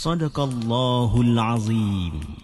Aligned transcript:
Sadaqallahul 0.00 1.38
Azim. 1.38 2.43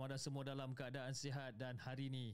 Harap 0.00 0.16
anda 0.16 0.24
semua 0.24 0.40
dalam 0.48 0.72
keadaan 0.72 1.12
sihat 1.12 1.60
dan 1.60 1.76
hari 1.76 2.08
ini 2.08 2.32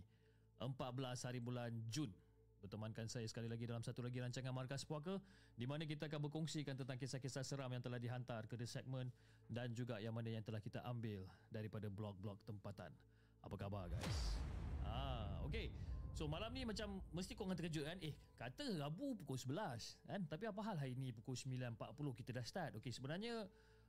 14 0.63 0.79
hari 1.03 1.43
bulan 1.43 1.75
Jun 1.91 2.15
Bertemankan 2.63 3.11
saya 3.11 3.27
sekali 3.27 3.51
lagi 3.51 3.67
dalam 3.67 3.83
satu 3.83 4.07
lagi 4.07 4.23
rancangan 4.23 4.55
Markas 4.55 4.87
Puaka 4.87 5.19
di 5.59 5.67
mana 5.67 5.83
kita 5.83 6.07
akan 6.07 6.31
berkongsikan 6.31 6.79
tentang 6.79 6.95
kisah-kisah 6.95 7.43
seram 7.43 7.67
yang 7.67 7.83
telah 7.83 7.99
dihantar 7.99 8.47
ke 8.47 8.55
the 8.55 8.71
segment 8.71 9.11
dan 9.51 9.75
juga 9.75 9.99
yang 9.99 10.15
mana 10.15 10.31
yang 10.31 10.47
telah 10.47 10.63
kita 10.63 10.79
ambil 10.87 11.27
daripada 11.51 11.91
blog-blog 11.91 12.39
tempatan. 12.47 12.95
Apa 13.43 13.59
khabar 13.59 13.91
guys? 13.91 14.39
Ah, 14.87 15.43
okay. 15.43 15.75
So 16.15 16.31
malam 16.31 16.55
ni 16.55 16.63
macam 16.63 17.03
mesti 17.11 17.35
korang 17.35 17.59
terkejut 17.59 17.83
kan 17.83 17.99
Eh 17.99 18.15
kata 18.39 18.79
Rabu 18.79 19.19
pukul 19.21 19.37
11 19.37 20.07
kan 20.09 20.25
Tapi 20.25 20.49
apa 20.49 20.65
hal 20.65 20.81
hari 20.81 20.97
ni 20.97 21.13
pukul 21.13 21.37
9.40 21.37 21.77
kita 22.17 22.31
dah 22.33 22.41
start 22.41 22.81
Okay 22.81 22.89
sebenarnya 22.89 23.45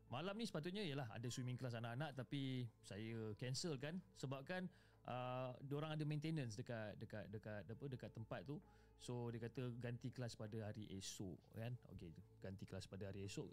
Malam 0.08 0.40
ni 0.40 0.48
sepatutnya 0.48 0.88
ialah 0.88 1.12
ada 1.12 1.28
swimming 1.28 1.60
class 1.60 1.76
anak-anak 1.76 2.16
Tapi 2.16 2.64
saya 2.80 3.36
cancel 3.36 3.76
kan 3.76 4.00
Sebabkan 4.16 4.72
uh, 5.08 5.52
Diorang 5.64 5.96
ada 5.96 6.04
maintenance 6.08 6.60
dekat 6.60 6.96
dekat 7.00 7.26
dekat 7.32 7.64
apa 7.68 7.86
dekat 7.88 8.12
tempat 8.16 8.42
tu. 8.48 8.60
So 8.98 9.30
dia 9.30 9.44
kata 9.46 9.78
ganti 9.78 10.10
kelas 10.10 10.36
pada 10.36 10.58
hari 10.68 10.90
esok 10.96 11.38
kan? 11.56 11.74
Okay 11.98 12.12
ganti 12.42 12.64
kelas 12.66 12.88
pada 12.88 13.10
hari 13.10 13.26
esok. 13.26 13.48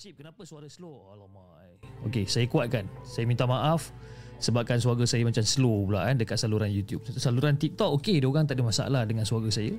Cip 0.00 0.16
kenapa 0.16 0.42
suara 0.48 0.64
slow? 0.66 1.12
Alamak. 1.12 1.84
Okay 2.08 2.24
saya 2.24 2.48
kuatkan. 2.48 2.88
Saya 3.04 3.28
minta 3.28 3.44
maaf 3.44 3.92
Sebabkan 4.40 4.80
suara 4.80 5.04
saya 5.04 5.20
macam 5.28 5.44
slow 5.44 5.84
pula 5.84 6.08
kan 6.08 6.16
Dekat 6.16 6.40
saluran 6.40 6.72
YouTube. 6.72 7.04
Saluran 7.20 7.60
TikTok 7.60 8.00
okay 8.00 8.16
Diorang 8.24 8.48
tak 8.48 8.56
ada 8.56 8.64
masalah 8.64 9.02
dengan 9.04 9.28
suara 9.28 9.52
saya 9.52 9.76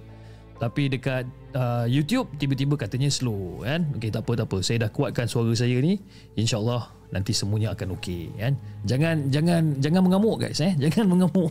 Tapi 0.62 0.94
dekat 0.94 1.26
uh, 1.58 1.90
YouTube 1.90 2.30
Tiba-tiba 2.38 2.78
katanya 2.78 3.10
slow 3.10 3.66
kan? 3.66 3.90
Okay 3.98 4.14
tak 4.14 4.22
apa 4.30 4.46
tak 4.46 4.46
apa. 4.46 4.58
Saya 4.62 4.86
dah 4.86 4.92
kuatkan 4.94 5.26
suara 5.26 5.50
saya 5.58 5.74
ni. 5.82 5.98
InsyaAllah 6.38 7.10
Nanti 7.10 7.34
semuanya 7.34 7.74
akan 7.74 7.98
okay 7.98 8.30
kan? 8.38 8.54
Jangan 8.86 9.34
Jangan 9.34 9.82
Jangan 9.82 10.02
mengamuk 10.06 10.46
guys 10.46 10.62
eh? 10.62 10.78
Jangan 10.86 11.10
mengamuk. 11.10 11.50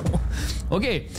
Okay 0.71 1.10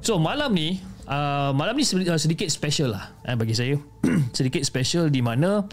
So 0.00 0.16
malam 0.16 0.56
ni 0.56 0.80
uh, 1.04 1.52
Malam 1.52 1.76
ni 1.76 1.84
uh, 1.84 2.16
sedikit 2.16 2.48
special 2.48 2.96
lah 2.96 3.12
eh, 3.28 3.36
Bagi 3.36 3.52
saya. 3.52 3.76
Sedikit 4.36 4.64
special 4.64 5.12
di 5.12 5.20
mana 5.20 5.68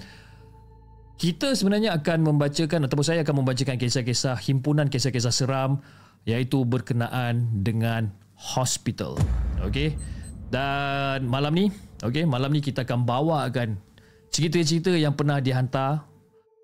kita 1.21 1.53
sebenarnya 1.53 1.93
akan 2.01 2.33
membacakan 2.33 2.89
ataupun 2.89 3.05
saya 3.05 3.21
akan 3.21 3.45
membacakan 3.45 3.77
kisah-kisah 3.77 4.41
himpunan 4.41 4.89
kisah-kisah 4.89 5.29
seram 5.29 5.77
iaitu 6.25 6.65
berkenaan 6.65 7.45
dengan 7.61 8.09
hospital. 8.33 9.21
Okey. 9.61 9.93
Dan 10.51 11.31
malam 11.31 11.55
ni, 11.55 11.65
okey, 12.03 12.27
malam 12.27 12.51
ni 12.51 12.59
kita 12.59 12.83
akan 12.83 13.07
bawakan 13.07 13.79
cerita-cerita 14.35 14.91
yang 14.91 15.15
pernah 15.15 15.39
dihantar 15.39 16.03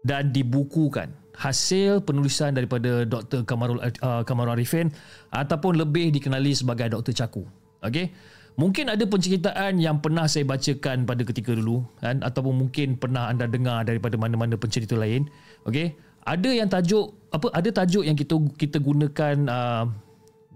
dan 0.04 0.36
dibukukan 0.36 1.12
hasil 1.38 2.02
penulisan 2.04 2.52
daripada 2.52 3.06
Dr. 3.06 3.46
Kamarul 3.46 3.80
uh, 3.80 4.26
Kamarul 4.26 4.58
Arifin 4.58 4.90
ataupun 5.32 5.78
lebih 5.78 6.10
dikenali 6.12 6.52
sebagai 6.52 6.92
Dr. 6.92 7.14
Caku. 7.14 7.46
Okey. 7.86 8.10
Mungkin 8.58 8.90
ada 8.90 9.06
penceritaan 9.06 9.78
yang 9.78 10.02
pernah 10.02 10.26
saya 10.26 10.42
bacakan 10.42 11.06
pada 11.06 11.22
ketika 11.22 11.54
dulu 11.54 11.86
kan 12.02 12.26
ataupun 12.26 12.66
mungkin 12.66 12.98
pernah 12.98 13.30
anda 13.30 13.46
dengar 13.46 13.86
daripada 13.86 14.18
mana-mana 14.18 14.58
pencerita 14.58 14.98
lain. 14.98 15.30
Okey. 15.70 15.94
Ada 16.28 16.50
yang 16.52 16.68
tajuk 16.68 17.14
apa 17.32 17.54
ada 17.54 17.70
tajuk 17.72 18.04
yang 18.04 18.18
kita 18.18 18.36
kita 18.58 18.82
gunakan 18.82 19.36
uh, 19.46 19.86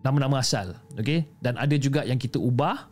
nama-nama 0.02 0.42
asal. 0.42 0.74
Okey. 0.98 1.30
Dan 1.40 1.62
ada 1.62 1.78
juga 1.78 2.02
yang 2.02 2.18
kita 2.18 2.42
ubah 2.42 2.91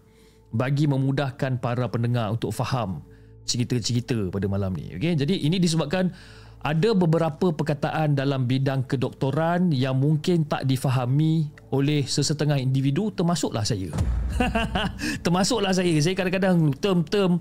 bagi 0.50 0.90
memudahkan 0.90 1.62
para 1.62 1.86
pendengar 1.90 2.34
untuk 2.34 2.50
faham 2.54 3.06
cerita-cerita 3.46 4.30
pada 4.30 4.46
malam 4.46 4.74
ni. 4.78 4.94
Okey. 4.98 5.18
Jadi 5.18 5.46
ini 5.46 5.58
disebabkan 5.58 6.14
ada 6.60 6.92
beberapa 6.92 7.56
perkataan 7.56 8.20
dalam 8.20 8.44
bidang 8.44 8.84
kedoktoran 8.84 9.72
yang 9.72 9.96
mungkin 9.96 10.44
tak 10.44 10.68
difahami 10.68 11.48
oleh 11.72 12.04
sesetengah 12.04 12.60
individu 12.60 13.10
termasuklah 13.16 13.64
saya. 13.64 13.90
termasuklah 15.26 15.72
saya. 15.72 15.96
Saya 16.04 16.14
kadang-kadang 16.20 16.76
term-term 16.78 17.40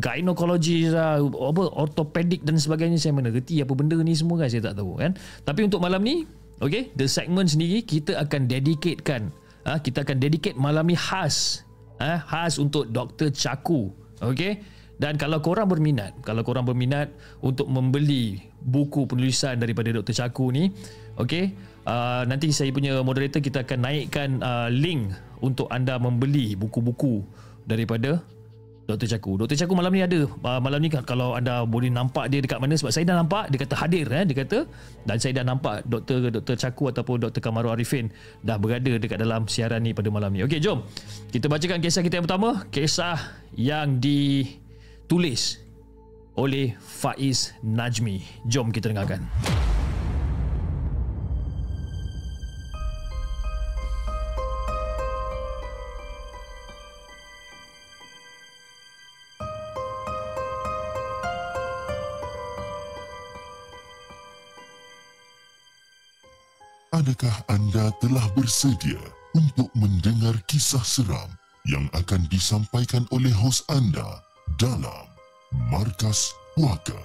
gynecology 0.00 0.88
apa 0.88 1.62
orthopedic 1.74 2.40
dan 2.48 2.56
sebagainya 2.56 2.96
saya 2.96 3.12
mana 3.12 3.28
reti 3.28 3.60
apa 3.60 3.76
benda 3.76 3.98
ni 4.00 4.16
semua 4.16 4.40
kan 4.40 4.48
saya 4.48 4.72
tak 4.72 4.78
tahu 4.78 4.96
kan. 4.96 5.12
Tapi 5.42 5.60
untuk 5.66 5.82
malam 5.82 6.00
ni, 6.00 6.24
okay, 6.62 6.88
the 6.96 7.10
segment 7.10 7.50
sendiri 7.50 7.82
kita 7.82 8.16
akan 8.16 8.46
dedicatekan 8.48 9.34
ha, 9.66 9.82
kita 9.82 10.06
akan 10.06 10.16
dedicate 10.22 10.54
malam 10.54 10.86
ni 10.86 10.94
khas 10.94 11.65
ha, 12.00 12.22
khas 12.22 12.56
untuk 12.60 12.88
Dr. 12.88 13.32
Chaku. 13.32 13.92
Okay. 14.20 14.64
Dan 14.96 15.20
kalau 15.20 15.44
korang 15.44 15.68
berminat, 15.68 16.16
kalau 16.24 16.40
korang 16.40 16.64
berminat 16.64 17.12
untuk 17.44 17.68
membeli 17.68 18.40
buku 18.64 19.04
penulisan 19.04 19.60
daripada 19.60 19.92
Dr. 19.92 20.16
Chaku 20.16 20.48
ni, 20.48 20.72
okey, 21.20 21.52
uh, 21.84 22.24
nanti 22.24 22.48
saya 22.48 22.72
punya 22.72 22.96
moderator 23.04 23.44
kita 23.44 23.68
akan 23.68 23.78
naikkan 23.84 24.40
uh, 24.40 24.72
link 24.72 25.12
untuk 25.44 25.68
anda 25.68 26.00
membeli 26.00 26.56
buku-buku 26.56 27.20
daripada 27.68 28.24
Dr. 28.86 29.06
Chaku. 29.10 29.34
Dr. 29.34 29.58
Chaku 29.58 29.74
malam 29.74 29.90
ni 29.90 30.00
ada. 30.00 30.30
Uh, 30.30 30.60
malam 30.62 30.78
ni 30.78 30.88
kalau 30.88 31.34
anda 31.34 31.66
boleh 31.66 31.90
nampak 31.90 32.30
dia 32.30 32.38
dekat 32.38 32.62
mana 32.62 32.78
sebab 32.78 32.94
saya 32.94 33.02
dah 33.02 33.18
nampak 33.18 33.50
dia 33.50 33.58
kata 33.66 33.74
hadir 33.74 34.06
eh 34.14 34.22
dia 34.22 34.36
kata 34.46 34.58
dan 35.02 35.16
saya 35.18 35.42
dah 35.42 35.44
nampak 35.44 35.82
Dr. 35.90 36.30
Dr. 36.30 36.54
Chaku 36.54 36.94
ataupun 36.94 37.26
Dr. 37.26 37.42
Kamarul 37.42 37.74
Arifin 37.74 38.14
dah 38.46 38.54
berada 38.56 38.94
dekat 38.94 39.18
dalam 39.18 39.50
siaran 39.50 39.82
ni 39.82 39.90
pada 39.90 40.06
malam 40.08 40.30
ni. 40.30 40.46
Okey, 40.46 40.62
jom. 40.62 40.86
Kita 41.34 41.50
bacakan 41.50 41.82
kisah 41.82 42.02
kita 42.06 42.22
yang 42.22 42.26
pertama, 42.30 42.62
kisah 42.70 43.18
yang 43.58 43.98
di 43.98 44.46
tulis 45.10 45.58
oleh 46.38 46.78
Faiz 46.78 47.58
Najmi. 47.66 48.46
Jom 48.46 48.70
kita 48.70 48.94
dengarkan. 48.94 49.26
Adakah 67.06 67.38
anda 67.46 67.94
telah 68.02 68.26
bersedia 68.34 68.98
untuk 69.30 69.70
mendengar 69.78 70.34
kisah 70.50 70.82
seram 70.82 71.30
yang 71.70 71.86
akan 71.94 72.26
disampaikan 72.26 73.06
oleh 73.14 73.30
hos 73.30 73.62
anda 73.70 74.26
dalam 74.58 75.06
Markas 75.70 76.34
Puaka? 76.58 76.98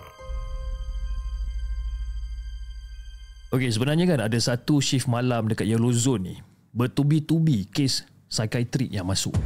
Okey, 3.54 3.70
sebenarnya 3.70 4.10
kan 4.10 4.26
ada 4.26 4.40
satu 4.42 4.82
shift 4.82 5.06
malam 5.06 5.46
dekat 5.46 5.70
Yellow 5.70 5.94
Zone 5.94 6.34
ni. 6.34 6.36
Bertubi-tubi 6.74 7.70
kes 7.70 8.02
psikiatrik 8.26 8.90
yang 8.90 9.06
masuk. 9.06 9.38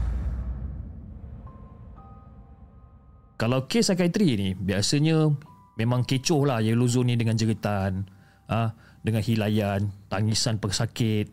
Kalau 3.35 3.67
kes 3.67 3.91
psikiatri 3.91 4.39
ni 4.39 4.49
biasanya 4.55 5.35
memang 5.75 6.07
kecoh 6.07 6.47
lah 6.47 6.63
Yellow 6.63 6.87
Zone 6.87 7.11
ni 7.11 7.19
dengan 7.19 7.35
jeritan, 7.35 8.07
ah, 8.47 8.71
dengan 9.05 9.21
hilayan, 9.21 9.93
tangisan 10.09 10.57
pesakit 10.57 11.29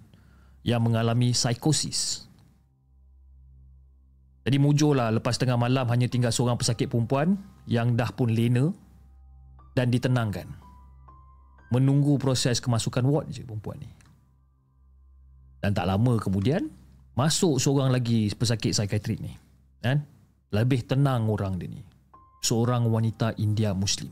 yang 0.60 0.84
mengalami 0.84 1.32
psikosis. 1.32 2.28
Jadi 4.44 4.58
mujur 4.60 4.92
lah 4.92 5.08
lepas 5.08 5.40
tengah 5.40 5.56
malam 5.56 5.88
hanya 5.88 6.04
tinggal 6.10 6.34
seorang 6.34 6.60
pesakit 6.60 6.92
perempuan 6.92 7.40
yang 7.64 7.96
dah 7.96 8.12
pun 8.12 8.28
lena 8.28 8.68
dan 9.72 9.88
ditenangkan 9.88 10.44
menunggu 11.72 12.20
proses 12.20 12.60
kemasukan 12.60 13.08
ward 13.08 13.32
je 13.32 13.40
perempuan 13.40 13.80
ni. 13.80 13.88
Dan 15.62 15.72
tak 15.72 15.88
lama 15.88 16.20
kemudian 16.20 16.68
masuk 17.16 17.56
seorang 17.56 17.88
lagi 17.94 18.28
pesakit 18.34 18.76
psikiatrik 18.76 19.22
ni. 19.22 19.32
Kan? 19.80 20.04
Lebih 20.52 20.84
tenang 20.84 21.30
orang 21.32 21.56
dia 21.56 21.70
ni. 21.70 21.80
Seorang 22.42 22.90
wanita 22.90 23.38
India 23.38 23.72
Muslim. 23.72 24.10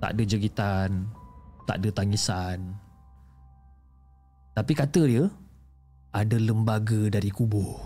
Tak 0.00 0.16
ada 0.16 0.22
jeritan, 0.24 1.04
tak 1.66 1.82
ada 1.82 1.90
tangisan. 1.90 2.78
Tapi 4.56 4.72
kata 4.72 5.02
dia 5.04 5.28
ada 6.16 6.36
lembaga 6.40 7.12
dari 7.12 7.28
kubur. 7.28 7.76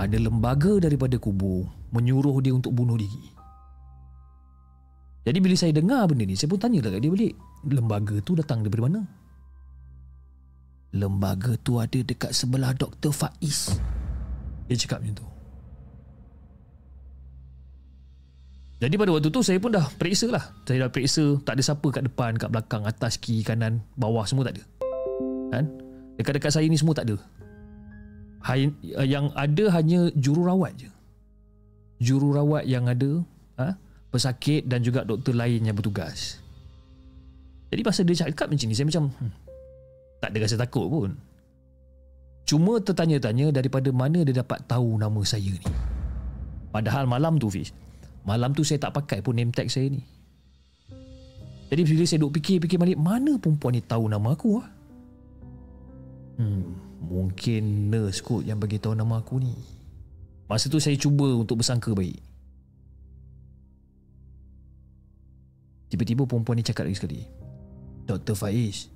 Ada 0.00 0.16
lembaga 0.16 0.80
daripada 0.80 1.20
kubur 1.20 1.68
menyuruh 1.92 2.40
dia 2.40 2.56
untuk 2.56 2.72
bunuh 2.72 2.96
diri. 2.96 3.36
Jadi 5.20 5.36
bila 5.36 5.52
saya 5.52 5.76
dengar 5.76 6.08
benda 6.08 6.24
ni, 6.24 6.32
saya 6.32 6.48
pun 6.48 6.56
tanya 6.56 6.80
lah 6.80 6.96
kat 6.96 7.04
dia 7.04 7.12
balik. 7.12 7.34
Lembaga 7.68 8.16
tu 8.24 8.32
datang 8.32 8.64
daripada 8.64 8.88
mana? 8.88 9.00
Lembaga 10.96 11.60
tu 11.60 11.76
ada 11.76 12.00
dekat 12.00 12.32
sebelah 12.32 12.72
Dr. 12.72 13.12
Faiz. 13.12 13.76
Dia 14.66 14.80
cakap 14.80 15.04
macam 15.04 15.20
tu. 15.20 15.29
Jadi 18.80 18.96
pada 18.96 19.12
waktu 19.12 19.28
tu 19.28 19.44
saya 19.44 19.60
pun 19.60 19.76
dah 19.76 19.84
periksa 20.00 20.32
lah. 20.32 20.56
Saya 20.64 20.88
dah 20.88 20.90
periksa 20.90 21.36
tak 21.44 21.60
ada 21.60 21.62
siapa 21.62 21.86
kat 21.92 22.08
depan, 22.08 22.32
kat 22.40 22.48
belakang, 22.48 22.88
atas, 22.88 23.20
kiri, 23.20 23.44
kanan, 23.44 23.84
bawah 23.92 24.24
semua 24.24 24.48
tak 24.48 24.56
ada. 24.56 24.64
Kan? 25.52 25.64
Dekat-dekat 26.16 26.48
saya 26.48 26.64
ni 26.64 26.80
semua 26.80 26.96
tak 26.96 27.12
ada. 27.12 27.16
Yang 29.04 29.36
ada 29.36 29.64
hanya 29.76 30.08
jururawat 30.16 30.72
je. 30.80 30.88
Jururawat 32.00 32.64
yang 32.64 32.88
ada 32.88 33.20
ha? 33.60 33.76
pesakit 34.08 34.64
dan 34.64 34.80
juga 34.80 35.04
doktor 35.04 35.36
lain 35.36 35.60
yang 35.60 35.76
bertugas. 35.76 36.40
Jadi 37.68 37.84
pasal 37.84 38.08
dia 38.08 38.24
cakap 38.24 38.48
macam 38.48 38.64
ni, 38.64 38.74
saya 38.74 38.88
macam 38.88 39.04
hmm, 39.12 39.32
tak 40.24 40.28
ada 40.32 40.38
rasa 40.40 40.56
takut 40.56 40.88
pun. 40.88 41.10
Cuma 42.48 42.80
tertanya-tanya 42.80 43.52
daripada 43.52 43.92
mana 43.92 44.24
dia 44.24 44.40
dapat 44.40 44.64
tahu 44.64 44.96
nama 44.96 45.20
saya 45.22 45.52
ni. 45.52 45.68
Padahal 46.72 47.04
malam 47.04 47.36
tu 47.36 47.52
Fish, 47.52 47.70
malam 48.24 48.52
tu 48.52 48.62
saya 48.66 48.82
tak 48.82 48.94
pakai 48.96 49.24
pun 49.24 49.36
name 49.36 49.52
tag 49.52 49.68
saya 49.72 49.88
ni. 49.88 50.02
Jadi 51.70 51.82
bila 51.86 52.02
saya 52.02 52.18
duk 52.18 52.34
fikir-fikir 52.34 52.82
balik, 52.82 52.98
mana 52.98 53.38
perempuan 53.38 53.78
ni 53.78 53.82
tahu 53.82 54.10
nama 54.10 54.34
aku 54.34 54.58
ah? 54.58 54.68
Hmm, 56.42 56.74
mungkin 56.98 57.92
nurse 57.94 58.18
kot 58.18 58.42
yang 58.42 58.58
bagi 58.58 58.82
tahu 58.82 58.98
nama 58.98 59.22
aku 59.22 59.38
ni. 59.38 59.54
Masa 60.50 60.66
tu 60.66 60.82
saya 60.82 60.98
cuba 60.98 61.30
untuk 61.30 61.62
bersangka 61.62 61.94
baik. 61.94 62.18
Tiba-tiba 65.94 66.26
perempuan 66.26 66.58
ni 66.58 66.66
cakap 66.66 66.90
lagi 66.90 66.98
sekali. 66.98 67.22
Dr. 68.10 68.34
Faiz. 68.34 68.90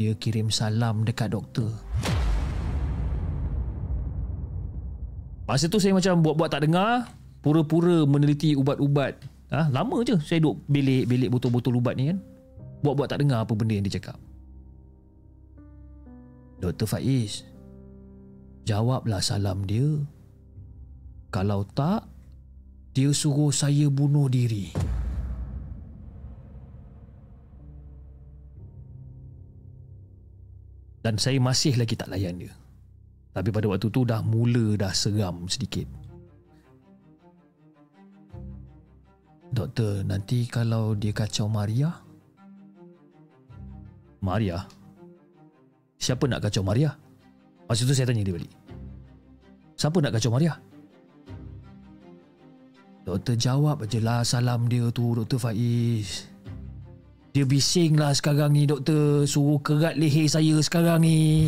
Dia 0.00 0.16
kirim 0.16 0.48
salam 0.48 1.04
dekat 1.04 1.36
doktor. 1.36 1.68
Masa 5.44 5.68
tu 5.68 5.80
saya 5.80 5.96
macam 5.96 6.20
buat-buat 6.24 6.48
tak 6.48 6.64
dengar. 6.64 7.17
Pura-pura 7.48 8.04
meneliti 8.04 8.52
ubat-ubat. 8.52 9.24
Ha, 9.48 9.72
lama 9.72 10.04
je 10.04 10.20
saya 10.20 10.44
duduk 10.44 10.60
belik-belik 10.68 11.32
botol-botol 11.32 11.80
ubat 11.80 11.96
ni 11.96 12.12
kan. 12.12 12.20
Buat-buat 12.84 13.08
tak 13.08 13.24
dengar 13.24 13.40
apa 13.40 13.56
benda 13.56 13.72
yang 13.72 13.88
dia 13.88 13.96
cakap. 13.96 14.20
Dr. 16.60 16.84
Faiz. 16.84 17.48
Jawablah 18.68 19.24
salam 19.24 19.64
dia. 19.64 19.96
Kalau 21.32 21.64
tak, 21.72 22.04
dia 22.92 23.16
suruh 23.16 23.48
saya 23.48 23.88
bunuh 23.88 24.28
diri. 24.28 24.68
Dan 31.00 31.16
saya 31.16 31.40
masih 31.40 31.80
lagi 31.80 31.96
tak 31.96 32.12
layan 32.12 32.36
dia. 32.36 32.52
Tapi 33.32 33.48
pada 33.48 33.72
waktu 33.72 33.88
tu 33.88 34.04
dah 34.04 34.20
mula 34.20 34.76
dah 34.76 34.92
seram 34.92 35.48
sedikit. 35.48 35.97
Doktor, 39.48 40.04
nanti 40.04 40.44
kalau 40.44 40.92
dia 40.92 41.12
kacau 41.16 41.48
Maria? 41.48 41.88
Maria? 44.20 44.68
Siapa 45.96 46.28
nak 46.28 46.44
kacau 46.44 46.60
Maria? 46.60 46.92
Masa 47.64 47.88
tu 47.88 47.96
saya 47.96 48.08
tanya 48.08 48.24
dia 48.24 48.36
balik. 48.36 48.52
Siapa 49.78 49.96
nak 50.04 50.12
kacau 50.16 50.32
Maria? 50.32 50.52
Doktor 53.08 53.40
jawab 53.40 53.88
je 53.88 54.04
lah 54.04 54.20
salam 54.20 54.68
dia 54.68 54.84
tu 54.92 55.16
Doktor 55.16 55.40
Faiz. 55.40 56.28
Dia 57.32 57.44
bising 57.44 58.00
lah 58.00 58.16
sekarang 58.16 58.56
ni 58.56 58.64
doktor 58.64 59.28
Suruh 59.28 59.60
kerat 59.60 60.00
leher 60.00 60.26
saya 60.26 60.56
sekarang 60.64 61.04
ni 61.04 61.46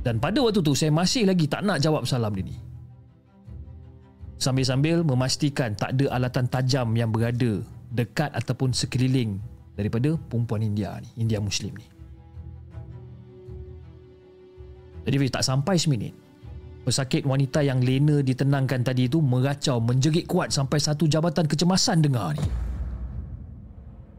Dan 0.00 0.16
pada 0.16 0.40
waktu 0.40 0.64
tu 0.64 0.72
Saya 0.72 0.88
masih 0.88 1.28
lagi 1.28 1.44
tak 1.44 1.60
nak 1.60 1.78
jawab 1.78 2.08
salam 2.08 2.32
dia 2.32 2.50
ni 2.50 2.69
Sambil-sambil 4.40 5.04
memastikan 5.04 5.76
Tak 5.76 5.94
ada 5.94 6.16
alatan 6.16 6.48
tajam 6.48 6.96
yang 6.96 7.12
berada 7.12 7.60
Dekat 7.92 8.32
ataupun 8.32 8.72
sekeliling 8.72 9.36
Daripada 9.76 10.16
perempuan 10.32 10.64
India 10.64 10.96
ni 10.98 11.28
India 11.28 11.38
Muslim 11.38 11.76
ni 11.76 11.86
Jadi 15.04 15.28
tak 15.28 15.44
sampai 15.44 15.76
seminit 15.76 16.16
Pesakit 16.80 17.28
wanita 17.28 17.60
yang 17.60 17.84
lena 17.84 18.24
ditenangkan 18.24 18.80
tadi 18.80 19.04
itu 19.04 19.20
meracau 19.20 19.84
menjerit 19.84 20.24
kuat 20.24 20.48
sampai 20.48 20.80
satu 20.80 21.04
jabatan 21.04 21.44
kecemasan 21.44 22.00
dengar 22.00 22.32
ni. 22.32 22.48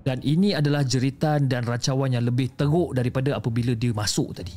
Dan 0.02 0.22
ini 0.22 0.54
adalah 0.54 0.86
jeritan 0.86 1.50
dan 1.50 1.66
racauan 1.66 2.14
yang 2.14 2.26
lebih 2.26 2.54
teruk 2.54 2.94
daripada 2.94 3.38
apabila 3.38 3.74
dia 3.74 3.94
masuk 3.94 4.34
tadi. 4.34 4.54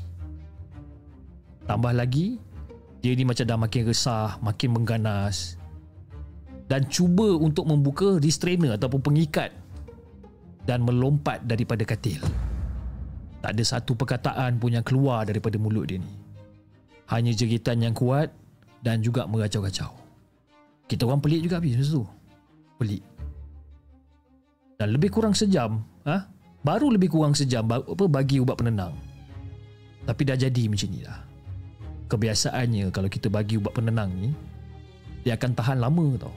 Tambah 1.65 1.97
lagi, 1.97 2.37
dia 3.05 3.13
ni 3.13 3.29
macam 3.29 3.45
dah 3.45 3.61
makin 3.61 3.83
resah, 3.85 4.41
makin 4.41 4.73
mengganas. 4.73 5.61
Dan 6.65 6.89
cuba 6.89 7.37
untuk 7.37 7.69
membuka 7.69 8.17
restrainer 8.17 8.81
ataupun 8.81 9.05
pengikat 9.05 9.53
dan 10.65 10.81
melompat 10.81 11.45
daripada 11.45 11.85
katil. 11.85 12.25
Tak 13.45 13.53
ada 13.53 13.61
satu 13.61 13.93
perkataan 13.93 14.57
pun 14.57 14.73
yang 14.73 14.81
keluar 14.81 15.29
daripada 15.29 15.61
mulut 15.61 15.93
dia 15.93 16.01
ni. 16.01 16.09
Hanya 17.13 17.37
jeritan 17.37 17.85
yang 17.85 17.93
kuat 17.93 18.33
dan 18.81 19.05
juga 19.05 19.29
meracau-racau. 19.29 19.93
Kita 20.89 21.05
orang 21.05 21.21
pelik 21.21 21.45
juga 21.45 21.61
habis 21.61 21.77
masa 21.77 22.01
tu. 22.01 22.09
Pelik 22.81 23.05
dan 24.79 24.93
lebih 24.93 25.09
kurang 25.09 25.33
sejam 25.33 25.81
ha? 26.05 26.29
baru 26.61 26.93
lebih 26.93 27.09
kurang 27.09 27.33
sejam 27.33 27.65
apa 27.73 28.05
bagi 28.05 28.37
ubat 28.37 28.61
penenang 28.61 28.93
tapi 30.05 30.29
dah 30.29 30.37
jadi 30.37 30.69
macam 30.69 30.89
ni 30.93 31.01
lah 31.01 31.24
kebiasaannya 32.09 32.93
kalau 32.93 33.09
kita 33.09 33.33
bagi 33.33 33.57
ubat 33.57 33.75
penenang 33.77 34.13
ni 34.13 34.31
dia 35.25 35.41
akan 35.41 35.53
tahan 35.57 35.79
lama 35.81 36.07
tau. 36.21 36.35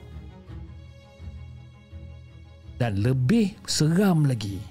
Dan 2.78 3.02
lebih 3.02 3.58
seram 3.66 4.22
lagi 4.22 4.62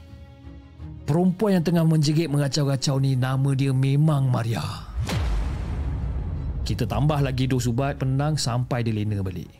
perempuan 1.03 1.59
yang 1.59 1.65
tengah 1.65 1.83
menjerit 1.83 2.31
mengacau-kacau 2.31 3.03
ni 3.03 3.19
nama 3.19 3.51
dia 3.51 3.75
memang 3.75 4.31
Maria. 4.31 4.63
Kita 6.63 6.83
tambah 6.83 7.19
lagi 7.23 7.47
dos 7.47 7.67
ubat 7.67 7.99
penenang 7.99 8.35
sampai 8.39 8.83
dia 8.83 8.95
lena 8.95 9.19
balik. 9.23 9.51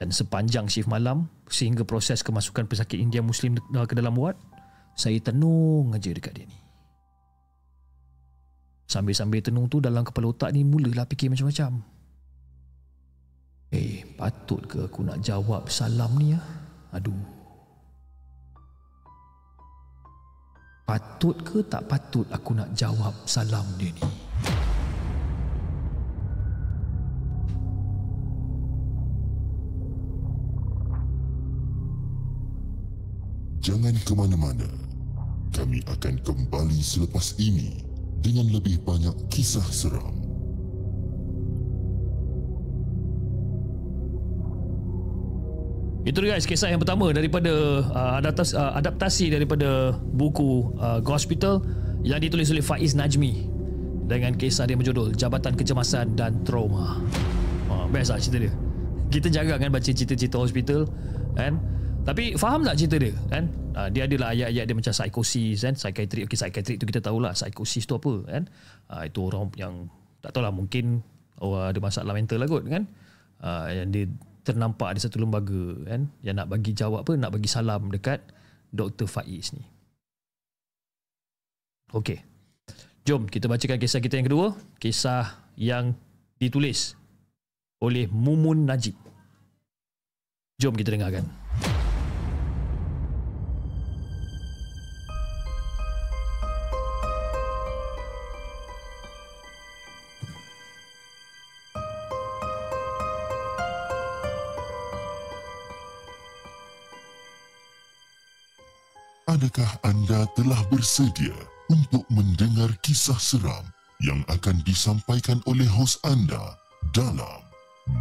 Dan 0.00 0.10
sepanjang 0.14 0.70
shift 0.70 0.88
malam 0.88 1.28
sehingga 1.50 1.84
proses 1.84 2.24
kemasukan 2.24 2.64
pesakit 2.66 2.96
India 2.96 3.20
Muslim 3.20 3.58
ke 3.58 3.94
dalam 3.94 4.16
ward, 4.16 4.38
saya 4.94 5.18
tenung 5.18 5.92
aja 5.92 6.14
dekat 6.14 6.32
dia 6.34 6.46
ni. 6.46 6.59
Sambil-sambil 8.90 9.38
tenung 9.38 9.70
tu 9.70 9.78
dalam 9.78 10.02
kepala 10.02 10.34
otak 10.34 10.50
ni 10.50 10.66
mulalah 10.66 11.06
fikir 11.06 11.30
macam-macam. 11.30 11.78
Eh, 13.70 14.02
patut 14.18 14.66
ke 14.66 14.90
aku 14.90 15.06
nak 15.06 15.22
jawab 15.22 15.70
salam 15.70 16.10
ni 16.18 16.34
ya? 16.34 16.42
Aduh. 16.90 17.22
Patut 20.82 21.38
ke 21.46 21.62
tak 21.70 21.86
patut 21.86 22.26
aku 22.34 22.50
nak 22.50 22.74
jawab 22.74 23.14
salam 23.30 23.62
dia 23.78 23.94
ni? 23.94 24.02
Jangan 33.62 33.94
ke 34.02 34.12
mana-mana. 34.18 34.66
Kami 35.54 35.78
akan 35.86 36.14
kembali 36.26 36.82
selepas 36.82 37.38
ini 37.38 37.89
dengan 38.20 38.46
lebih 38.52 38.80
banyak 38.84 39.16
kisah 39.32 39.64
seram. 39.68 40.20
Itu 46.00 46.24
guys 46.24 46.48
kisah 46.48 46.72
yang 46.72 46.80
pertama 46.80 47.12
daripada 47.12 47.52
uh, 47.84 48.12
adaptasi, 48.18 48.56
uh, 48.56 48.72
adaptasi 48.80 49.26
daripada 49.36 49.92
buku 50.16 50.72
uh, 50.80 51.04
Hospital 51.04 51.60
yang 52.00 52.20
ditulis 52.24 52.48
oleh 52.48 52.64
Faiz 52.64 52.96
Najmi 52.96 53.46
dengan 54.08 54.32
kisah 54.34 54.64
dia 54.64 54.74
berjudul 54.80 55.12
Jabatan 55.12 55.54
Kecemasan 55.54 56.16
dan 56.16 56.40
Trauma. 56.42 56.98
Oh, 57.68 57.84
best 57.92 58.10
lah 58.10 58.18
cerita 58.18 58.48
dia. 58.48 58.52
Kita 59.12 59.28
jarang 59.28 59.60
kan 59.60 59.70
baca 59.70 59.86
cerita-cerita 59.86 60.40
hospital 60.40 60.88
kan. 61.36 61.60
Tapi 62.10 62.34
faham 62.34 62.66
tak 62.66 62.74
cerita 62.74 62.98
dia 62.98 63.14
kan? 63.30 63.46
Uh, 63.70 63.86
dia 63.86 64.02
adalah 64.10 64.34
ayat-ayat 64.34 64.66
dia 64.66 64.74
macam 64.74 64.90
psikosis 64.90 65.62
kan, 65.62 65.78
psikiatrik. 65.78 66.26
Okey, 66.26 66.34
psikiatrik 66.34 66.76
tu 66.82 66.86
kita 66.90 66.98
tahulah 66.98 67.30
psikosis 67.38 67.86
tu 67.86 67.94
apa 67.94 68.26
kan. 68.26 68.42
Uh, 68.90 69.06
itu 69.06 69.30
orang 69.30 69.46
yang 69.54 69.74
tak 70.18 70.34
tahulah 70.34 70.50
mungkin 70.50 71.06
oh, 71.38 71.70
ada 71.70 71.78
masalah 71.78 72.10
mental 72.10 72.42
lah 72.42 72.50
kot 72.50 72.66
kan. 72.66 72.82
Uh, 73.38 73.70
yang 73.70 73.94
dia 73.94 74.10
ternampak 74.42 74.90
ada 74.90 75.00
satu 75.06 75.22
lembaga 75.22 75.86
kan 75.86 76.10
yang 76.26 76.34
nak 76.34 76.50
bagi 76.50 76.74
jawab 76.74 77.06
apa 77.06 77.14
nak 77.14 77.30
bagi 77.30 77.46
salam 77.46 77.94
dekat 77.94 78.18
Dr. 78.74 79.06
Faiz 79.06 79.54
ni. 79.54 79.62
Okey. 81.94 82.18
Jom 83.06 83.30
kita 83.30 83.46
bacakan 83.46 83.78
kisah 83.78 84.02
kita 84.02 84.18
yang 84.18 84.26
kedua, 84.26 84.58
kisah 84.82 85.46
yang 85.54 85.94
ditulis 86.42 86.98
oleh 87.78 88.10
Mumun 88.10 88.66
Najib. 88.66 88.98
Jom 90.58 90.74
kita 90.74 90.90
dengarkan. 90.98 91.39
Adakah 109.30 109.86
anda 109.86 110.26
telah 110.34 110.58
bersedia 110.74 111.30
untuk 111.70 112.02
mendengar 112.10 112.66
kisah 112.82 113.14
seram 113.14 113.62
yang 114.02 114.26
akan 114.26 114.58
disampaikan 114.66 115.38
oleh 115.46 115.70
hos 115.70 116.02
anda 116.02 116.58
dalam 116.90 117.38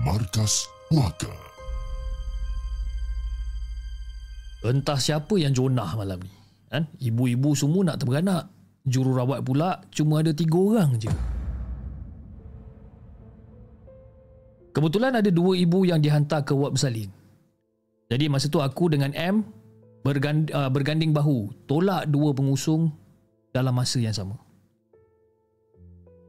Markas 0.01 0.65
Puaka? 0.89 1.29
Entah 4.65 4.97
siapa 4.97 5.37
yang 5.37 5.53
jonah 5.53 5.93
malam 5.93 6.17
ni. 6.17 6.33
Kan? 6.65 6.89
Ibu-ibu 6.97 7.53
semua 7.53 7.93
nak 7.93 8.01
terberanak. 8.01 8.49
Jururawat 8.89 9.45
pula 9.45 9.85
cuma 9.93 10.25
ada 10.25 10.33
tiga 10.33 10.57
orang 10.57 10.97
je. 10.97 11.13
Kebetulan 14.73 15.13
ada 15.13 15.29
dua 15.29 15.53
ibu 15.53 15.85
yang 15.85 16.01
dihantar 16.01 16.41
ke 16.41 16.57
ward 16.57 16.73
bersalin. 16.73 17.13
Jadi 18.09 18.25
masa 18.25 18.49
tu 18.49 18.57
aku 18.65 18.89
dengan 18.89 19.13
M 19.13 19.58
bergand, 20.03 20.49
uh, 20.55 20.71
berganding 20.71 21.11
bahu 21.11 21.51
tolak 21.67 22.07
dua 22.07 22.31
pengusung 22.31 22.93
dalam 23.51 23.75
masa 23.75 23.99
yang 23.99 24.15
sama. 24.15 24.37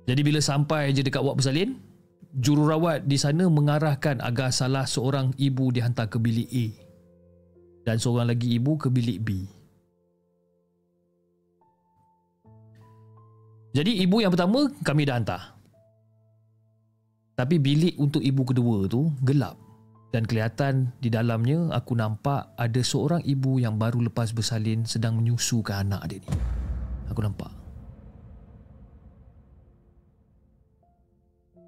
Jadi 0.09 0.21
bila 0.27 0.41
sampai 0.43 0.91
je 0.91 1.07
dekat 1.07 1.23
wad 1.23 1.39
bersalin, 1.39 1.79
jururawat 2.35 3.07
di 3.07 3.15
sana 3.15 3.47
mengarahkan 3.47 4.19
agar 4.19 4.50
salah 4.50 4.83
seorang 4.87 5.31
ibu 5.39 5.71
dihantar 5.71 6.11
ke 6.11 6.19
bilik 6.19 6.49
A 6.50 6.67
dan 7.87 7.97
seorang 8.03 8.35
lagi 8.35 8.59
ibu 8.59 8.75
ke 8.75 8.91
bilik 8.91 9.19
B. 9.23 9.47
Jadi 13.71 14.03
ibu 14.03 14.19
yang 14.19 14.35
pertama 14.35 14.67
kami 14.83 15.07
dah 15.07 15.15
hantar. 15.15 15.43
Tapi 17.39 17.57
bilik 17.62 17.95
untuk 18.03 18.21
ibu 18.21 18.43
kedua 18.43 18.91
tu 18.91 19.15
gelap 19.23 19.70
dan 20.11 20.26
kelihatan 20.26 20.90
di 20.99 21.07
dalamnya 21.07 21.71
aku 21.71 21.95
nampak 21.95 22.50
ada 22.59 22.83
seorang 22.83 23.23
ibu 23.23 23.62
yang 23.62 23.79
baru 23.79 24.11
lepas 24.11 24.35
bersalin 24.35 24.83
sedang 24.83 25.14
menyusukan 25.23 25.87
anak 25.87 26.02
dia 26.11 26.19
ni. 26.19 26.31
Aku 27.14 27.23
nampak. 27.23 27.50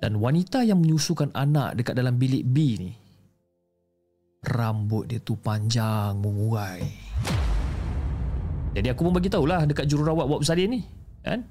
Dan 0.02 0.18
wanita 0.18 0.66
yang 0.66 0.82
menyusukan 0.82 1.30
anak 1.38 1.78
dekat 1.78 1.94
dalam 1.94 2.18
bilik 2.18 2.42
B 2.42 2.74
ni 2.82 2.90
rambut 4.42 5.06
dia 5.06 5.22
tu 5.22 5.38
panjang 5.38 6.18
mengurai. 6.18 6.82
Jadi 8.74 8.90
aku 8.90 9.06
pun 9.06 9.14
bagi 9.14 9.30
tahulah 9.30 9.62
dekat 9.70 9.86
jururawat 9.86 10.26
buat 10.26 10.42
bersalin 10.42 10.74
ni, 10.74 10.80
kan? 11.22 11.46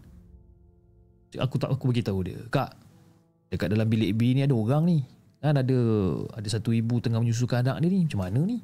Aku 1.39 1.55
tak 1.55 1.71
aku 1.71 1.95
bagi 1.95 2.03
tahu 2.03 2.27
dia, 2.27 2.43
"Kak, 2.51 2.75
dekat 3.48 3.71
dalam 3.71 3.88
bilik 3.88 4.12
B 4.19 4.36
ni 4.36 4.43
ada 4.43 4.51
orang 4.51 4.83
ni 4.83 5.00
kan 5.41 5.57
ada 5.57 5.79
ada 6.38 6.48
satu 6.48 6.69
ibu 6.69 7.01
tengah 7.01 7.17
menyusukan 7.17 7.65
anak 7.65 7.81
dia 7.81 7.89
ni. 7.89 8.05
Macam 8.05 8.21
mana 8.21 8.39
ni? 8.45 8.62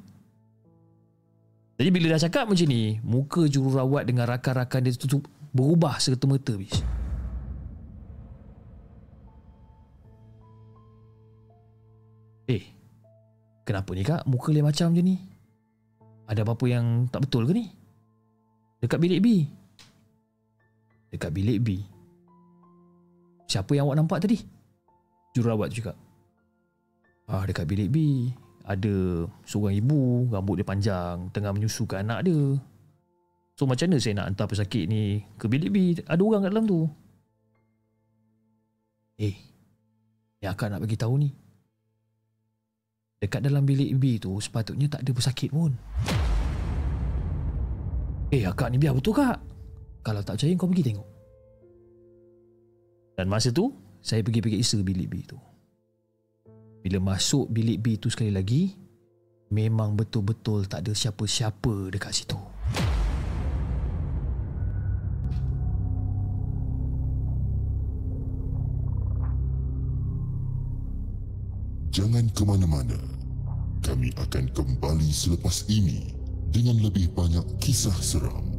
Jadi 1.78 1.90
bila 1.90 2.14
dah 2.14 2.22
cakap 2.22 2.46
macam 2.46 2.66
ni 2.70 3.02
muka 3.02 3.46
jururawat 3.50 4.06
dengan 4.06 4.30
rakan-rakan 4.30 4.86
dia 4.86 4.94
tu 4.94 5.18
berubah 5.50 5.98
serta-merta 5.98 6.54
bis. 6.54 6.74
Eh 12.46 12.64
kenapa 13.66 13.90
ni 13.98 14.06
kak? 14.06 14.22
Muka 14.30 14.54
dia 14.54 14.62
macam 14.62 14.94
je 14.94 15.02
ni. 15.02 15.18
Ada 16.30 16.46
apa-apa 16.46 16.64
yang 16.70 17.10
tak 17.10 17.26
betul 17.26 17.42
ke 17.42 17.52
ni? 17.58 17.66
Dekat 18.78 19.02
bilik 19.02 19.18
B. 19.18 19.26
Dekat 21.10 21.30
bilik 21.34 21.58
B. 21.58 21.82
Siapa 23.50 23.74
yang 23.74 23.90
awak 23.90 23.98
nampak 23.98 24.22
tadi? 24.22 24.38
Jururawat 25.34 25.74
cakap 25.74 26.07
Ah 27.28 27.44
dekat 27.44 27.68
bilik 27.68 27.92
B 27.92 27.96
ada 28.64 29.24
seorang 29.44 29.76
ibu 29.76 30.28
rambut 30.32 30.60
dia 30.60 30.64
panjang 30.64 31.28
tengah 31.32 31.52
menyusukan 31.52 32.04
anak 32.04 32.28
dia. 32.28 32.56
So 33.56 33.68
macam 33.68 33.88
mana 33.88 34.00
saya 34.00 34.16
nak 34.16 34.26
hantar 34.32 34.46
pesakit 34.48 34.84
ni 34.88 35.24
ke 35.40 35.44
bilik 35.44 35.70
B? 35.72 35.76
Ada 36.04 36.20
orang 36.20 36.44
kat 36.44 36.50
dalam 36.52 36.64
tu. 36.68 36.80
Eh, 39.18 39.34
yang 40.40 40.54
akak 40.54 40.72
nak 40.72 40.80
bagi 40.84 40.96
tahu 41.00 41.14
ni. 41.20 41.30
Dekat 43.18 43.42
dalam 43.42 43.66
bilik 43.66 43.98
B 43.98 44.20
tu 44.22 44.36
sepatutnya 44.38 44.86
tak 44.86 45.02
ada 45.02 45.10
pesakit 45.10 45.50
pun. 45.50 45.74
Eh, 48.30 48.44
akak 48.44 48.68
ni 48.72 48.76
biar 48.78 48.94
betul 48.94 49.16
kak. 49.16 49.40
Kalau 50.04 50.20
tak 50.22 50.38
percaya 50.38 50.54
kau 50.54 50.70
pergi 50.70 50.92
tengok. 50.92 51.08
Dan 53.18 53.26
masa 53.26 53.50
tu, 53.50 53.74
saya 53.98 54.22
pergi 54.22 54.38
pergi 54.38 54.62
bilik 54.86 55.08
B 55.10 55.14
tu. 55.26 55.34
Bila 56.82 56.98
masuk 57.14 57.50
bilik 57.50 57.78
B 57.82 57.86
tu 57.98 58.10
sekali 58.10 58.30
lagi 58.30 58.74
Memang 59.48 59.96
betul-betul 59.96 60.68
tak 60.68 60.84
ada 60.84 60.92
siapa-siapa 60.92 61.88
dekat 61.88 62.12
situ. 62.12 62.36
Jangan 71.88 72.28
ke 72.36 72.42
mana-mana. 72.44 73.00
Kami 73.80 74.12
akan 74.20 74.52
kembali 74.52 75.08
selepas 75.08 75.64
ini 75.72 76.12
Dengan 76.52 76.76
lebih 76.84 77.08
banyak 77.16 77.46
kisah 77.56 77.96
seram 78.04 78.57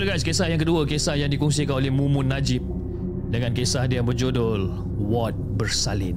Itu 0.00 0.08
guys 0.08 0.24
kisah 0.24 0.48
yang 0.48 0.56
kedua 0.56 0.88
Kisah 0.88 1.12
yang 1.12 1.28
dikongsikan 1.28 1.76
oleh 1.76 1.92
Mumun 1.92 2.24
Najib 2.24 2.64
Dengan 3.28 3.52
kisah 3.52 3.84
dia 3.84 4.00
berjudul 4.00 4.72
Ward 4.96 5.36
Bersalin 5.60 6.16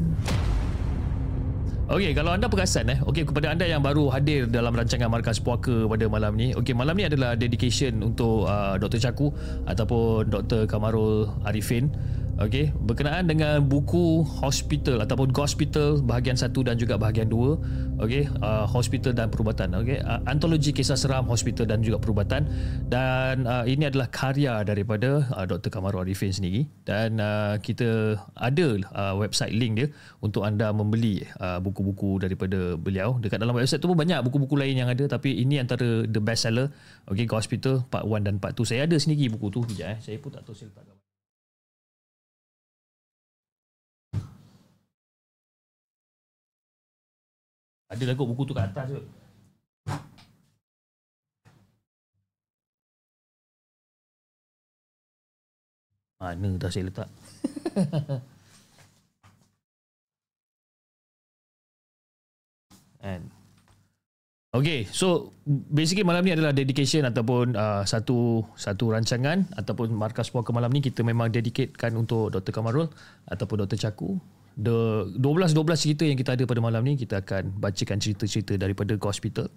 Okey, 1.91 2.15
kalau 2.15 2.31
anda 2.31 2.47
perasan 2.47 2.87
eh, 2.95 3.03
okey 3.03 3.27
kepada 3.27 3.51
anda 3.51 3.67
yang 3.67 3.83
baru 3.83 4.07
hadir 4.07 4.47
dalam 4.47 4.71
rancangan 4.71 5.11
Markas 5.11 5.43
Puaka 5.43 5.83
pada 5.83 6.07
malam 6.07 6.39
ni. 6.39 6.55
Okey, 6.55 6.71
malam 6.71 6.95
ni 6.95 7.11
adalah 7.11 7.35
dedication 7.35 7.99
untuk 7.99 8.47
uh, 8.47 8.79
Dr. 8.79 9.03
Chaku 9.03 9.35
ataupun 9.67 10.31
Dr. 10.31 10.63
Kamarul 10.63 11.27
Arifin 11.43 11.91
Okey, 12.33 12.73
berkenaan 12.73 13.29
dengan 13.29 13.61
buku 13.61 14.25
hospital 14.25 15.05
ataupun 15.05 15.29
hospital 15.37 16.01
bahagian 16.01 16.33
1 16.33 16.49
dan 16.65 16.81
juga 16.81 16.97
bahagian 16.97 17.29
2. 17.29 18.01
Okey, 18.01 18.25
uh, 18.41 18.65
hospital 18.65 19.13
dan 19.13 19.29
perubatan. 19.29 19.69
Okey, 19.77 20.01
uh, 20.01 20.17
antologi 20.25 20.73
kisah 20.73 20.97
seram 20.97 21.29
hospital 21.29 21.69
dan 21.69 21.85
juga 21.85 22.01
perubatan 22.01 22.49
dan 22.89 23.45
uh, 23.45 23.61
ini 23.69 23.85
adalah 23.85 24.09
karya 24.09 24.65
daripada 24.65 25.29
uh, 25.29 25.45
Dr. 25.45 25.69
Kamaru 25.69 26.01
Arifin 26.01 26.33
sendiri 26.33 26.65
dan 26.89 27.21
uh, 27.21 27.61
kita 27.61 28.17
ada 28.33 28.67
uh, 28.97 29.13
website 29.13 29.53
link 29.53 29.77
dia 29.77 29.87
untuk 30.25 30.41
anda 30.41 30.73
membeli 30.73 31.21
uh, 31.37 31.61
buku-buku 31.61 32.17
daripada 32.17 32.73
beliau. 32.73 33.21
Dekat 33.21 33.45
dalam 33.45 33.53
website 33.53 33.77
tu 33.77 33.85
pun 33.85 33.95
banyak 33.95 34.25
buku-buku 34.25 34.57
lain 34.57 34.73
yang 34.73 34.89
ada 34.89 35.05
tapi 35.05 35.37
ini 35.37 35.61
antara 35.61 36.01
the 36.09 36.17
best 36.17 36.49
seller. 36.49 36.73
Okey, 37.05 37.29
hospital 37.29 37.85
part 37.93 38.09
1 38.09 38.25
dan 38.25 38.41
part 38.41 38.57
2. 38.57 38.65
Saya 38.65 38.89
ada 38.89 38.97
sendiri 38.97 39.29
buku 39.29 39.53
tu. 39.53 39.61
Kejap 39.69 39.87
eh. 39.95 39.97
Saya 40.01 40.17
pun 40.17 40.33
tak 40.33 40.49
tahu 40.49 40.57
letak 40.57 40.92
Ada 47.93 48.17
kot 48.17 48.25
buku 48.25 48.43
tu 48.49 48.53
kat 48.57 48.73
atas 48.73 48.89
kot. 48.89 49.05
Mana 56.23 56.55
dah 56.55 56.71
saya 56.71 56.87
letak? 56.87 57.11
kan? 63.03 63.21
Okay, 64.53 64.85
so 64.85 65.33
basically 65.45 66.05
malam 66.05 66.23
ni 66.23 66.31
adalah 66.31 66.53
dedication 66.53 67.03
ataupun 67.09 67.57
uh, 67.57 67.81
satu 67.83 68.45
satu 68.53 68.93
rancangan 68.93 69.49
ataupun 69.57 69.89
markas 69.91 70.29
puaka 70.29 70.53
malam 70.53 70.69
ni 70.69 70.79
kita 70.79 71.01
memang 71.01 71.33
dedicatekan 71.33 71.97
untuk 71.97 72.29
Dr. 72.29 72.53
Kamarul 72.53 72.87
ataupun 73.27 73.65
Dr. 73.65 73.81
Chaku. 73.81 74.21
The 74.53 75.09
12-12 75.17 75.81
cerita 75.81 76.03
yang 76.05 76.17
kita 76.17 76.37
ada 76.37 76.43
pada 76.45 76.61
malam 76.61 76.85
ni 76.85 76.93
kita 76.93 77.25
akan 77.25 77.57
bacakan 77.57 77.97
cerita-cerita 77.97 78.53
daripada 78.53 78.93
Hospital. 79.01 79.49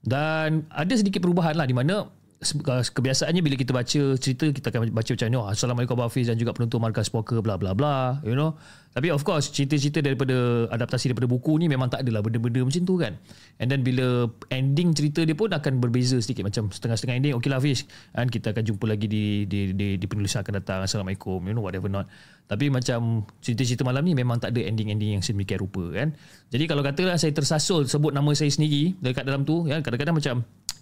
Dan 0.00 0.64
ada 0.72 0.94
sedikit 0.96 1.20
perubahan 1.20 1.60
lah 1.60 1.68
di 1.68 1.76
mana 1.76 2.08
kebiasaannya 2.40 3.44
bila 3.44 3.52
kita 3.52 3.76
baca 3.76 4.00
cerita 4.16 4.48
kita 4.48 4.72
akan 4.72 4.96
baca 4.96 5.10
macam 5.12 5.28
ni 5.28 5.36
oh, 5.36 5.44
Assalamualaikum 5.44 5.92
Abang 5.92 6.08
Hafiz 6.08 6.24
dan 6.24 6.40
juga 6.40 6.56
penonton 6.56 6.80
Markas 6.80 7.12
Poker 7.12 7.44
bla 7.44 7.60
bla 7.60 7.76
bla 7.76 8.16
you 8.24 8.32
know. 8.32 8.56
Tapi 8.96 9.12
of 9.12 9.20
course 9.28 9.52
cerita-cerita 9.52 10.00
daripada 10.00 10.66
adaptasi 10.72 11.12
daripada 11.12 11.28
buku 11.28 11.60
ni 11.60 11.68
memang 11.68 11.92
tak 11.92 12.00
adalah 12.00 12.24
benda-benda 12.24 12.64
macam 12.64 12.82
tu 12.88 12.96
kan. 12.96 13.20
And 13.60 13.68
then 13.68 13.84
bila 13.84 14.24
ending 14.48 14.96
cerita 14.96 15.20
dia 15.28 15.36
pun 15.36 15.52
akan 15.52 15.84
berbeza 15.84 16.16
sedikit 16.16 16.48
macam 16.48 16.72
setengah-setengah 16.72 17.16
ending 17.20 17.34
okey 17.36 17.52
lah 17.52 17.60
Hafiz 17.60 17.84
kan 18.16 18.32
kita 18.32 18.56
akan 18.56 18.62
jumpa 18.64 18.88
lagi 18.88 19.04
di 19.04 19.44
di 19.44 19.76
di, 19.76 20.00
di 20.00 20.06
penulisan 20.08 20.40
akan 20.40 20.64
datang 20.64 20.80
Assalamualaikum 20.88 21.44
you 21.44 21.52
know 21.52 21.60
whatever 21.60 21.92
not. 21.92 22.08
Tapi 22.48 22.72
macam 22.72 23.28
cerita-cerita 23.44 23.84
malam 23.84 24.00
ni 24.00 24.16
memang 24.16 24.40
tak 24.40 24.56
ada 24.56 24.64
ending-ending 24.64 25.20
yang 25.20 25.22
sedemikian 25.22 25.60
rupa 25.60 25.92
kan. 25.92 26.16
Jadi 26.48 26.64
kalau 26.64 26.80
katalah 26.80 27.20
saya 27.20 27.36
tersasul 27.36 27.84
sebut 27.84 28.16
nama 28.16 28.32
saya 28.32 28.48
sendiri 28.48 28.96
dekat 28.96 29.28
dalam 29.28 29.44
tu 29.44 29.68
ya 29.68 29.84
kadang-kadang 29.84 30.16
macam 30.16 30.40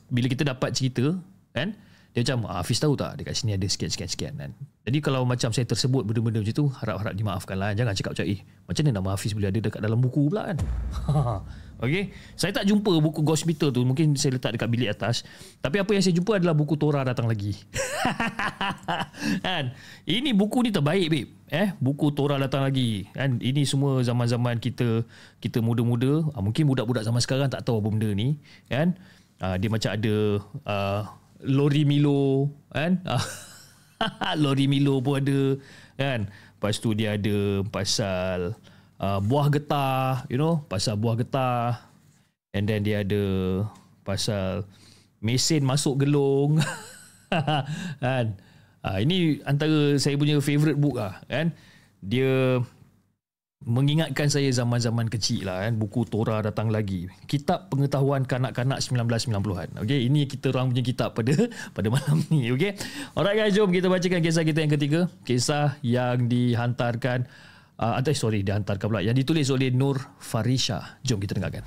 bila 0.09 0.27
kita 0.31 0.47
dapat 0.47 0.71
cerita 0.71 1.19
kan 1.59 1.69
dia 2.17 2.25
macam 2.25 2.49
ah, 2.49 2.65
Hafiz 2.65 2.79
tahu 2.81 2.97
tak 2.97 3.21
dekat 3.21 3.35
sini 3.37 3.55
ada 3.55 3.67
sekian-sekian-sekian 3.67 4.35
kan 4.39 4.51
jadi 4.87 4.99
kalau 5.03 5.27
macam 5.27 5.51
saya 5.51 5.67
tersebut 5.67 6.07
benda-benda 6.07 6.41
macam 6.41 6.55
tu 6.55 6.67
harap-harap 6.71 7.15
dimaafkan 7.19 7.57
lah 7.59 7.75
jangan 7.75 7.93
cakap 7.99 8.17
macam 8.17 8.27
eh 8.31 8.41
macam 8.71 8.83
mana 8.87 8.93
nama 8.97 9.09
Hafiz 9.19 9.33
boleh 9.35 9.51
ada 9.51 9.59
dekat 9.59 9.81
dalam 9.83 9.99
buku 9.99 10.31
pula 10.31 10.55
kan 10.55 10.59
Okay. 11.79 12.11
Saya 12.35 12.51
tak 12.51 12.67
jumpa 12.67 12.99
buku 12.99 13.23
Hospital 13.23 13.71
tu. 13.71 13.87
Mungkin 13.87 14.19
saya 14.19 14.35
letak 14.35 14.59
dekat 14.59 14.69
bilik 14.69 14.91
atas. 14.91 15.23
Tapi 15.63 15.79
apa 15.79 15.91
yang 15.95 16.03
saya 16.03 16.15
jumpa 16.19 16.43
adalah 16.43 16.55
buku 16.55 16.75
Torah 16.75 17.07
datang 17.07 17.31
lagi. 17.31 17.55
kan? 19.47 19.71
Ini 20.03 20.35
buku 20.35 20.67
ni 20.67 20.75
terbaik, 20.75 21.07
babe. 21.07 21.31
Eh, 21.49 21.71
buku 21.79 22.11
Torah 22.11 22.37
datang 22.43 22.67
lagi. 22.67 23.07
Kan? 23.15 23.39
Ini 23.39 23.63
semua 23.63 24.03
zaman-zaman 24.03 24.59
kita 24.59 25.07
kita 25.39 25.63
muda-muda. 25.63 26.27
Ah, 26.35 26.43
mungkin 26.43 26.67
budak-budak 26.67 27.07
zaman 27.07 27.23
sekarang 27.23 27.47
tak 27.47 27.63
tahu 27.63 27.79
apa 27.79 27.89
benda 27.95 28.11
ni. 28.11 28.35
Kan? 28.67 28.99
Ah, 29.39 29.55
dia 29.55 29.71
macam 29.71 29.95
ada 29.95 30.15
uh, 30.67 31.01
lori 31.43 31.83
Milo 31.87 32.51
kan? 32.71 33.03
Lori 34.43 34.71
Milo 34.71 35.03
pun 35.03 35.19
ada 35.19 35.41
kan? 35.99 36.31
Lepas 36.31 36.79
tu 36.79 36.95
dia 36.95 37.19
ada 37.19 37.67
pasal 37.67 38.55
uh, 39.03 39.19
buah 39.19 39.51
getah 39.51 40.27
you 40.31 40.39
know? 40.39 40.63
Pasal 40.71 40.95
buah 40.99 41.19
getah. 41.19 41.83
And 42.55 42.65
then 42.65 42.87
dia 42.87 43.03
ada 43.05 43.23
pasal 44.07 44.65
mesin 45.21 45.67
masuk 45.67 46.07
gelung. 46.07 46.59
Kan? 48.03 48.41
Uh, 48.79 48.99
ini 49.05 49.43
antara 49.45 49.99
saya 50.01 50.17
punya 50.17 50.41
favourite 50.41 50.79
book 50.79 50.97
lah 50.97 51.21
kan? 51.27 51.51
Dia 51.99 52.63
mengingatkan 53.67 54.31
saya 54.31 54.47
zaman-zaman 54.55 55.11
kecil 55.11 55.51
lah 55.51 55.67
kan. 55.67 55.75
Buku 55.77 56.07
Torah 56.07 56.39
datang 56.45 56.71
lagi. 56.71 57.11
Kitab 57.27 57.73
pengetahuan 57.73 58.23
kanak-kanak 58.23 58.79
1990-an 58.79 59.83
okey 59.83 60.07
ini 60.07 60.31
kita 60.31 60.55
orang 60.55 60.71
punya 60.71 60.85
kitab 60.85 61.19
pada 61.19 61.35
pada 61.77 61.89
malam 61.91 62.23
ni 62.31 62.55
okey. 62.55 62.79
Alright 63.19 63.37
guys 63.37 63.55
jom 63.55 63.75
kita 63.75 63.91
bacakan 63.91 64.21
kisah 64.23 64.45
kita 64.47 64.59
yang 64.63 64.73
ketiga. 64.73 65.01
Kisah 65.27 65.81
yang 65.83 66.31
dihantarkan 66.31 67.27
uh, 67.83 67.95
atau 67.99 68.15
sorry 68.15 68.47
dihantarkan 68.47 68.87
pula 68.87 69.03
yang 69.03 69.17
ditulis 69.19 69.51
oleh 69.51 69.75
Nur 69.75 69.99
Farisha. 70.23 71.03
Jom 71.03 71.19
kita 71.19 71.35
dengarkan 71.39 71.67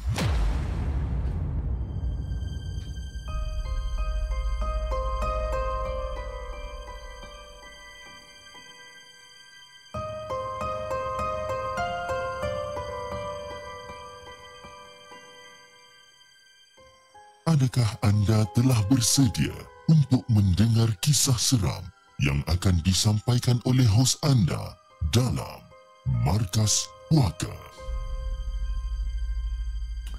Adakah 17.62 17.94
anda 18.02 18.42
telah 18.58 18.82
bersedia 18.90 19.54
untuk 19.86 20.26
mendengar 20.34 20.90
kisah 20.98 21.38
seram 21.38 21.86
yang 22.18 22.42
akan 22.50 22.82
disampaikan 22.82 23.62
oleh 23.70 23.86
hos 23.86 24.18
anda 24.26 24.74
dalam 25.14 25.62
Markas 26.26 26.90
Puaka? 27.06 27.54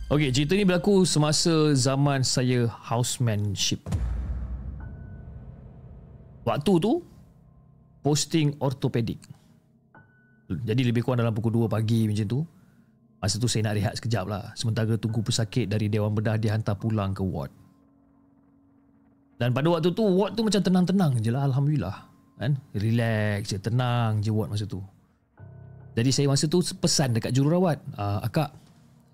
Okey, 0.07 0.31
cerita 0.31 0.55
ni 0.55 0.63
berlaku 0.63 1.03
semasa 1.03 1.75
zaman 1.75 2.23
saya 2.23 2.71
housemanship. 2.71 3.83
Waktu 6.47 6.73
tu 6.79 7.03
posting 8.07 8.55
ortopedik. 8.63 9.19
Jadi 10.47 10.87
lebih 10.87 11.03
kurang 11.03 11.27
dalam 11.27 11.35
pukul 11.35 11.67
2 11.67 11.67
pagi 11.67 12.07
macam 12.07 12.39
tu. 12.39 12.47
Masa 13.23 13.39
tu 13.39 13.47
saya 13.47 13.71
nak 13.71 13.79
rehat 13.79 13.95
sekejap 13.95 14.27
lah. 14.27 14.51
Sementara 14.59 14.99
tunggu 14.99 15.23
pesakit 15.23 15.71
dari 15.71 15.87
Dewan 15.87 16.11
Bedah 16.11 16.35
dihantar 16.35 16.75
pulang 16.75 17.15
ke 17.15 17.23
ward. 17.23 17.55
Dan 19.39 19.55
pada 19.55 19.71
waktu 19.71 19.95
tu 19.95 20.03
ward 20.03 20.35
tu 20.35 20.43
macam 20.43 20.59
tenang-tenang 20.59 21.23
je 21.23 21.31
lah 21.31 21.47
Alhamdulillah. 21.47 22.11
Kan? 22.43 22.59
Relax 22.75 23.55
je, 23.55 23.63
tenang 23.63 24.19
je 24.19 24.35
ward 24.35 24.51
masa 24.51 24.67
tu. 24.67 24.83
Jadi 25.95 26.11
saya 26.11 26.27
masa 26.27 26.51
tu 26.51 26.59
pesan 26.59 27.15
dekat 27.15 27.31
jururawat 27.31 27.79
uh, 27.95 28.19
Akak, 28.27 28.51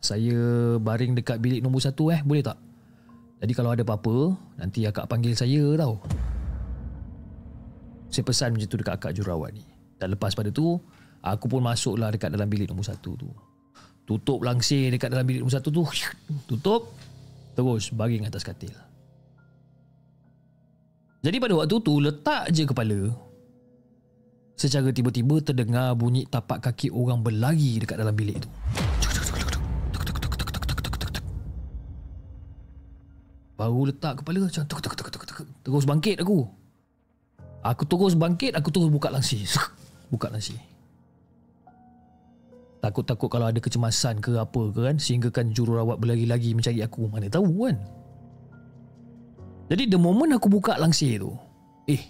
saya 0.01 0.33
baring 0.81 1.13
dekat 1.13 1.37
bilik 1.37 1.61
nombor 1.61 1.85
satu 1.85 2.09
eh, 2.09 2.25
boleh 2.25 2.41
tak? 2.41 2.57
Jadi 3.45 3.53
kalau 3.53 3.77
ada 3.77 3.85
apa-apa, 3.85 4.35
nanti 4.57 4.89
akak 4.89 5.05
panggil 5.05 5.37
saya 5.37 5.77
tau. 5.77 6.01
Saya 8.09 8.25
pesan 8.25 8.57
macam 8.57 8.69
tu 8.73 8.79
dekat 8.81 8.95
akak 8.97 9.13
jururawat 9.13 9.53
ni. 9.53 9.69
Dan 10.01 10.17
lepas 10.17 10.33
pada 10.33 10.49
tu, 10.49 10.81
aku 11.21 11.45
pun 11.45 11.61
masuklah 11.61 12.09
dekat 12.09 12.33
dalam 12.33 12.49
bilik 12.49 12.73
nombor 12.73 12.89
satu 12.89 13.13
tu 13.15 13.29
tutup 14.09 14.41
langsir 14.41 14.89
dekat 14.89 15.13
dalam 15.13 15.29
bilik 15.29 15.45
nombor 15.45 15.61
satu 15.61 15.69
tu 15.69 15.85
tutup 16.49 16.89
terus 17.53 17.93
baring 17.93 18.25
atas 18.25 18.41
katil. 18.41 18.73
Jadi 21.21 21.37
pada 21.37 21.53
waktu 21.53 21.77
tu 21.85 22.01
letak 22.01 22.49
je 22.49 22.65
kepala 22.65 23.13
secara 24.57 24.89
tiba-tiba 24.89 25.45
terdengar 25.45 25.93
bunyi 25.93 26.25
tapak 26.25 26.65
kaki 26.65 26.89
orang 26.89 27.21
berlari 27.21 27.77
dekat 27.77 28.01
dalam 28.01 28.17
bilik 28.17 28.41
tu. 28.41 28.49
Baru 33.59 33.91
letak 33.91 34.23
kepala 34.23 34.47
macam 34.47 34.65
tuk, 34.65 34.81
tuk, 34.81 34.95
tuk, 34.95 35.09
tuk, 35.13 35.23
tuk. 35.27 35.39
terus 35.67 35.85
bangkit 35.85 36.23
aku. 36.23 36.49
Aku 37.61 37.83
terus 37.85 38.15
bangkit 38.15 38.55
aku 38.57 38.71
terus 38.73 38.89
buka 38.89 39.13
langsir. 39.13 39.45
Buka 40.09 40.33
langsir 40.33 40.57
Takut-takut 42.89 43.29
kalau 43.29 43.53
ada 43.53 43.61
kecemasan 43.61 44.25
ke 44.25 44.41
apa 44.41 44.63
ke 44.73 44.81
kan 44.81 44.97
Sehingga 44.97 45.29
kan 45.29 45.53
jururawat 45.53 46.01
berlari-lagi 46.01 46.57
mencari 46.57 46.81
aku. 46.81 47.05
Mana 47.13 47.29
tahu 47.29 47.69
kan? 47.69 47.77
Jadi 49.69 49.93
the 49.93 50.01
moment 50.01 50.33
aku 50.33 50.49
buka 50.49 50.81
langsir 50.81 51.21
tu 51.21 51.37
Eh 51.85 52.01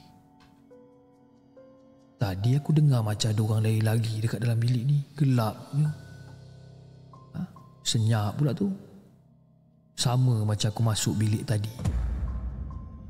Tadi 2.18 2.54
aku 2.54 2.70
dengar 2.70 3.02
macam 3.02 3.30
ada 3.30 3.42
orang 3.42 3.62
lari 3.62 3.82
lagi 3.82 4.14
dekat 4.22 4.42
dalam 4.42 4.58
bilik 4.58 4.86
ni. 4.86 5.02
Gelap 5.18 5.54
ha? 7.34 7.42
Senyap 7.82 8.38
pula 8.38 8.54
tu. 8.54 8.70
Sama 9.98 10.46
macam 10.46 10.70
aku 10.70 10.82
masuk 10.86 11.14
bilik 11.18 11.42
tadi. 11.42 11.70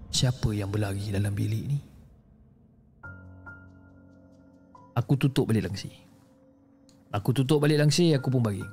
Siapa 0.08 0.56
yang 0.56 0.72
berlari 0.72 1.12
dalam 1.12 1.36
bilik 1.36 1.64
ni? 1.68 1.78
Aku 4.96 5.20
tutup 5.20 5.52
balik 5.52 5.68
langsir. 5.68 6.07
Aku 7.08 7.32
tutup 7.32 7.64
balik 7.64 7.80
langsir, 7.80 8.12
aku 8.12 8.28
pun 8.28 8.44
baring. 8.44 8.68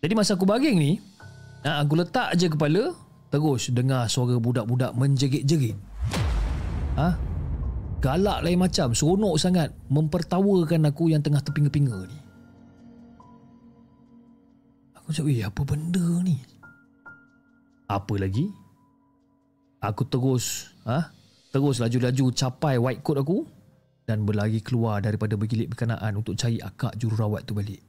Jadi 0.00 0.12
masa 0.16 0.38
aku 0.38 0.48
baring 0.48 0.76
ni, 0.78 0.92
ha, 1.68 1.84
aku 1.84 2.00
letak 2.00 2.32
je 2.40 2.48
kepala, 2.48 2.96
terus 3.28 3.68
dengar 3.68 4.08
suara 4.08 4.40
budak-budak 4.40 4.96
menjerit-jerit. 4.96 5.76
Ha? 6.96 7.12
Galak 8.00 8.40
lain 8.44 8.56
macam, 8.60 8.96
seronok 8.96 9.36
sangat 9.36 9.68
mempertawakan 9.92 10.88
aku 10.88 11.12
yang 11.12 11.20
tengah 11.20 11.44
terpinga-pinga 11.44 11.96
ni. 12.08 12.18
Aku 14.96 15.12
cakap, 15.12 15.28
eh 15.28 15.44
apa 15.44 15.60
benda 15.64 16.06
ni? 16.24 16.40
Apa 17.84 18.16
lagi? 18.16 18.48
Aku 19.84 20.08
terus, 20.08 20.72
ha? 20.88 21.12
terus 21.52 21.80
laju-laju 21.84 22.24
capai 22.32 22.76
white 22.80 23.04
coat 23.04 23.20
aku 23.20 23.38
dan 24.06 24.22
berlari 24.22 24.62
keluar 24.62 25.02
daripada 25.02 25.34
bergilik 25.34 25.66
berkenaan 25.66 26.14
untuk 26.14 26.38
cari 26.38 26.62
akak 26.62 26.94
jururawat 26.94 27.42
tu 27.42 27.58
balik. 27.58 27.82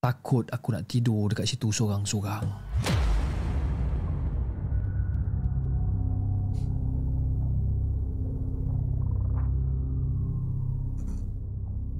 Takut 0.00 0.48
aku 0.48 0.72
nak 0.72 0.86
tidur 0.88 1.28
dekat 1.28 1.50
situ 1.50 1.68
seorang-seorang. 1.68 2.46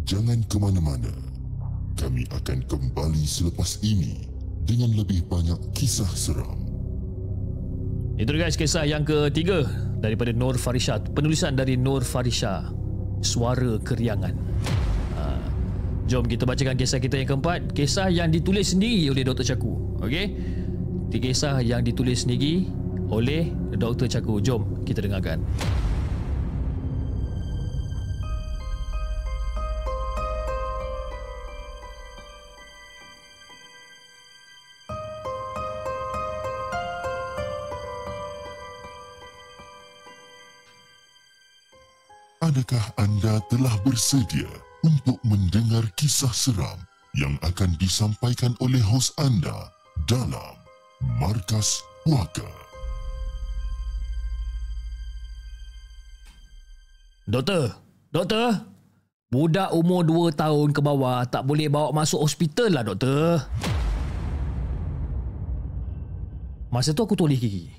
Jangan 0.08 0.40
ke 0.48 0.56
mana-mana. 0.58 1.12
Kami 1.94 2.24
akan 2.32 2.64
kembali 2.64 3.22
selepas 3.28 3.84
ini 3.84 4.24
dengan 4.64 4.96
lebih 4.96 5.26
banyak 5.28 5.60
kisah 5.76 6.08
seram. 6.16 6.69
Itu 8.20 8.36
guys 8.36 8.52
kisah 8.52 8.84
yang 8.84 9.08
ketiga 9.08 9.64
daripada 9.96 10.28
Nur 10.36 10.60
Farisha. 10.60 11.00
Penulisan 11.00 11.56
dari 11.56 11.80
Nur 11.80 12.04
Farisha. 12.04 12.68
Suara 13.24 13.80
Keriangan. 13.80 14.52
Jom 16.10 16.26
kita 16.26 16.42
bacakan 16.42 16.74
kisah 16.74 16.98
kita 16.98 17.22
yang 17.22 17.38
keempat 17.38 17.70
Kisah 17.70 18.10
yang 18.10 18.34
ditulis 18.34 18.74
sendiri 18.74 19.14
oleh 19.14 19.22
Dr. 19.22 19.46
Chaku 19.46 20.02
Okey 20.02 20.26
Kisah 21.14 21.62
yang 21.62 21.86
ditulis 21.86 22.26
sendiri 22.26 22.66
oleh 23.14 23.54
Dr. 23.78 24.10
Chaku 24.10 24.42
Jom 24.42 24.82
kita 24.82 25.06
dengarkan 25.06 25.38
Adakah 42.50 42.82
anda 42.98 43.38
telah 43.46 43.70
bersedia 43.86 44.50
untuk 44.82 45.22
mendengar 45.22 45.86
kisah 45.94 46.34
seram 46.34 46.82
yang 47.14 47.38
akan 47.46 47.78
disampaikan 47.78 48.58
oleh 48.58 48.82
hos 48.82 49.14
anda 49.22 49.70
dalam 50.10 50.58
Markas 51.22 51.78
Puaka. 52.02 52.50
Doktor, 57.30 57.70
doktor. 58.10 58.66
Budak 59.30 59.70
umur 59.70 60.02
2 60.02 60.34
tahun 60.34 60.74
ke 60.74 60.82
bawah 60.82 61.22
tak 61.30 61.46
boleh 61.46 61.70
bawa 61.70 61.94
masuk 61.94 62.18
hospital 62.18 62.74
lah 62.74 62.82
doktor. 62.82 63.46
Masa 66.74 66.90
tu 66.98 67.06
aku 67.06 67.14
toleh 67.14 67.38
kiri. 67.38 67.70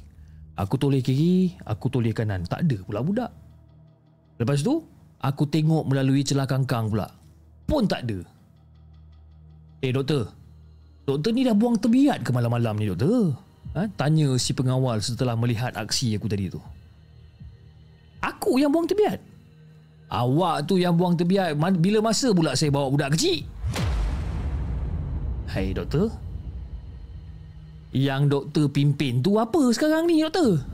Aku 0.55 0.79
toleh 0.79 1.03
kiri, 1.03 1.59
aku 1.67 1.91
toleh 1.91 2.15
kanan. 2.15 2.47
Tak 2.47 2.63
ada 2.63 2.79
pula 2.87 3.03
budak. 3.03 3.50
Lepas 4.41 4.65
tu, 4.65 4.81
Aku 5.21 5.45
tengok 5.45 5.85
melalui 5.85 6.25
celah 6.25 6.49
kangkang 6.49 6.89
pula. 6.89 7.05
Pun 7.69 7.85
tak 7.85 8.09
ada. 8.09 8.25
Eh 9.85 9.93
doktor. 9.93 10.33
Doktor 11.05 11.29
ni 11.37 11.45
dah 11.45 11.53
buang 11.53 11.77
tebiat 11.77 12.25
ke 12.25 12.33
malam-malam 12.33 12.73
ni 12.81 12.89
doktor? 12.89 13.37
Ha? 13.77 13.85
Tanya 13.93 14.33
si 14.41 14.57
pengawal 14.57 14.97
setelah 14.97 15.37
melihat 15.37 15.77
aksi 15.77 16.17
aku 16.17 16.25
tadi 16.25 16.49
tu. 16.49 16.57
Aku 18.21 18.57
yang 18.57 18.73
buang 18.73 18.89
tebiat? 18.89 19.21
Awak 20.09 20.65
tu 20.65 20.81
yang 20.81 20.97
buang 20.97 21.13
tebiat. 21.13 21.53
Bila 21.77 22.01
masa 22.01 22.33
pula 22.33 22.57
saya 22.57 22.73
bawa 22.73 22.89
budak 22.89 23.13
kecil? 23.13 23.45
Hai 25.53 25.69
doktor. 25.69 26.09
Yang 27.93 28.21
doktor 28.25 28.65
pimpin 28.73 29.21
tu 29.21 29.37
apa 29.37 29.69
sekarang 29.69 30.09
ni 30.09 30.25
doktor? 30.25 30.65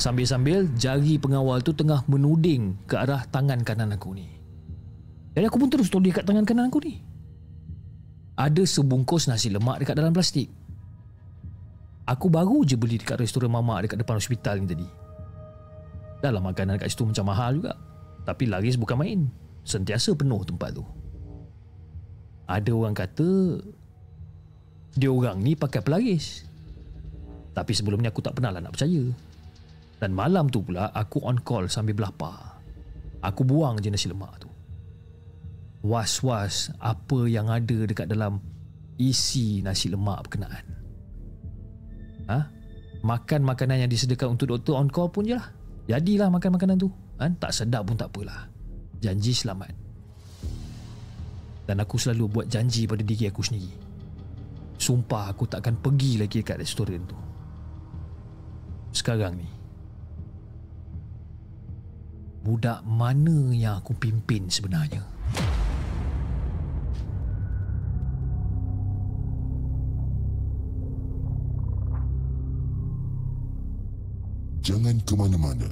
Sambil-sambil 0.00 0.66
jari 0.74 1.20
pengawal 1.20 1.60
tu 1.60 1.76
tengah 1.76 2.02
menuding 2.08 2.74
ke 2.88 2.96
arah 2.96 3.22
tangan 3.28 3.60
kanan 3.62 3.92
aku 3.92 4.16
ni. 4.16 4.26
Jadi 5.32 5.44
aku 5.48 5.56
pun 5.60 5.68
terus 5.72 5.88
toleh 5.88 6.12
kat 6.12 6.24
tangan 6.24 6.44
kanan 6.44 6.68
aku 6.68 6.80
ni. 6.84 7.00
Ada 8.36 8.64
sebungkus 8.64 9.28
nasi 9.28 9.52
lemak 9.52 9.84
dekat 9.84 9.96
dalam 9.96 10.12
plastik. 10.12 10.48
Aku 12.08 12.26
baru 12.32 12.66
je 12.66 12.74
beli 12.74 12.98
dekat 12.98 13.20
restoran 13.20 13.52
mamak 13.52 13.86
dekat 13.86 14.00
depan 14.02 14.18
hospital 14.18 14.58
ni 14.58 14.66
tadi. 14.66 14.88
Dalam 16.18 16.42
makanan 16.42 16.80
dekat 16.80 16.90
situ 16.90 17.06
macam 17.06 17.28
mahal 17.28 17.62
juga. 17.62 17.74
Tapi 18.22 18.50
laris 18.50 18.78
bukan 18.78 18.96
main. 18.98 19.20
Sentiasa 19.62 20.14
penuh 20.18 20.42
tempat 20.42 20.74
tu. 20.74 20.84
Ada 22.50 22.70
orang 22.74 22.94
kata 22.94 23.62
dia 24.98 25.08
orang 25.08 25.40
ni 25.40 25.54
pakai 25.54 25.80
pelaris. 25.80 26.44
Tapi 27.52 27.72
sebelum 27.76 28.00
ni 28.00 28.08
aku 28.08 28.24
tak 28.24 28.34
pernah 28.34 28.50
lah 28.50 28.60
nak 28.64 28.74
percaya. 28.74 29.31
Dan 30.02 30.18
malam 30.18 30.50
tu 30.50 30.66
pula 30.66 30.90
aku 30.90 31.22
on 31.22 31.38
call 31.46 31.70
sambil 31.70 31.94
berlapar. 31.94 32.58
Aku 33.22 33.46
buang 33.46 33.78
je 33.78 33.86
nasi 33.86 34.10
lemak 34.10 34.34
tu. 34.42 34.50
Was-was 35.86 36.74
apa 36.82 37.30
yang 37.30 37.46
ada 37.46 37.86
dekat 37.86 38.10
dalam 38.10 38.42
isi 38.98 39.62
nasi 39.62 39.94
lemak 39.94 40.26
berkenaan. 40.26 40.66
Ha? 42.26 42.38
Makan 43.06 43.46
makanan 43.46 43.86
yang 43.86 43.90
disediakan 43.94 44.34
untuk 44.34 44.50
doktor 44.50 44.74
on 44.74 44.90
call 44.90 45.06
pun 45.06 45.22
je 45.22 45.38
lah. 45.38 45.54
Jadilah 45.86 46.34
makan 46.34 46.58
makanan 46.58 46.82
tu. 46.82 46.90
Ha? 47.22 47.30
Tak 47.38 47.54
sedap 47.54 47.86
pun 47.86 47.94
tak 47.94 48.10
apalah. 48.10 48.50
Janji 48.98 49.30
selamat. 49.30 49.70
Dan 51.62 51.78
aku 51.78 51.94
selalu 51.94 52.26
buat 52.26 52.46
janji 52.50 52.90
pada 52.90 53.06
diri 53.06 53.30
aku 53.30 53.38
sendiri. 53.38 53.70
Sumpah 54.82 55.30
aku 55.30 55.46
takkan 55.46 55.78
pergi 55.78 56.18
lagi 56.18 56.42
dekat 56.42 56.58
restoran 56.58 57.06
tu. 57.06 57.14
Sekarang 58.90 59.38
ni, 59.38 59.61
budak 62.42 62.82
mana 62.82 63.54
yang 63.54 63.78
aku 63.78 63.94
pimpin 63.94 64.50
sebenarnya. 64.50 65.06
Jangan 74.62 74.98
ke 75.06 75.14
mana-mana. 75.14 75.70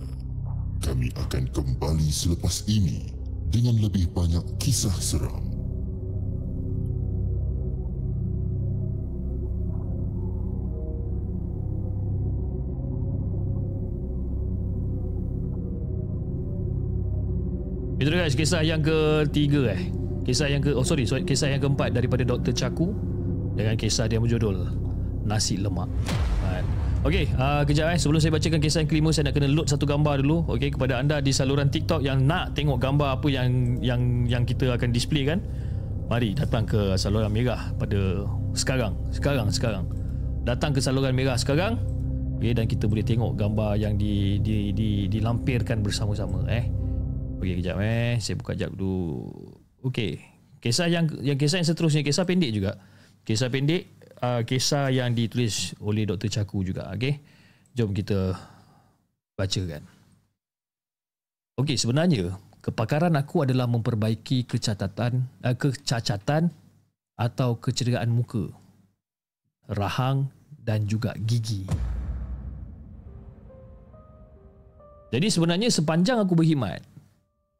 Kami 0.83 1.11
akan 1.15 1.45
kembali 1.55 2.09
selepas 2.11 2.67
ini 2.67 3.11
dengan 3.51 3.79
lebih 3.83 4.11
banyak 4.15 4.43
kisah 4.63 4.95
seram. 4.95 5.50
Itu 18.01 18.09
guys 18.09 18.33
kisah 18.33 18.65
yang 18.65 18.81
ketiga 18.81 19.77
eh. 19.77 19.93
Kisah 20.25 20.49
yang 20.49 20.65
ke 20.65 20.73
oh 20.73 20.81
sorry, 20.81 21.05
sorry 21.05 21.29
kisah 21.29 21.53
yang 21.53 21.61
keempat 21.61 21.93
daripada 21.93 22.25
Dr. 22.25 22.57
Chaku 22.57 22.97
dengan 23.53 23.77
kisah 23.77 24.09
dia 24.09 24.17
berjudul 24.17 24.73
Nasi 25.29 25.61
Lemak. 25.61 25.93
Okey, 27.01 27.33
uh, 27.41 27.65
kejap 27.65 27.97
eh 27.97 27.97
sebelum 27.97 28.21
saya 28.21 28.29
bacakan 28.37 28.61
kisah 28.61 28.85
yang 28.85 28.91
kelima 28.93 29.09
saya 29.09 29.33
nak 29.33 29.41
kena 29.41 29.49
load 29.49 29.73
satu 29.73 29.89
gambar 29.89 30.21
dulu 30.21 30.45
okey 30.53 30.77
kepada 30.77 31.01
anda 31.01 31.17
di 31.25 31.33
saluran 31.33 31.73
TikTok 31.73 32.05
yang 32.05 32.29
nak 32.29 32.53
tengok 32.53 32.77
gambar 32.77 33.17
apa 33.17 33.25
yang 33.33 33.81
yang 33.81 34.29
yang 34.29 34.45
kita 34.45 34.77
akan 34.77 34.93
display 34.93 35.25
kan. 35.25 35.41
Mari 36.13 36.37
datang 36.37 36.69
ke 36.69 37.01
saluran 37.01 37.33
merah 37.33 37.73
pada 37.81 38.29
sekarang, 38.53 38.97
sekarang, 39.13 39.49
sekarang. 39.49 39.85
Datang 40.45 40.77
ke 40.77 40.81
saluran 40.85 41.17
merah 41.17 41.41
sekarang. 41.41 41.81
Okay, 42.41 42.57
dan 42.57 42.65
kita 42.65 42.89
boleh 42.89 43.05
tengok 43.05 43.37
gambar 43.37 43.77
yang 43.77 44.01
di, 44.01 44.41
di, 44.41 44.73
di, 44.73 45.05
dilampirkan 45.13 45.85
bersama-sama 45.85 46.49
eh. 46.49 46.73
Okey 47.41 47.65
kejap 47.65 47.81
eh. 47.81 48.21
Saya 48.21 48.37
buka 48.37 48.53
jap 48.53 48.77
dulu. 48.77 49.33
Okey. 49.89 50.21
Kisah 50.61 50.93
yang 50.93 51.09
yang 51.25 51.41
kisah 51.41 51.65
yang 51.65 51.69
seterusnya 51.69 52.05
kisah 52.05 52.29
pendek 52.29 52.53
juga. 52.53 52.77
Kisah 53.25 53.49
pendek 53.49 53.89
uh, 54.21 54.45
kisah 54.45 54.93
yang 54.93 55.17
ditulis 55.17 55.73
oleh 55.81 56.05
Dr. 56.05 56.29
Chaku 56.29 56.61
juga. 56.61 56.93
Okey. 56.93 57.17
Jom 57.73 57.97
kita 57.97 58.37
bacakan. 59.41 59.81
Okey, 61.57 61.81
sebenarnya 61.81 62.37
kepakaran 62.61 63.17
aku 63.17 63.49
adalah 63.49 63.65
memperbaiki 63.65 64.45
kecacatan 64.45 65.25
uh, 65.41 65.57
kecacatan 65.57 66.53
atau 67.17 67.57
kecederaan 67.57 68.13
muka, 68.13 68.49
rahang 69.69 70.29
dan 70.61 70.89
juga 70.89 71.13
gigi. 71.21 71.69
Jadi 75.11 75.27
sebenarnya 75.27 75.69
sepanjang 75.69 76.23
aku 76.23 76.39
berkhidmat, 76.39 76.87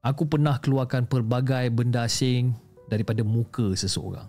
aku 0.01 0.29
pernah 0.29 0.57
keluarkan 0.61 1.05
pelbagai 1.05 1.69
benda 1.73 2.05
asing 2.09 2.57
daripada 2.89 3.21
muka 3.25 3.73
seseorang. 3.77 4.29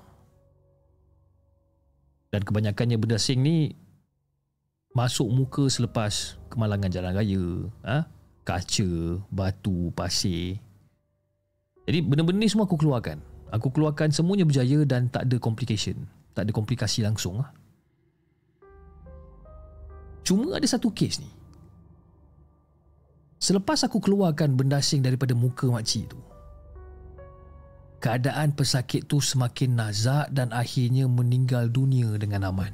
Dan 2.31 2.47
kebanyakannya 2.47 2.95
benda 2.95 3.19
asing 3.19 3.43
ni 3.43 3.75
masuk 4.95 5.27
muka 5.31 5.67
selepas 5.67 6.39
kemalangan 6.51 6.91
jalan 6.91 7.15
raya, 7.15 7.45
ha? 7.83 7.97
kaca, 8.43 9.19
batu, 9.31 9.91
pasir. 9.95 10.59
Jadi 11.87 11.99
benda-benda 12.03 12.39
ni 12.43 12.51
semua 12.51 12.67
aku 12.67 12.79
keluarkan. 12.79 13.19
Aku 13.51 13.67
keluarkan 13.67 14.15
semuanya 14.15 14.47
berjaya 14.47 14.87
dan 14.87 15.11
tak 15.11 15.27
ada 15.27 15.35
complication. 15.39 16.07
Tak 16.31 16.47
ada 16.47 16.51
komplikasi 16.55 17.03
langsung. 17.03 17.43
lah. 17.43 17.51
Cuma 20.23 20.55
ada 20.55 20.63
satu 20.63 20.87
kes 20.93 21.19
ni. 21.19 21.40
Selepas 23.41 23.81
aku 23.81 23.97
keluarkan 23.97 24.53
benda 24.53 24.77
asing 24.77 25.01
daripada 25.01 25.33
muka 25.33 25.65
makcik 25.65 26.13
tu, 26.13 26.21
keadaan 27.97 28.53
pesakit 28.53 29.09
tu 29.09 29.17
semakin 29.17 29.81
nazak 29.81 30.29
dan 30.29 30.53
akhirnya 30.53 31.09
meninggal 31.09 31.65
dunia 31.73 32.21
dengan 32.21 32.53
aman. 32.53 32.69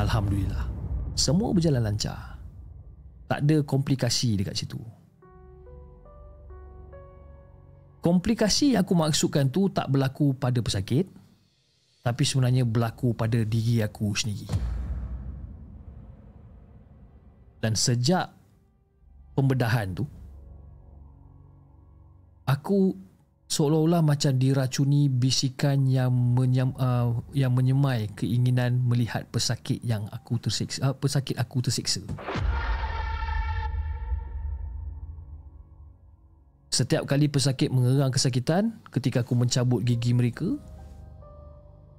Alhamdulillah. 0.00 0.64
Semua 1.12 1.52
berjalan 1.52 1.92
lancar. 1.92 2.40
Tak 3.28 3.44
ada 3.44 3.60
komplikasi 3.68 4.40
dekat 4.40 4.56
situ. 4.56 4.80
Komplikasi 8.00 8.76
yang 8.76 8.84
aku 8.84 8.96
maksudkan 8.96 9.52
tu 9.52 9.68
tak 9.68 9.92
berlaku 9.92 10.32
pada 10.36 10.60
pesakit 10.64 11.04
tapi 12.04 12.20
sebenarnya 12.20 12.68
berlaku 12.68 13.16
pada 13.16 13.40
diri 13.44 13.80
aku 13.80 14.12
sendiri. 14.12 14.48
Dan 17.64 17.72
sejak 17.72 18.43
pembedahan 19.34 19.92
tu 19.92 20.06
aku 22.48 22.94
seolah-olah 23.48 24.02
macam 24.02 24.34
diracuni 24.34 25.06
bisikan 25.06 25.86
yang 25.86 26.10
menyam, 26.10 26.72
uh, 26.80 27.22
yang 27.36 27.52
menyemai 27.52 28.10
keinginan 28.16 28.82
melihat 28.82 29.28
pesakit 29.30 29.78
yang 29.84 30.08
aku 30.10 30.40
tersiksa 30.40 30.90
uh, 30.90 30.94
pesakit 30.96 31.36
aku 31.38 31.62
tersiksa. 31.62 32.02
Setiap 36.74 37.06
kali 37.06 37.30
pesakit 37.30 37.70
mengerang 37.70 38.10
kesakitan 38.10 38.82
ketika 38.90 39.22
aku 39.22 39.38
mencabut 39.38 39.86
gigi 39.86 40.10
mereka, 40.10 40.58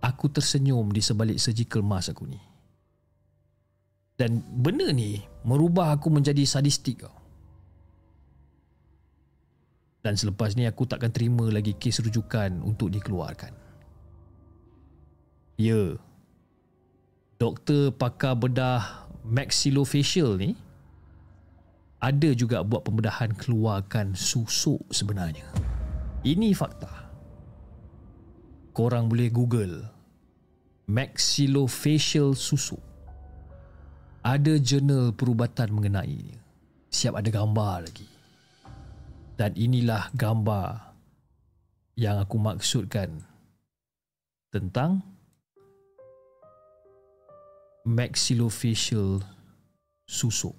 aku 0.03 0.27
tersenyum 0.27 0.91
di 0.91 0.99
sebalik 0.99 1.39
surgical 1.39 1.79
mask 1.79 2.11
aku 2.11 2.27
ni. 2.27 2.43
Dan 4.19 4.43
benda 4.43 4.91
ni 4.91 5.23
merubah 5.47 5.95
aku 5.95 6.11
menjadi 6.11 6.43
sadistik. 6.43 7.07
Dan 10.05 10.13
selepas 10.13 10.53
ni 10.53 10.69
aku 10.69 10.85
takkan 10.85 11.09
terima 11.09 11.49
lagi 11.49 11.73
kes 11.73 12.05
rujukan 12.05 12.61
untuk 12.61 12.93
dikeluarkan. 12.93 13.49
Ya. 15.57 15.97
Doktor 17.41 17.89
pakar 17.89 18.37
bedah 18.37 19.09
maxillofacial 19.25 20.37
ni 20.37 20.53
ada 21.97 22.29
juga 22.37 22.61
buat 22.61 22.85
pembedahan 22.85 23.33
keluarkan 23.33 24.13
susuk 24.13 24.85
sebenarnya. 24.93 25.49
Ini 26.21 26.53
fakta. 26.53 27.09
Korang 28.77 29.09
boleh 29.09 29.33
Google 29.33 29.89
maxillofacial 30.85 32.37
susuk. 32.37 32.81
Ada 34.21 34.61
jurnal 34.61 35.17
perubatan 35.17 35.73
mengenainya. 35.73 36.37
Siap 36.93 37.17
ada 37.17 37.29
gambar 37.33 37.89
lagi. 37.89 38.14
Dan 39.35 39.51
inilah 39.59 40.09
gambar 40.15 40.95
yang 41.99 42.19
aku 42.23 42.39
maksudkan 42.39 43.23
tentang 44.51 45.03
maxillofacial 47.83 49.19
susuk. 50.07 50.55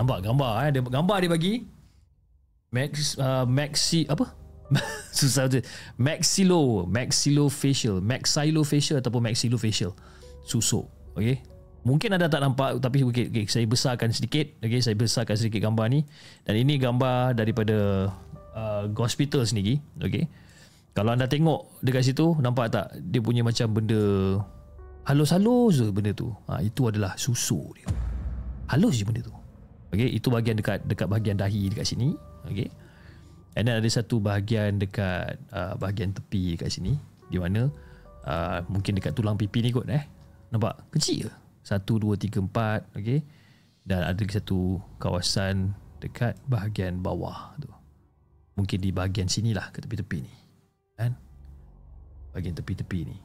Nampak 0.00 0.24
gambar 0.24 0.52
eh? 0.64 0.68
Dia 0.72 0.80
gambar 0.80 1.16
dia 1.20 1.28
bagi. 1.28 1.54
Max 2.72 3.20
uh, 3.20 3.44
maxi 3.44 4.08
apa? 4.08 4.32
Susah 5.12 5.44
tu. 5.44 5.60
Maxillo, 6.00 6.88
maxillofacial, 6.88 8.00
maxillofacial 8.00 9.04
ataupun 9.04 9.28
maxillofacial. 9.28 9.92
Susuk. 10.48 10.88
Okey. 11.20 11.44
Mungkin 11.80 12.12
anda 12.12 12.28
tak 12.28 12.44
nampak 12.44 12.76
tapi 12.76 13.00
okay, 13.08 13.32
okay, 13.32 13.44
saya 13.48 13.64
besarkan 13.64 14.12
sedikit. 14.12 14.52
Okey, 14.60 14.84
saya 14.84 14.92
besarkan 14.92 15.36
sedikit 15.36 15.64
gambar 15.64 15.86
ni. 15.88 16.04
Dan 16.44 16.60
ini 16.60 16.76
gambar 16.76 17.32
daripada 17.32 18.08
uh, 18.52 18.84
hospital 19.00 19.48
sendiri. 19.48 19.80
Okey. 19.96 20.28
Kalau 20.92 21.16
anda 21.16 21.24
tengok 21.24 21.80
dekat 21.80 22.12
situ, 22.12 22.36
nampak 22.42 22.68
tak 22.74 22.92
dia 23.00 23.22
punya 23.24 23.40
macam 23.40 23.72
benda 23.72 24.02
halus-halus 25.08 25.80
je 25.80 25.86
benda 25.88 26.12
tu. 26.12 26.28
Ha, 26.50 26.60
itu 26.60 26.84
adalah 26.90 27.16
susuk 27.16 27.80
dia. 27.80 27.88
Halus 28.68 29.00
je 29.00 29.08
benda 29.08 29.24
tu. 29.24 29.32
Okey, 29.96 30.20
itu 30.20 30.28
bahagian 30.28 30.60
dekat 30.60 30.84
dekat 30.84 31.08
bahagian 31.08 31.40
dahi 31.40 31.72
dekat 31.72 31.88
sini. 31.88 32.12
Okey. 32.44 32.68
And 33.56 33.66
then 33.66 33.80
ada 33.80 33.88
satu 33.88 34.20
bahagian 34.20 34.78
dekat 34.78 35.40
uh, 35.50 35.74
bahagian 35.80 36.12
tepi 36.12 36.60
dekat 36.60 36.70
sini 36.70 36.94
di 37.30 37.38
mana 37.40 37.72
uh, 38.28 38.58
mungkin 38.68 39.00
dekat 39.00 39.16
tulang 39.16 39.40
pipi 39.40 39.64
ni 39.64 39.72
kot 39.72 39.88
eh. 39.88 40.04
Nampak? 40.50 40.90
Kecil 40.92 41.30
ke? 41.30 41.39
Satu, 41.70 42.02
dua, 42.02 42.18
tiga, 42.18 42.42
empat. 42.42 42.90
Okey. 42.98 43.22
Dan 43.86 44.02
ada 44.02 44.18
satu 44.26 44.82
kawasan 44.98 45.70
dekat 46.02 46.34
bahagian 46.50 46.98
bawah 46.98 47.54
tu. 47.62 47.70
Mungkin 48.58 48.82
di 48.82 48.90
bahagian 48.90 49.30
sini 49.30 49.54
lah 49.54 49.70
ke 49.70 49.78
tepi-tepi 49.78 50.18
ni. 50.18 50.34
Kan? 50.98 51.14
Bahagian 52.34 52.58
tepi-tepi 52.58 53.00
ni. 53.06 53.16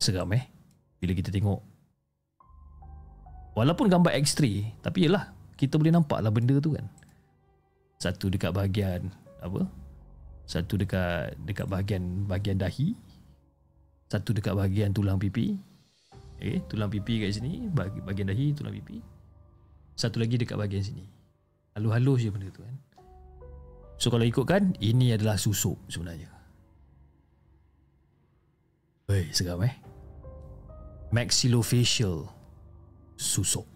Seram 0.00 0.32
eh. 0.32 0.48
Bila 0.98 1.12
kita 1.18 1.34
tengok 1.34 1.62
Walaupun 3.58 3.90
gambar 3.90 4.14
X-ray 4.22 4.70
Tapi 4.78 5.10
yelah 5.10 5.34
Kita 5.58 5.74
boleh 5.78 5.90
nampak 5.90 6.22
lah 6.22 6.30
benda 6.30 6.58
tu 6.62 6.74
kan 6.74 6.86
Satu 7.98 8.30
dekat 8.30 8.54
bahagian 8.54 9.10
Apa 9.42 9.66
Satu 10.46 10.78
dekat 10.78 11.34
Dekat 11.42 11.66
bahagian 11.66 12.26
Bahagian 12.30 12.58
dahi 12.58 12.94
Satu 14.06 14.30
dekat 14.30 14.54
bahagian 14.54 14.94
tulang 14.94 15.18
pipi 15.18 15.58
Okay 16.42 16.58
Tulang 16.66 16.90
pipi 16.90 17.22
kat 17.22 17.38
sini 17.38 17.70
Bahagian 17.70 18.26
dahi 18.26 18.50
Tulang 18.50 18.74
pipi. 18.74 18.98
Satu 19.94 20.18
lagi 20.18 20.34
dekat 20.34 20.58
bahagian 20.58 20.82
sini. 20.82 21.06
Halus-halus 21.78 22.26
je 22.26 22.30
benda 22.34 22.50
tu 22.50 22.66
kan? 22.66 22.76
So 23.94 24.10
kalau 24.10 24.26
ikutkan 24.26 24.74
Ini 24.82 25.14
adalah 25.14 25.38
susuk 25.38 25.78
sebenarnya. 25.86 26.26
Hei 29.06 29.30
seram 29.30 29.62
eh? 29.62 29.74
Maxillofacial 31.14 32.26
susuk. 33.14 33.68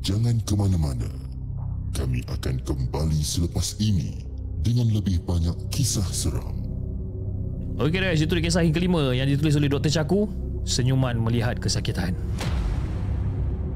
Jangan 0.00 0.40
ke 0.40 0.56
mana-mana. 0.56 1.27
Kami 1.98 2.22
akan 2.30 2.62
kembali 2.62 3.18
selepas 3.26 3.74
ini 3.82 4.22
dengan 4.62 4.86
lebih 4.94 5.18
banyak 5.26 5.66
kisah 5.74 6.06
seram. 6.14 6.54
Okey 7.74 7.98
guys, 7.98 8.22
itu 8.22 8.30
kisah 8.38 8.62
yang 8.62 8.70
kelima 8.70 9.10
yang 9.10 9.26
ditulis 9.26 9.58
oleh 9.58 9.66
Dr. 9.66 9.90
Chaku, 9.90 10.30
Senyuman 10.62 11.18
Melihat 11.18 11.58
Kesakitan. 11.58 12.14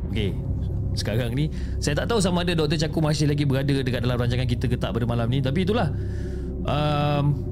Okey, 0.06 0.38
sekarang 0.94 1.34
ni 1.34 1.50
saya 1.82 1.98
tak 1.98 2.14
tahu 2.14 2.22
sama 2.22 2.46
ada 2.46 2.54
Dr. 2.54 2.78
Caku 2.86 3.02
masih 3.02 3.26
lagi 3.26 3.42
berada 3.42 3.74
dekat 3.74 4.06
dalam 4.06 4.14
rancangan 4.14 4.46
kita 4.46 4.70
ke 4.70 4.78
tak 4.78 4.94
pada 4.94 5.02
malam 5.02 5.26
ni 5.26 5.42
tapi 5.42 5.66
itulah 5.66 5.90
um, 6.62 7.51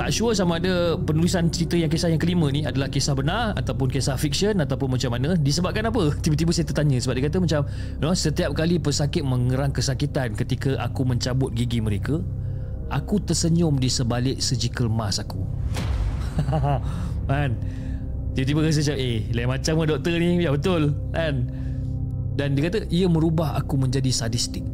tak 0.00 0.16
sure 0.16 0.32
sama 0.32 0.56
ada 0.56 0.96
penulisan 0.96 1.52
cerita 1.52 1.76
yang 1.76 1.92
kisah 1.92 2.08
yang 2.08 2.16
kelima 2.16 2.48
ni 2.48 2.64
adalah 2.64 2.88
kisah 2.88 3.12
benar 3.12 3.52
ataupun 3.52 3.92
kisah 3.92 4.16
fiction 4.16 4.56
ataupun 4.56 4.96
macam 4.96 5.12
mana. 5.12 5.36
Disebabkan 5.36 5.92
apa? 5.92 6.16
Tiba-tiba 6.24 6.56
saya 6.56 6.64
tertanya 6.64 6.96
sebab 6.96 7.20
dia 7.20 7.28
kata 7.28 7.36
macam 7.36 7.60
you 7.68 8.00
know, 8.00 8.16
setiap 8.16 8.56
kali 8.56 8.80
pesakit 8.80 9.20
mengerang 9.20 9.76
kesakitan 9.76 10.32
ketika 10.32 10.80
aku 10.80 11.04
mencabut 11.04 11.52
gigi 11.52 11.84
mereka 11.84 12.24
aku 12.88 13.20
tersenyum 13.20 13.76
di 13.76 13.92
sebalik 13.92 14.40
surgical 14.40 14.88
mask 14.88 15.28
aku. 15.28 15.44
Kan? 17.28 17.60
Tiba-tiba 18.32 18.72
rasa 18.72 18.80
macam 18.80 18.96
eh 19.04 19.20
lain 19.36 19.48
macam 19.52 19.72
pun 19.76 19.84
doktor 19.84 20.16
ni? 20.16 20.40
Ya 20.40 20.48
betul. 20.48 20.96
Kan? 21.12 21.34
Dan 22.40 22.56
dia 22.56 22.72
kata 22.72 22.88
ia 22.88 23.04
merubah 23.04 23.52
aku 23.52 23.76
menjadi 23.76 24.08
sadistik. 24.08 24.64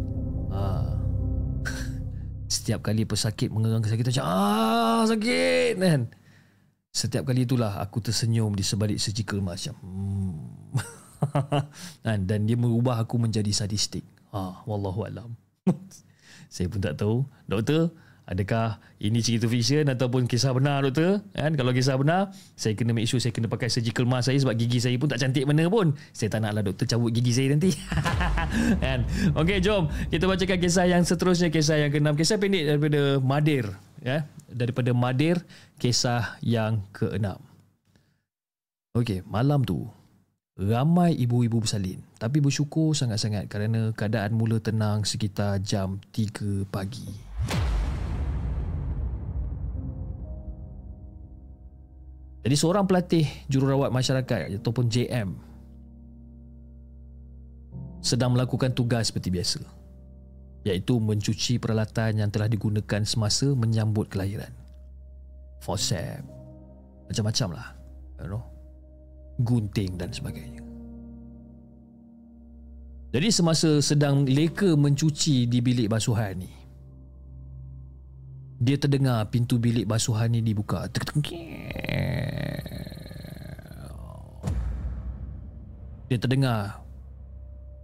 Ha. 0.54 0.95
Setiap 2.46 2.87
kali 2.87 3.02
pesakit 3.02 3.50
mengerang 3.50 3.82
kesakitan 3.82 4.14
macam 4.14 4.26
ah 4.26 5.02
sakit 5.06 5.74
kan. 5.82 6.00
Setiap 6.94 7.28
kali 7.28 7.44
itulah 7.44 7.76
aku 7.82 8.00
tersenyum 8.00 8.54
di 8.56 8.64
sebalik 8.64 8.96
surgical 8.96 9.42
macam. 9.42 9.74
Hmm. 9.82 10.35
dan 12.28 12.46
dia 12.46 12.56
merubah 12.56 13.02
aku 13.02 13.18
menjadi 13.20 13.50
sadistik. 13.52 14.06
Ha, 14.32 14.64
wallahu 14.64 15.04
alam. 15.04 15.35
saya 16.54 16.70
pun 16.70 16.80
tak 16.80 16.96
tahu. 16.96 17.26
Doktor, 17.50 17.92
adakah 18.26 18.82
ini 18.98 19.22
cerita 19.22 19.46
fiction 19.46 19.86
ataupun 19.86 20.26
kisah 20.26 20.50
benar 20.50 20.82
doktor? 20.82 21.22
Kan 21.32 21.54
kalau 21.54 21.70
kisah 21.70 21.94
benar, 21.94 22.34
saya 22.58 22.74
kena 22.74 22.90
make 22.90 23.06
sure 23.06 23.22
saya 23.22 23.30
kena 23.30 23.46
pakai 23.46 23.70
surgical 23.70 24.04
mask 24.04 24.28
saya 24.28 24.38
sebab 24.42 24.54
gigi 24.58 24.82
saya 24.82 24.98
pun 24.98 25.06
tak 25.06 25.22
cantik 25.22 25.46
mana 25.46 25.70
pun. 25.70 25.94
Saya 26.10 26.28
tak 26.34 26.42
naklah 26.42 26.66
doktor 26.66 26.90
cabut 26.90 27.14
gigi 27.14 27.32
saya 27.32 27.54
nanti. 27.54 27.70
kan? 28.84 29.06
Okey, 29.38 29.62
jom 29.62 29.86
kita 30.10 30.26
bacakan 30.26 30.58
kisah 30.58 30.86
yang 30.90 31.02
seterusnya, 31.06 31.48
kisah 31.54 31.86
yang 31.86 31.90
keenam. 31.94 32.18
Kisah 32.18 32.36
pendek 32.42 32.66
daripada 32.66 33.00
Madir, 33.22 33.64
ya. 34.02 34.26
Daripada 34.50 34.90
Madir, 34.90 35.46
kisah 35.78 36.36
yang 36.42 36.82
keenam. 36.90 37.38
Okey, 38.98 39.22
malam 39.22 39.62
tu 39.62 39.86
ramai 40.56 41.12
ibu-ibu 41.12 41.60
bersalin 41.60 42.00
tapi 42.16 42.40
bersyukur 42.40 42.96
sangat-sangat 42.96 43.44
kerana 43.52 43.92
keadaan 43.92 44.32
mula 44.32 44.56
tenang 44.56 45.04
sekitar 45.04 45.60
jam 45.60 46.00
3 46.16 46.64
pagi. 46.72 47.25
Jadi 52.46 52.54
seorang 52.54 52.87
pelatih 52.87 53.26
jururawat 53.50 53.90
masyarakat 53.90 54.62
ataupun 54.62 54.87
JM 54.87 55.35
sedang 57.98 58.38
melakukan 58.38 58.70
tugas 58.70 59.11
seperti 59.11 59.35
biasa 59.35 59.61
iaitu 60.62 61.02
mencuci 61.02 61.59
peralatan 61.59 62.22
yang 62.22 62.30
telah 62.30 62.46
digunakan 62.46 63.02
semasa 63.02 63.50
menyambut 63.50 64.06
kelahiran. 64.06 64.54
Forceps, 65.59 66.22
macam-macam 67.11 67.48
lah. 67.59 67.68
You 68.22 68.30
know? 68.30 68.42
gunting 69.42 70.00
dan 70.00 70.12
sebagainya. 70.12 70.64
Jadi 73.12 73.28
semasa 73.32 73.80
sedang 73.80 74.28
leka 74.28 74.76
mencuci 74.76 75.48
di 75.48 75.59
bilik 75.64 75.88
basuhan 75.88 76.44
ni, 76.44 76.52
dia 78.56 78.80
terdengar 78.80 79.28
pintu 79.28 79.60
bilik 79.60 79.84
basuhan 79.84 80.32
ni 80.32 80.40
dibuka. 80.40 80.88
Dia 86.06 86.16
terdengar 86.16 86.80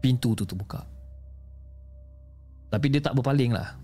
pintu 0.00 0.32
tu 0.32 0.48
terbuka. 0.48 0.86
Tapi 2.72 2.86
dia 2.88 3.04
tak 3.04 3.18
berpaling 3.18 3.52
lah. 3.52 3.76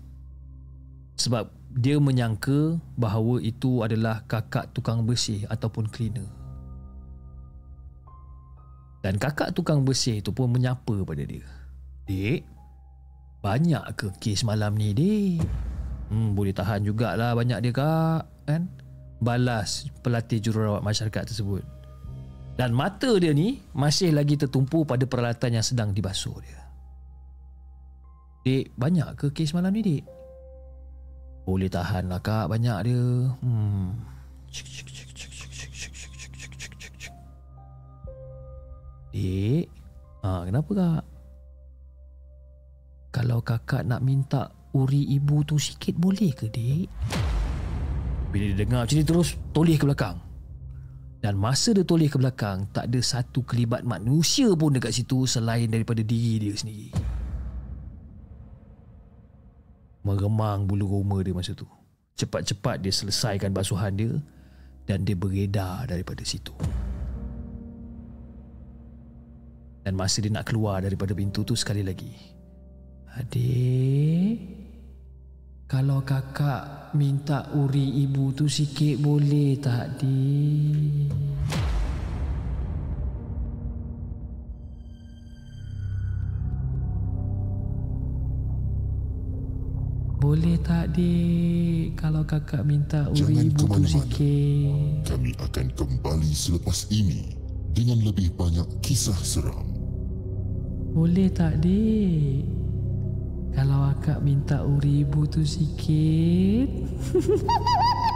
Sebab 1.19 1.51
dia 1.77 2.01
menyangka 2.01 2.81
bahawa 2.97 3.37
itu 3.45 3.85
adalah 3.85 4.25
kakak 4.25 4.73
tukang 4.73 5.05
bersih 5.05 5.45
ataupun 5.45 5.85
cleaner. 5.93 6.25
Dan 9.05 9.21
kakak 9.21 9.53
tukang 9.53 9.85
bersih 9.85 10.25
tu 10.25 10.33
pun 10.33 10.49
menyapa 10.49 11.05
pada 11.05 11.23
dia. 11.23 11.45
Dek, 12.09 12.41
banyak 13.45 13.83
ke 13.93 14.09
kes 14.17 14.41
malam 14.41 14.73
ni, 14.73 14.91
dek? 14.91 15.45
Hmm, 16.09 16.33
boleh 16.33 16.49
tahan 16.49 16.81
jugalah 16.81 17.37
banyak 17.37 17.61
dia, 17.61 17.73
kak. 17.73 18.21
Kan? 18.49 18.65
Balas 19.21 19.85
pelatih 20.01 20.41
jururawat 20.41 20.81
masyarakat 20.81 21.29
tersebut. 21.29 21.61
Dan 22.57 22.75
mata 22.75 23.07
dia 23.21 23.31
ni 23.31 23.61
masih 23.71 24.11
lagi 24.11 24.35
tertumpu 24.35 24.83
pada 24.83 25.05
peralatan 25.05 25.61
yang 25.61 25.65
sedang 25.65 25.93
dibasuh 25.93 26.35
dia. 26.43 26.59
Dek, 28.43 28.73
banyak 28.75 29.15
ke 29.15 29.31
kes 29.31 29.53
malam 29.53 29.71
ni, 29.71 29.85
dek? 29.85 30.03
Boleh 31.45 31.69
tahan 31.69 32.09
lah, 32.09 32.19
kak. 32.19 32.49
Banyak 32.49 32.77
dia. 32.89 33.05
Hmm. 33.45 33.95
Dek, 39.13 39.65
ha, 40.25 40.43
kenapa 40.43 40.71
kak? 40.73 41.03
Kalau 43.09 43.39
kakak 43.41 43.85
nak 43.85 44.05
minta 44.05 44.53
uri 44.75 45.17
ibu 45.17 45.41
tu 45.45 45.57
sikit 45.57 45.97
boleh 45.97 46.31
ke 46.33 46.45
dek? 46.49 46.87
Bila 48.29 48.45
dia 48.53 48.57
dengar 48.61 48.85
macam 48.85 48.97
ni 48.97 49.05
terus 49.05 49.33
toleh 49.49 49.77
ke 49.77 49.85
belakang. 49.89 50.17
Dan 51.19 51.35
masa 51.35 51.75
dia 51.75 51.83
toleh 51.83 52.07
ke 52.07 52.15
belakang, 52.15 52.69
tak 52.71 52.87
ada 52.87 52.99
satu 53.03 53.43
kelibat 53.43 53.83
manusia 53.83 54.47
pun 54.55 54.71
dekat 54.71 54.95
situ 54.95 55.27
selain 55.27 55.67
daripada 55.67 55.99
diri 55.99 56.47
dia 56.47 56.55
sendiri. 56.55 56.95
Meremang 60.07 60.63
bulu 60.63 60.87
roma 60.87 61.19
dia 61.19 61.35
masa 61.35 61.51
tu. 61.51 61.67
Cepat-cepat 62.15 62.79
dia 62.79 62.93
selesaikan 62.93 63.51
basuhan 63.51 63.99
dia 63.99 64.11
dan 64.87 65.03
dia 65.03 65.15
beredar 65.17 65.91
daripada 65.91 66.23
situ. 66.23 66.55
Dan 69.83 69.99
masa 69.99 70.23
dia 70.23 70.31
nak 70.31 70.47
keluar 70.47 70.79
daripada 70.79 71.11
pintu 71.11 71.43
tu 71.43 71.55
sekali 71.57 71.83
lagi. 71.83 72.15
Adik, 73.19 74.58
kalau 75.69 76.01
kakak 76.01 76.89
minta 76.97 77.45
uri 77.53 78.01
ibu 78.01 78.33
tu 78.33 78.49
sikit 78.49 78.97
boleh 79.05 79.53
tak, 79.61 80.01
dik? 80.01 81.13
Boleh 90.17 90.57
tak 90.65 90.89
dik 90.97 91.93
kalau 91.93 92.25
kakak 92.25 92.65
minta 92.65 93.05
uri 93.13 93.29
Jangan 93.29 93.45
ibu 93.45 93.63
tu 93.69 93.83
sikit? 93.85 95.05
Kami 95.05 95.37
akan 95.37 95.67
kembali 95.77 96.33
selepas 96.33 96.89
ini 96.89 97.37
dengan 97.77 98.01
lebih 98.01 98.33
banyak 98.33 98.65
kisah 98.81 99.21
seram. 99.21 99.69
Boleh 100.97 101.29
tak 101.29 101.61
dik? 101.61 102.68
Kalau 103.55 103.89
akak 103.93 104.21
minta 104.21 104.61
uri 104.61 105.07
ibu 105.07 105.25
tu 105.25 105.41
sikit. 105.41 106.69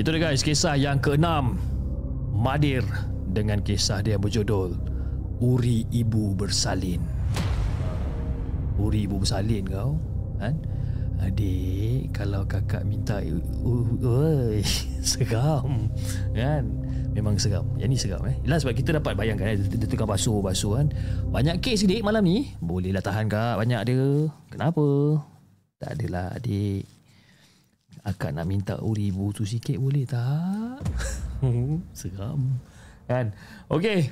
Itu 0.00 0.16
dia 0.16 0.32
guys 0.32 0.40
kisah 0.40 0.80
yang 0.80 0.96
keenam. 0.96 1.60
Madir 2.32 2.80
dengan 3.36 3.60
kisah 3.60 4.00
dia 4.00 4.16
berjudul 4.16 4.72
Uri 5.44 5.84
Ibu 5.92 6.40
Bersalin. 6.40 7.04
Uri 8.80 9.04
Ibu 9.04 9.20
Bersalin 9.20 9.68
kau 9.68 10.00
kan? 10.40 10.56
Adik, 11.20 12.16
kalau 12.16 12.48
kakak 12.48 12.80
minta 12.88 13.20
Oi, 13.20 14.64
seram. 15.04 15.92
Kan? 16.32 16.64
Memang 17.12 17.36
seram. 17.36 17.68
Yang 17.76 17.88
ni 17.92 17.96
seram 18.00 18.22
eh? 18.24 18.36
Yelah 18.40 18.56
sebab 18.56 18.72
kita 18.72 18.96
dapat 18.96 19.12
bayangkan 19.12 19.52
eh, 19.52 19.60
Dia 19.60 19.84
tukang 19.84 20.08
basuh-basuh 20.08 20.80
kan? 20.80 20.86
Banyak 21.28 21.60
kes 21.60 21.84
dik 21.84 22.00
malam 22.00 22.24
ni. 22.24 22.56
Bolehlah 22.64 23.04
tahan 23.04 23.28
kak. 23.28 23.60
Banyak 23.60 23.80
dia. 23.84 24.32
Kenapa? 24.48 24.86
Tak 25.76 26.00
adalah 26.00 26.32
adik. 26.32 26.88
Akak 28.00 28.32
nak 28.32 28.48
minta 28.48 28.80
uri 28.80 29.12
tu 29.36 29.44
sikit 29.44 29.76
boleh 29.76 30.08
tak? 30.08 30.80
seram. 32.00 32.56
Kan? 33.04 33.36
Okay 33.68 34.08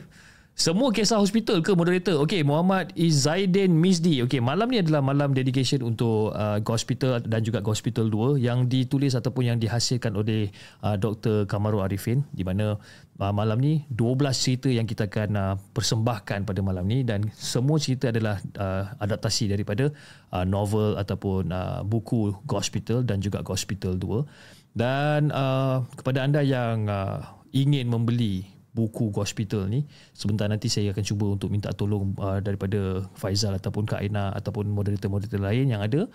semua 0.59 0.91
kisah 0.91 1.23
hospital 1.23 1.63
ke 1.63 1.71
moderator? 1.71 2.19
Okey, 2.19 2.43
Muhammad 2.43 2.91
Izzaidin 2.99 3.71
Misdi. 3.79 4.19
Okey, 4.27 4.43
malam 4.43 4.67
ni 4.67 4.83
adalah 4.83 4.99
malam 4.99 5.31
dedication 5.31 5.87
untuk 5.87 6.35
uh, 6.35 6.59
hospital 6.67 7.23
dan 7.23 7.47
juga 7.47 7.63
hospital 7.63 8.11
2 8.11 8.43
yang 8.43 8.67
ditulis 8.67 9.15
ataupun 9.15 9.55
yang 9.55 9.59
dihasilkan 9.63 10.19
oleh 10.19 10.51
uh, 10.83 10.99
Dr. 10.99 11.47
Kamaru 11.47 11.87
Arifin 11.87 12.27
di 12.35 12.43
mana 12.43 12.75
uh, 13.23 13.31
malam 13.31 13.63
ni 13.63 13.87
12 13.95 14.19
cerita 14.35 14.67
yang 14.67 14.83
kita 14.83 15.07
akan 15.07 15.31
uh, 15.39 15.55
persembahkan 15.79 16.43
pada 16.43 16.59
malam 16.59 16.91
ni 16.91 17.07
dan 17.07 17.31
semua 17.39 17.79
cerita 17.79 18.11
adalah 18.11 18.43
uh, 18.59 18.99
adaptasi 18.99 19.47
daripada 19.47 19.95
uh, 20.35 20.43
novel 20.43 20.99
ataupun 20.99 21.55
uh, 21.55 21.87
buku 21.87 22.35
hospital 22.51 23.07
dan 23.07 23.23
juga 23.23 23.47
hospital 23.47 23.95
2. 23.95 24.75
Dan 24.75 25.31
uh, 25.31 25.87
kepada 25.95 26.27
anda 26.27 26.43
yang 26.43 26.91
uh, 26.91 27.23
ingin 27.55 27.87
membeli 27.87 28.58
buku 28.77 29.11
hospital 29.17 29.67
ni 29.67 29.89
sebentar 30.13 30.47
nanti 30.47 30.69
saya 30.71 30.93
akan 30.93 31.05
cuba 31.05 31.27
untuk 31.35 31.49
minta 31.49 31.73
tolong 31.73 32.15
uh, 32.21 32.39
daripada 32.39 33.03
Faizal 33.17 33.57
ataupun 33.57 33.89
Kak 33.89 34.05
Aina 34.05 34.31
ataupun 34.37 34.69
moderator-moderator 34.71 35.41
lain 35.41 35.73
yang 35.73 35.83
ada 35.83 36.07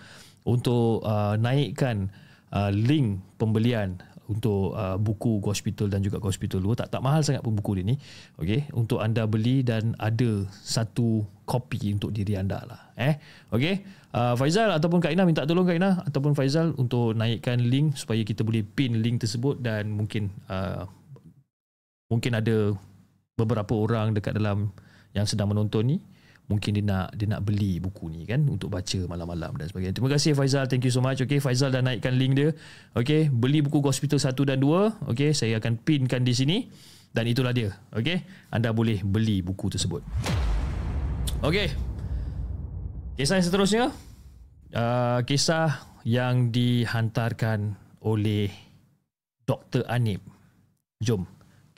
untuk 0.46 1.02
uh, 1.04 1.34
naikkan 1.36 2.08
uh, 2.54 2.70
link 2.70 3.20
pembelian 3.36 3.98
untuk 4.24 4.72
uh, 4.72 4.96
buku 4.96 5.44
hospital 5.44 5.92
dan 5.92 6.00
juga 6.00 6.16
hospital 6.16 6.64
2 6.64 6.80
tak 6.80 6.88
tak 6.88 7.04
mahal 7.04 7.20
sangat 7.20 7.44
pun 7.44 7.52
buku 7.52 7.80
dia 7.80 7.84
ni. 7.84 7.96
Okey 8.40 8.72
untuk 8.72 9.04
anda 9.04 9.28
beli 9.28 9.60
dan 9.60 9.92
ada 10.00 10.48
satu 10.64 11.28
kopi 11.44 11.92
untuk 11.92 12.08
diri 12.08 12.40
anda 12.40 12.64
lah. 12.64 12.80
Eh 12.96 13.20
okey 13.52 13.84
uh, 14.16 14.32
Faizal 14.40 14.72
ataupun 14.72 15.04
Kak 15.04 15.12
Ina 15.12 15.28
minta 15.28 15.44
tolong 15.44 15.68
Kak 15.68 15.76
Ina 15.76 16.08
ataupun 16.08 16.32
Faizal 16.32 16.72
untuk 16.80 17.12
naikkan 17.12 17.60
link 17.60 18.00
supaya 18.00 18.24
kita 18.24 18.40
boleh 18.40 18.64
pin 18.64 18.96
link 19.04 19.20
tersebut 19.20 19.60
dan 19.60 19.92
mungkin 19.92 20.32
uh, 20.48 20.88
mungkin 22.14 22.38
ada 22.38 22.70
beberapa 23.34 23.74
orang 23.74 24.14
dekat 24.14 24.38
dalam 24.38 24.70
yang 25.10 25.26
sedang 25.26 25.50
menonton 25.50 25.82
ni 25.90 25.98
mungkin 26.44 26.76
dia 26.76 26.84
nak 26.84 27.16
dia 27.16 27.24
nak 27.24 27.40
beli 27.40 27.80
buku 27.80 28.12
ni 28.12 28.28
kan 28.28 28.44
untuk 28.44 28.68
baca 28.68 29.00
malam-malam 29.08 29.56
dan 29.56 29.66
sebagainya. 29.68 29.96
Terima 29.96 30.12
kasih 30.12 30.36
Faizal, 30.36 30.68
thank 30.68 30.84
you 30.84 30.92
so 30.92 31.00
much. 31.00 31.16
Okay, 31.24 31.40
Faizal 31.40 31.72
dah 31.72 31.80
naikkan 31.80 32.12
link 32.14 32.36
dia. 32.36 32.52
Okay, 32.92 33.32
beli 33.32 33.64
buku 33.64 33.80
Hospital 33.80 34.20
1 34.20 34.36
dan 34.44 34.60
2. 34.60 35.08
Okay, 35.16 35.32
saya 35.32 35.56
akan 35.56 35.80
pinkan 35.80 36.20
di 36.22 36.36
sini. 36.36 36.58
Dan 37.14 37.30
itulah 37.30 37.54
dia. 37.54 37.70
Okay, 37.94 38.26
anda 38.50 38.74
boleh 38.74 39.00
beli 39.06 39.40
buku 39.40 39.70
tersebut. 39.72 40.02
Okay, 41.40 41.72
kisah 43.16 43.40
yang 43.40 43.46
seterusnya. 43.46 43.84
Uh, 44.74 45.22
kisah 45.24 45.80
yang 46.04 46.50
dihantarkan 46.52 47.78
oleh 48.04 48.52
Dr. 49.48 49.86
Anip. 49.88 50.20
Jom 51.00 51.24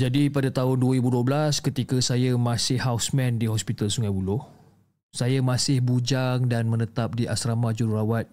Jadi 0.00 0.32
pada 0.32 0.48
tahun 0.48 0.80
2012 0.80 1.60
ketika 1.60 2.00
saya 2.00 2.32
masih 2.32 2.80
houseman 2.80 3.36
di 3.36 3.44
Hospital 3.44 3.92
Sungai 3.92 4.08
Buloh, 4.08 4.48
saya 5.12 5.44
masih 5.44 5.84
bujang 5.84 6.48
dan 6.48 6.72
menetap 6.72 7.12
di 7.12 7.28
asrama 7.28 7.68
jururawat 7.76 8.24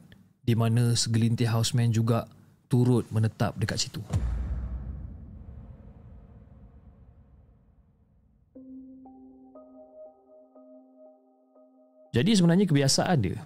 di 0.48 0.56
mana 0.56 0.96
segelintir 0.96 1.52
houseman 1.52 1.92
juga 1.92 2.24
turut 2.72 3.04
menetap 3.12 3.60
dekat 3.60 3.84
situ. 3.84 4.00
Jadi 12.16 12.32
sebenarnya 12.32 12.64
kebiasaan 12.64 13.20
dia. 13.20 13.44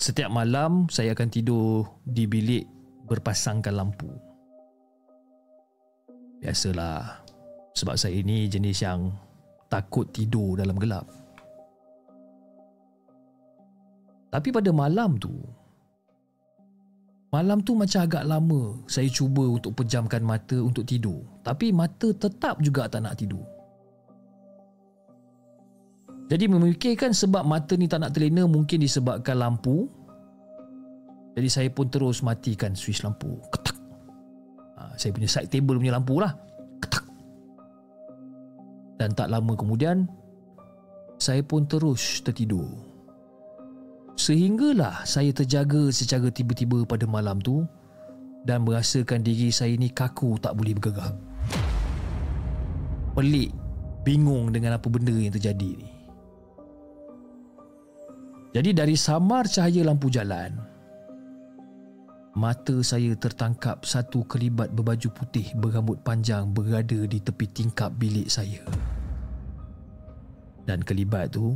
Setiap 0.00 0.32
malam 0.32 0.88
saya 0.88 1.12
akan 1.12 1.28
tidur 1.28 1.84
di 2.00 2.24
bilik 2.24 2.64
berpasangkan 3.04 3.76
lampu. 3.76 4.29
Biasalah. 6.40 7.20
Sebab 7.76 7.94
saya 8.00 8.16
ini 8.16 8.48
jenis 8.48 8.80
yang 8.82 9.12
takut 9.68 10.08
tidur 10.10 10.58
dalam 10.58 10.74
gelap. 10.80 11.06
Tapi 14.30 14.48
pada 14.50 14.70
malam 14.70 15.18
tu, 15.18 15.34
malam 17.34 17.62
tu 17.62 17.74
macam 17.74 18.00
agak 18.06 18.24
lama 18.26 18.78
saya 18.86 19.10
cuba 19.10 19.42
untuk 19.42 19.74
pejamkan 19.78 20.22
mata 20.22 20.58
untuk 20.58 20.86
tidur. 20.86 21.22
Tapi 21.44 21.70
mata 21.70 22.10
tetap 22.14 22.58
juga 22.62 22.88
tak 22.88 23.04
nak 23.06 23.18
tidur. 23.18 23.42
Jadi 26.30 26.46
memikirkan 26.46 27.10
sebab 27.10 27.42
mata 27.42 27.74
ni 27.74 27.90
tak 27.90 28.06
nak 28.06 28.14
terlena 28.14 28.46
mungkin 28.46 28.78
disebabkan 28.78 29.34
lampu. 29.34 29.90
Jadi 31.34 31.48
saya 31.50 31.68
pun 31.74 31.90
terus 31.90 32.22
matikan 32.22 32.70
switch 32.78 33.02
lampu. 33.02 33.34
Ha, 34.80 34.96
saya 34.96 35.12
punya 35.12 35.28
side 35.28 35.52
table 35.52 35.76
punya 35.76 35.92
lampu 35.92 36.16
lah. 36.16 36.32
Ketak. 36.80 37.04
Dan 38.96 39.12
tak 39.12 39.28
lama 39.28 39.52
kemudian, 39.52 40.08
saya 41.20 41.44
pun 41.44 41.68
terus 41.68 42.24
tertidur. 42.24 42.64
Sehinggalah 44.16 45.04
saya 45.04 45.32
terjaga 45.36 45.92
secara 45.92 46.32
tiba-tiba 46.32 46.84
pada 46.88 47.04
malam 47.04 47.40
tu 47.40 47.64
dan 48.44 48.64
merasakan 48.64 49.20
diri 49.20 49.52
saya 49.52 49.76
ni 49.76 49.92
kaku 49.92 50.40
tak 50.40 50.56
boleh 50.56 50.72
bergerak. 50.76 51.12
Pelik, 53.16 53.52
bingung 54.04 54.48
dengan 54.48 54.80
apa 54.80 54.88
benda 54.88 55.12
yang 55.12 55.32
terjadi 55.32 55.76
ni. 55.76 55.88
Jadi 58.50 58.70
dari 58.74 58.96
samar 58.96 59.46
cahaya 59.46 59.84
lampu 59.86 60.10
jalan, 60.10 60.56
mata 62.40 62.80
saya 62.80 63.12
tertangkap 63.12 63.84
satu 63.84 64.24
kelibat 64.24 64.72
berbaju 64.72 65.12
putih 65.12 65.44
berambut 65.60 66.00
panjang 66.00 66.48
berada 66.48 67.04
di 67.04 67.20
tepi 67.20 67.44
tingkap 67.52 67.92
bilik 68.00 68.32
saya. 68.32 68.64
Dan 70.64 70.80
kelibat 70.80 71.36
tu 71.36 71.52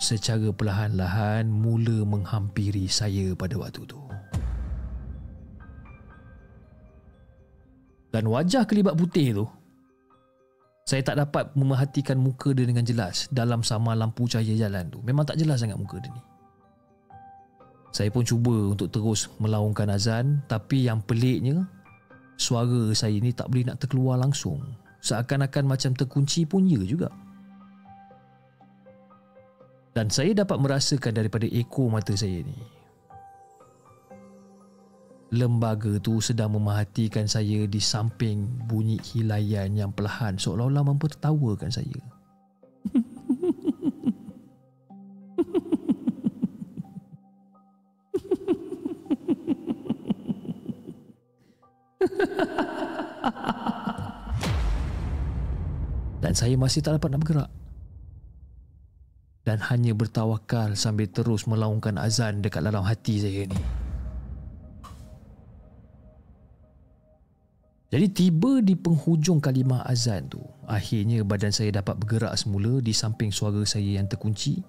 secara 0.00 0.48
perlahan-lahan 0.48 1.44
mula 1.44 2.08
menghampiri 2.08 2.88
saya 2.88 3.36
pada 3.36 3.60
waktu 3.60 3.84
tu. 3.84 4.00
Dan 8.16 8.32
wajah 8.32 8.64
kelibat 8.64 8.96
putih 8.96 9.44
tu 9.44 9.46
saya 10.88 11.04
tak 11.04 11.20
dapat 11.20 11.52
memerhatikan 11.52 12.16
muka 12.16 12.56
dia 12.56 12.64
dengan 12.64 12.82
jelas 12.88 13.28
dalam 13.28 13.60
sama 13.60 13.92
lampu 13.92 14.24
cahaya 14.24 14.56
jalan 14.56 14.88
tu. 14.88 15.04
Memang 15.04 15.28
tak 15.28 15.36
jelas 15.36 15.60
sangat 15.60 15.76
muka 15.76 16.00
dia 16.00 16.08
ni. 16.08 16.31
Saya 17.92 18.08
pun 18.08 18.24
cuba 18.24 18.72
untuk 18.72 18.88
terus 18.88 19.28
melaungkan 19.36 19.92
azan 19.92 20.40
tapi 20.48 20.88
yang 20.88 21.04
peliknya 21.04 21.68
suara 22.40 22.88
saya 22.96 23.14
ni 23.20 23.30
tak 23.36 23.52
boleh 23.52 23.68
nak 23.68 23.78
terkeluar 23.84 24.16
langsung. 24.16 24.64
Seakan-akan 25.04 25.68
macam 25.68 25.92
terkunci 25.92 26.48
pun 26.48 26.64
ya 26.64 26.80
juga. 26.82 27.12
Dan 29.92 30.08
saya 30.08 30.32
dapat 30.32 30.56
merasakan 30.56 31.12
daripada 31.12 31.44
ekor 31.44 31.92
mata 31.92 32.16
saya 32.16 32.40
ni 32.40 32.56
lembaga 35.32 35.96
tu 36.04 36.20
sedang 36.20 36.52
memerhatikan 36.52 37.24
saya 37.24 37.64
di 37.64 37.80
samping 37.80 38.44
bunyi 38.68 39.00
hilayan 39.00 39.72
yang 39.72 39.88
perlahan 39.88 40.36
seolah-olah 40.36 40.84
mampu 40.84 41.08
tertawakan 41.08 41.72
saya. 41.72 41.96
Dan 56.22 56.38
saya 56.38 56.54
masih 56.54 56.86
tak 56.86 57.02
dapat 57.02 57.10
nak 57.10 57.26
bergerak. 57.26 57.50
Dan 59.42 59.58
hanya 59.58 59.90
bertawakal 59.90 60.78
sambil 60.78 61.10
terus 61.10 61.50
melaungkan 61.50 61.98
azan 61.98 62.46
dekat 62.46 62.62
dalam 62.62 62.86
hati 62.86 63.18
saya 63.18 63.50
ni. 63.50 63.58
Jadi 67.92 68.08
tiba 68.08 68.64
di 68.64 68.72
penghujung 68.72 69.36
kalimah 69.36 69.84
azan 69.84 70.24
tu, 70.24 70.40
akhirnya 70.64 71.20
badan 71.28 71.52
saya 71.52 71.76
dapat 71.76 72.00
bergerak 72.00 72.32
semula 72.40 72.80
di 72.80 72.96
samping 72.96 73.28
suara 73.28 73.60
saya 73.68 74.00
yang 74.00 74.08
terkunci 74.08 74.64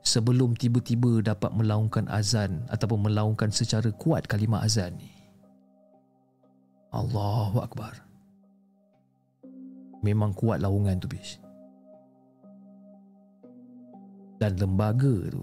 sebelum 0.00 0.56
tiba-tiba 0.56 1.20
dapat 1.20 1.52
melaungkan 1.52 2.08
azan 2.08 2.64
ataupun 2.72 3.12
melaungkan 3.12 3.52
secara 3.52 3.92
kuat 3.92 4.24
kalimah 4.24 4.64
azan 4.64 4.96
ni. 4.96 5.11
Allahu 6.92 7.64
Akbar. 7.64 7.96
Memang 10.04 10.36
kuat 10.36 10.60
laungan 10.60 11.00
tu 11.00 11.08
bis. 11.08 11.40
Dan 14.36 14.60
lembaga 14.60 15.32
tu 15.32 15.40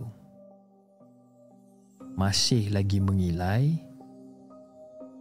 masih 2.13 2.69
lagi 2.69 3.01
mengilai 3.01 3.81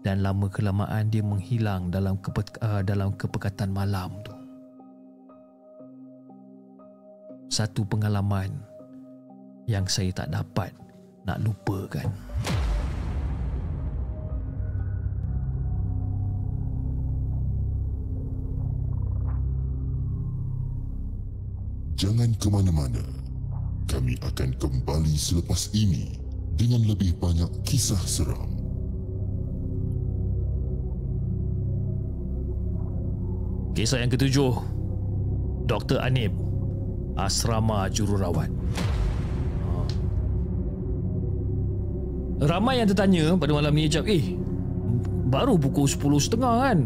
dan 0.05 0.21
lama 0.21 0.51
kelamaan 0.51 1.09
dia 1.09 1.25
menghilang 1.25 1.89
dalam 1.89 2.19
kepe- 2.21 2.61
uh, 2.61 2.83
dalam 2.85 3.15
kepekatan 3.17 3.73
malam 3.73 4.13
tu. 4.21 4.35
Satu 7.49 7.89
pengalaman 7.89 8.53
yang 9.65 9.89
saya 9.89 10.13
tak 10.13 10.29
dapat 10.29 10.77
nak 11.25 11.41
lupakan. 11.41 12.05
Jangan 21.99 22.31
ke 22.39 22.47
mana-mana. 22.47 23.03
Kami 23.91 24.15
akan 24.23 24.55
kembali 24.55 25.19
selepas 25.19 25.75
ini 25.75 26.15
dengan 26.55 26.87
lebih 26.87 27.19
banyak 27.19 27.51
kisah 27.67 27.99
seram. 28.07 28.47
Kisah 33.75 33.99
yang 33.99 34.15
ketujuh 34.15 34.55
Dr. 35.67 35.99
Anib 35.99 36.35
Asrama 37.19 37.91
Jururawat 37.91 38.51
ha. 39.63 39.71
Ramai 42.43 42.83
yang 42.83 42.91
tertanya 42.91 43.39
pada 43.39 43.55
malam 43.55 43.71
ni 43.79 43.87
Cak, 43.87 44.11
Eh 44.11 44.35
Baru 45.31 45.63
pukul 45.63 45.87
10.30 45.87 46.43
kan 46.43 46.79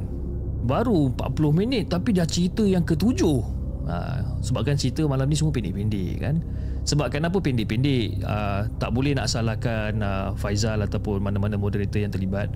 Baru 0.69 1.17
40 1.17 1.61
minit 1.65 1.89
Tapi 1.89 2.13
dah 2.13 2.29
cerita 2.29 2.61
yang 2.61 2.85
ketujuh 2.85 3.62
ha, 3.89 4.23
sebabkan 4.43 4.79
cerita 4.79 5.07
malam 5.07 5.27
ni 5.27 5.37
semua 5.39 5.55
pendek-pendek 5.55 6.23
kan? 6.23 6.43
Sebab 6.83 7.15
kenapa 7.15 7.39
pendek-pendek? 7.39 8.27
Uh, 8.27 8.67
tak 8.83 8.91
boleh 8.91 9.15
nak 9.15 9.31
salahkan 9.31 10.03
uh, 10.03 10.35
Faizal 10.35 10.83
ataupun 10.83 11.23
mana-mana 11.23 11.55
moderator 11.55 12.03
yang 12.03 12.11
terlibat. 12.11 12.51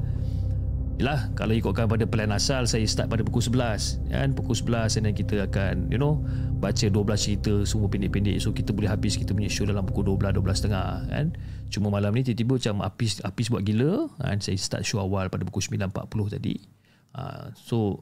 Yalah, 0.97 1.29
kalau 1.37 1.53
ikutkan 1.53 1.93
pada 1.93 2.09
plan 2.09 2.33
asal 2.33 2.65
saya 2.65 2.89
start 2.89 3.13
pada 3.13 3.21
pukul 3.21 3.45
11 3.45 4.09
kan? 4.09 4.33
Pukul 4.33 4.57
11 4.57 5.05
dan 5.05 5.13
kita 5.13 5.45
akan 5.45 5.93
you 5.93 6.01
know 6.01 6.25
baca 6.57 6.89
12 6.89 6.97
cerita 7.21 7.53
semua 7.69 7.93
pendek-pendek. 7.93 8.41
So 8.41 8.57
kita 8.57 8.73
boleh 8.73 8.89
habis 8.89 9.21
kita 9.21 9.37
punya 9.37 9.53
show 9.53 9.69
dalam 9.69 9.85
pukul 9.85 10.17
12 10.17 10.41
12.30 10.41 11.13
kan? 11.13 11.27
Cuma 11.69 11.93
malam 11.93 12.17
ni 12.17 12.25
tiba-tiba 12.25 12.57
macam 12.57 12.75
apis 12.81 13.21
apis 13.21 13.53
buat 13.53 13.61
gila 13.61 14.09
kan? 14.17 14.41
Saya 14.41 14.57
start 14.57 14.89
show 14.89 15.05
awal 15.05 15.29
pada 15.29 15.45
pukul 15.45 15.61
9.40 15.61 16.35
tadi. 16.41 16.65
Uh, 17.13 17.53
so 17.53 18.01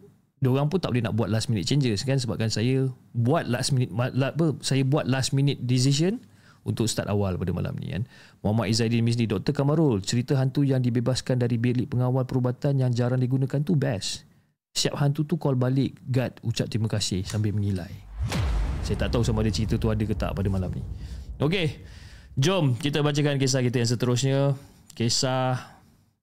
orang 0.51 0.69
pun 0.69 0.83
tak 0.83 0.93
boleh 0.93 1.05
nak 1.07 1.15
buat 1.17 1.33
last 1.33 1.49
minute 1.49 1.65
changes 1.65 2.05
kan 2.05 2.21
sebabkan 2.21 2.53
saya 2.53 2.91
buat 3.17 3.49
last 3.49 3.73
minute 3.73 3.95
apa 3.97 4.59
saya 4.61 4.83
buat 4.85 5.09
last 5.09 5.33
minute 5.33 5.63
decision 5.65 6.21
untuk 6.65 6.89
start 6.89 7.07
awal 7.13 7.37
pada 7.37 7.53
malam 7.53 7.77
ni 7.77 7.93
kan. 7.93 8.03
Muhammad 8.41 8.73
Izzaidin 8.73 9.05
Misni 9.05 9.29
Dr. 9.29 9.53
Kamarul, 9.53 10.01
cerita 10.01 10.35
hantu 10.41 10.65
yang 10.65 10.81
dibebaskan 10.81 11.39
dari 11.39 11.61
bilik 11.61 11.93
pengawal 11.93 12.25
perubatan 12.25 12.81
yang 12.81 12.91
jarang 12.91 13.21
digunakan 13.21 13.61
tu 13.61 13.77
best. 13.77 14.25
Siap 14.75 14.97
hantu 14.99 15.23
tu 15.29 15.37
call 15.39 15.55
balik, 15.55 15.95
guard 16.09 16.41
ucap 16.43 16.67
terima 16.67 16.91
kasih 16.91 17.23
sambil 17.23 17.55
mengilai. 17.55 17.93
Saya 18.83 18.97
tak 18.97 19.15
tahu 19.15 19.23
sama 19.23 19.45
ada 19.45 19.53
cerita 19.53 19.79
tu 19.79 19.93
ada 19.93 20.03
ke 20.03 20.17
tak 20.17 20.35
pada 20.35 20.49
malam 20.51 20.73
ni. 20.73 20.83
Okey. 21.39 21.79
Jom 22.35 22.75
kita 22.75 23.05
bacakan 23.05 23.39
kisah 23.39 23.63
kita 23.63 23.85
yang 23.85 23.89
seterusnya. 23.89 24.39
Kisah 24.99 25.75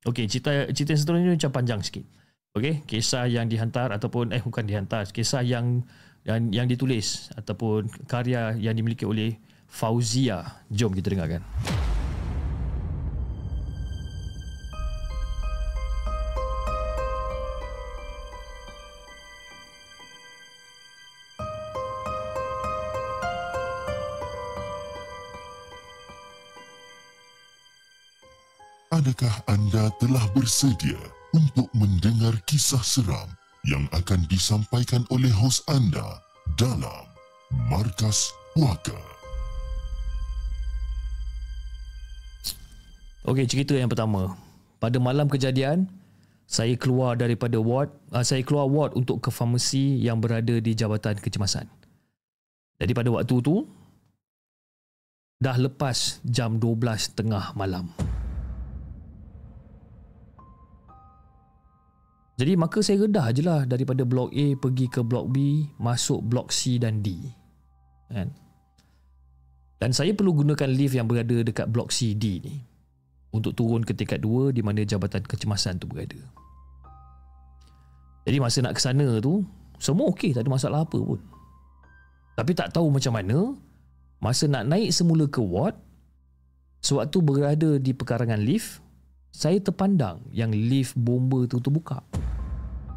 Okey, 0.01 0.25
cerita 0.25 0.49
cerita 0.73 0.97
yang 0.97 1.01
seterusnya 1.05 1.29
macam 1.37 1.51
panjang 1.53 1.81
sikit. 1.85 2.05
Okey, 2.51 2.83
kisah 2.83 3.31
yang 3.31 3.47
dihantar 3.47 3.95
ataupun 3.95 4.35
eh 4.35 4.43
bukan 4.43 4.67
dihantar, 4.67 5.07
kisah 5.15 5.39
yang 5.39 5.87
yang 6.27 6.51
yang 6.51 6.67
ditulis 6.67 7.31
ataupun 7.39 7.87
karya 8.11 8.51
yang 8.59 8.75
dimiliki 8.75 9.07
oleh 9.07 9.39
Fauzia. 9.71 10.59
Jom 10.67 10.91
kita 10.91 11.15
dengarkan. 11.15 11.39
Adakah 28.91 29.35
anda 29.47 29.87
telah 30.03 30.27
bersedia 30.35 30.99
untuk 31.31 31.71
mendengar 31.71 32.35
kisah 32.43 32.83
seram 32.83 33.27
yang 33.63 33.87
akan 33.95 34.27
disampaikan 34.27 35.07
oleh 35.13 35.31
hos 35.31 35.63
anda 35.71 36.19
dalam 36.59 37.07
Markas 37.71 38.31
Puaka? 38.51 38.97
Okey, 43.23 43.45
cerita 43.45 43.77
yang 43.77 43.87
pertama. 43.87 44.33
Pada 44.81 44.97
malam 44.97 45.29
kejadian, 45.29 45.85
saya 46.49 46.75
keluar 46.75 47.15
daripada 47.15 47.55
ward, 47.61 47.93
uh, 48.11 48.25
saya 48.25 48.43
keluar 48.43 48.67
ward 48.67 48.91
untuk 48.97 49.23
ke 49.23 49.29
farmasi 49.31 50.01
yang 50.03 50.19
berada 50.19 50.59
di 50.59 50.75
Jabatan 50.75 51.15
Kecemasan. 51.15 51.69
Jadi 52.81 52.91
pada 52.97 53.13
waktu 53.13 53.35
tu 53.39 53.63
dah 55.39 55.55
lepas 55.55 56.19
jam 56.25 56.57
12 56.57 57.13
tengah 57.13 57.53
malam. 57.53 57.93
Jadi 62.41 62.57
maka 62.57 62.81
saya 62.81 63.05
redah 63.05 63.29
je 63.29 63.45
lah 63.45 63.69
daripada 63.69 64.01
blok 64.01 64.33
A 64.33 64.57
pergi 64.57 64.89
ke 64.89 65.05
blok 65.05 65.29
B, 65.29 65.69
masuk 65.77 66.25
blok 66.25 66.49
C 66.49 66.81
dan 66.81 67.05
D. 67.05 67.21
Kan? 68.09 68.33
Dan 69.77 69.93
saya 69.93 70.09
perlu 70.17 70.33
gunakan 70.41 70.65
lift 70.73 70.97
yang 70.97 71.05
berada 71.05 71.45
dekat 71.45 71.69
blok 71.69 71.93
C, 71.93 72.17
D 72.17 72.41
ni 72.41 72.57
untuk 73.29 73.53
turun 73.53 73.85
ke 73.85 73.93
tingkat 73.93 74.25
2 74.25 74.57
di 74.57 74.65
mana 74.65 74.81
jabatan 74.81 75.21
kecemasan 75.21 75.77
tu 75.77 75.85
berada. 75.85 76.17
Jadi 78.25 78.37
masa 78.41 78.65
nak 78.65 78.73
ke 78.73 78.81
sana 78.81 79.21
tu, 79.21 79.45
semua 79.77 80.09
okey, 80.09 80.33
tak 80.33 80.41
ada 80.41 80.49
masalah 80.49 80.81
apa 80.81 80.97
pun. 80.97 81.21
Tapi 82.33 82.57
tak 82.57 82.73
tahu 82.73 82.89
macam 82.89 83.21
mana, 83.21 83.53
masa 84.17 84.49
nak 84.49 84.65
naik 84.65 84.89
semula 84.89 85.29
ke 85.29 85.45
ward, 85.45 85.77
sewaktu 86.81 87.21
berada 87.21 87.77
di 87.77 87.93
pekarangan 87.93 88.41
lift, 88.41 88.80
saya 89.31 89.57
terpandang 89.63 90.19
yang 90.35 90.51
lift 90.51 90.93
bomba 90.99 91.47
tu 91.47 91.57
terbuka. 91.63 92.03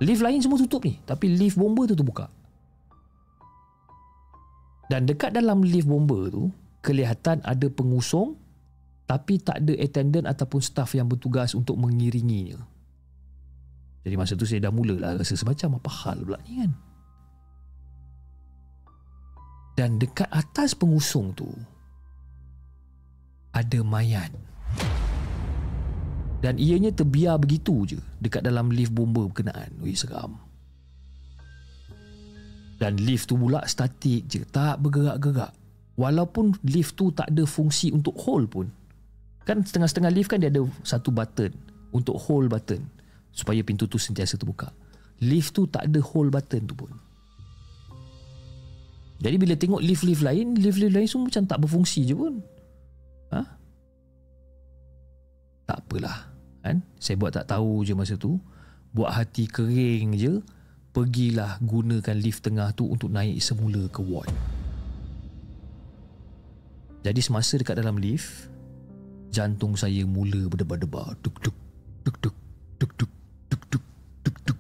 Lift 0.03 0.21
lain 0.21 0.43
semua 0.43 0.59
tutup 0.59 0.83
ni, 0.83 0.99
tapi 1.07 1.31
lift 1.31 1.55
bomba 1.55 1.87
tu 1.87 1.95
terbuka. 1.95 2.27
Dan 4.91 5.07
dekat 5.09 5.33
dalam 5.33 5.63
lift 5.65 5.89
bomba 5.89 6.29
tu, 6.29 6.51
kelihatan 6.85 7.41
ada 7.41 7.67
pengusung 7.73 8.37
tapi 9.05 9.37
tak 9.41 9.61
ada 9.61 9.73
attendant 9.77 10.25
ataupun 10.29 10.61
staff 10.65 10.97
yang 10.97 11.09
bertugas 11.09 11.53
untuk 11.53 11.77
mengiringinya. 11.77 12.57
Jadi 14.05 14.15
masa 14.21 14.37
tu 14.37 14.45
saya 14.45 14.69
dah 14.69 14.73
mulalah 14.73 15.17
rasa 15.17 15.37
semacam 15.37 15.81
apa 15.81 15.91
hal 15.93 16.19
pula 16.25 16.39
ni 16.45 16.53
kan. 16.61 16.73
Dan 19.75 19.91
dekat 20.01 20.29
atas 20.29 20.77
pengusung 20.77 21.33
tu 21.33 21.49
ada 23.53 23.81
mayat. 23.81 24.33
Dan 26.45 26.61
ianya 26.61 26.93
terbiar 26.93 27.41
begitu 27.41 27.89
je 27.89 27.99
dekat 28.21 28.45
dalam 28.45 28.69
lift 28.69 28.93
bomba 28.93 29.25
berkenaan. 29.25 29.73
Ui 29.81 29.97
seram. 29.97 30.37
Dan 32.77 33.01
lift 33.01 33.33
tu 33.33 33.41
pula 33.41 33.65
statik 33.65 34.29
je, 34.29 34.45
tak 34.45 34.77
bergerak-gerak. 34.85 35.57
Walaupun 35.97 36.53
lift 36.69 37.01
tu 37.01 37.09
tak 37.17 37.33
ada 37.33 37.49
fungsi 37.49 37.89
untuk 37.95 38.13
hold 38.21 38.53
pun, 38.53 38.69
Kan 39.45 39.61
setengah-setengah 39.61 40.13
lift 40.13 40.33
kan 40.33 40.41
dia 40.41 40.49
ada 40.49 40.65
satu 40.81 41.13
button 41.13 41.53
untuk 41.93 42.17
hold 42.17 42.49
button 42.49 42.81
supaya 43.31 43.61
pintu 43.61 43.85
tu 43.85 44.01
sentiasa 44.01 44.41
terbuka. 44.41 44.73
Lift 45.21 45.53
tu 45.53 45.69
tak 45.69 45.85
ada 45.85 46.01
hold 46.01 46.33
button 46.33 46.65
tu 46.65 46.75
pun. 46.75 46.91
Jadi 49.21 49.37
bila 49.41 49.55
tengok 49.55 49.85
lift-lift 49.85 50.25
lain, 50.25 50.57
lift-lift 50.59 50.93
lain 50.93 51.09
semua 51.09 51.29
macam 51.29 51.45
tak 51.45 51.59
berfungsi 51.61 52.01
je 52.09 52.17
pun. 52.17 52.35
Ha? 53.33 53.41
Tak 55.65 55.79
apalah. 55.81 56.34
Kan? 56.65 56.81
Saya 56.97 57.21
buat 57.21 57.37
tak 57.37 57.53
tahu 57.53 57.85
je 57.85 57.93
masa 57.93 58.17
tu. 58.17 58.41
Buat 58.97 59.13
hati 59.13 59.45
kering 59.45 60.17
je. 60.17 60.41
Pergilah 60.97 61.61
gunakan 61.61 62.17
lift 62.17 62.41
tengah 62.41 62.73
tu 62.73 62.89
untuk 62.89 63.13
naik 63.13 63.37
semula 63.45 63.85
ke 63.93 64.01
ward. 64.01 64.33
Jadi 67.05 67.21
semasa 67.21 67.61
dekat 67.61 67.77
dalam 67.77 68.01
lift, 68.01 68.49
jantung 69.35 69.75
saya 69.75 70.07
mula 70.07 70.47
berdebar-debar 70.47 71.19
duk 71.19 71.35
duk 71.43 71.59
duk 72.07 72.17
duk 72.23 72.39
duk 72.79 72.93
duk 72.95 73.13
duk 73.51 73.63
duk 73.67 73.85
duk 74.23 74.37
duk 74.47 74.59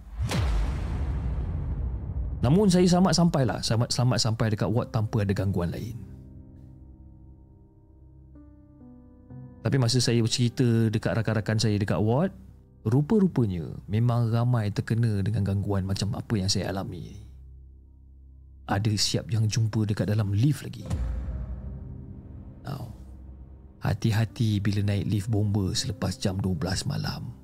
namun 2.42 2.66
saya 2.66 2.82
selamat 2.90 3.14
sampailah 3.14 3.58
selamat 3.62 3.94
selamat 3.94 4.18
sampai 4.18 4.46
dekat 4.50 4.66
ward 4.66 4.90
tanpa 4.90 5.22
ada 5.22 5.30
gangguan 5.30 5.70
lain 5.70 5.94
tapi 9.64 9.80
masa 9.80 9.96
saya 9.98 10.20
bercerita 10.20 10.92
dekat 10.92 11.16
rakan-rakan 11.16 11.56
saya 11.56 11.80
dekat 11.80 11.96
ward 11.98 12.30
rupa-rupanya 12.84 13.64
memang 13.88 14.28
ramai 14.28 14.68
terkena 14.68 15.24
dengan 15.24 15.40
gangguan 15.40 15.88
macam 15.88 16.12
apa 16.12 16.34
yang 16.36 16.52
saya 16.52 16.68
alami 16.68 17.16
ada 18.68 18.92
siap 18.92 19.32
yang 19.32 19.48
jumpa 19.48 19.88
dekat 19.88 20.12
dalam 20.12 20.36
lift 20.36 20.62
lagi 20.68 20.84
Now, 22.64 22.94
Hati-hati 23.84 24.64
bila 24.64 24.80
naik 24.80 25.04
lift 25.04 25.28
bomba 25.28 25.76
selepas 25.76 26.16
jam 26.16 26.40
12 26.40 26.88
malam. 26.88 27.36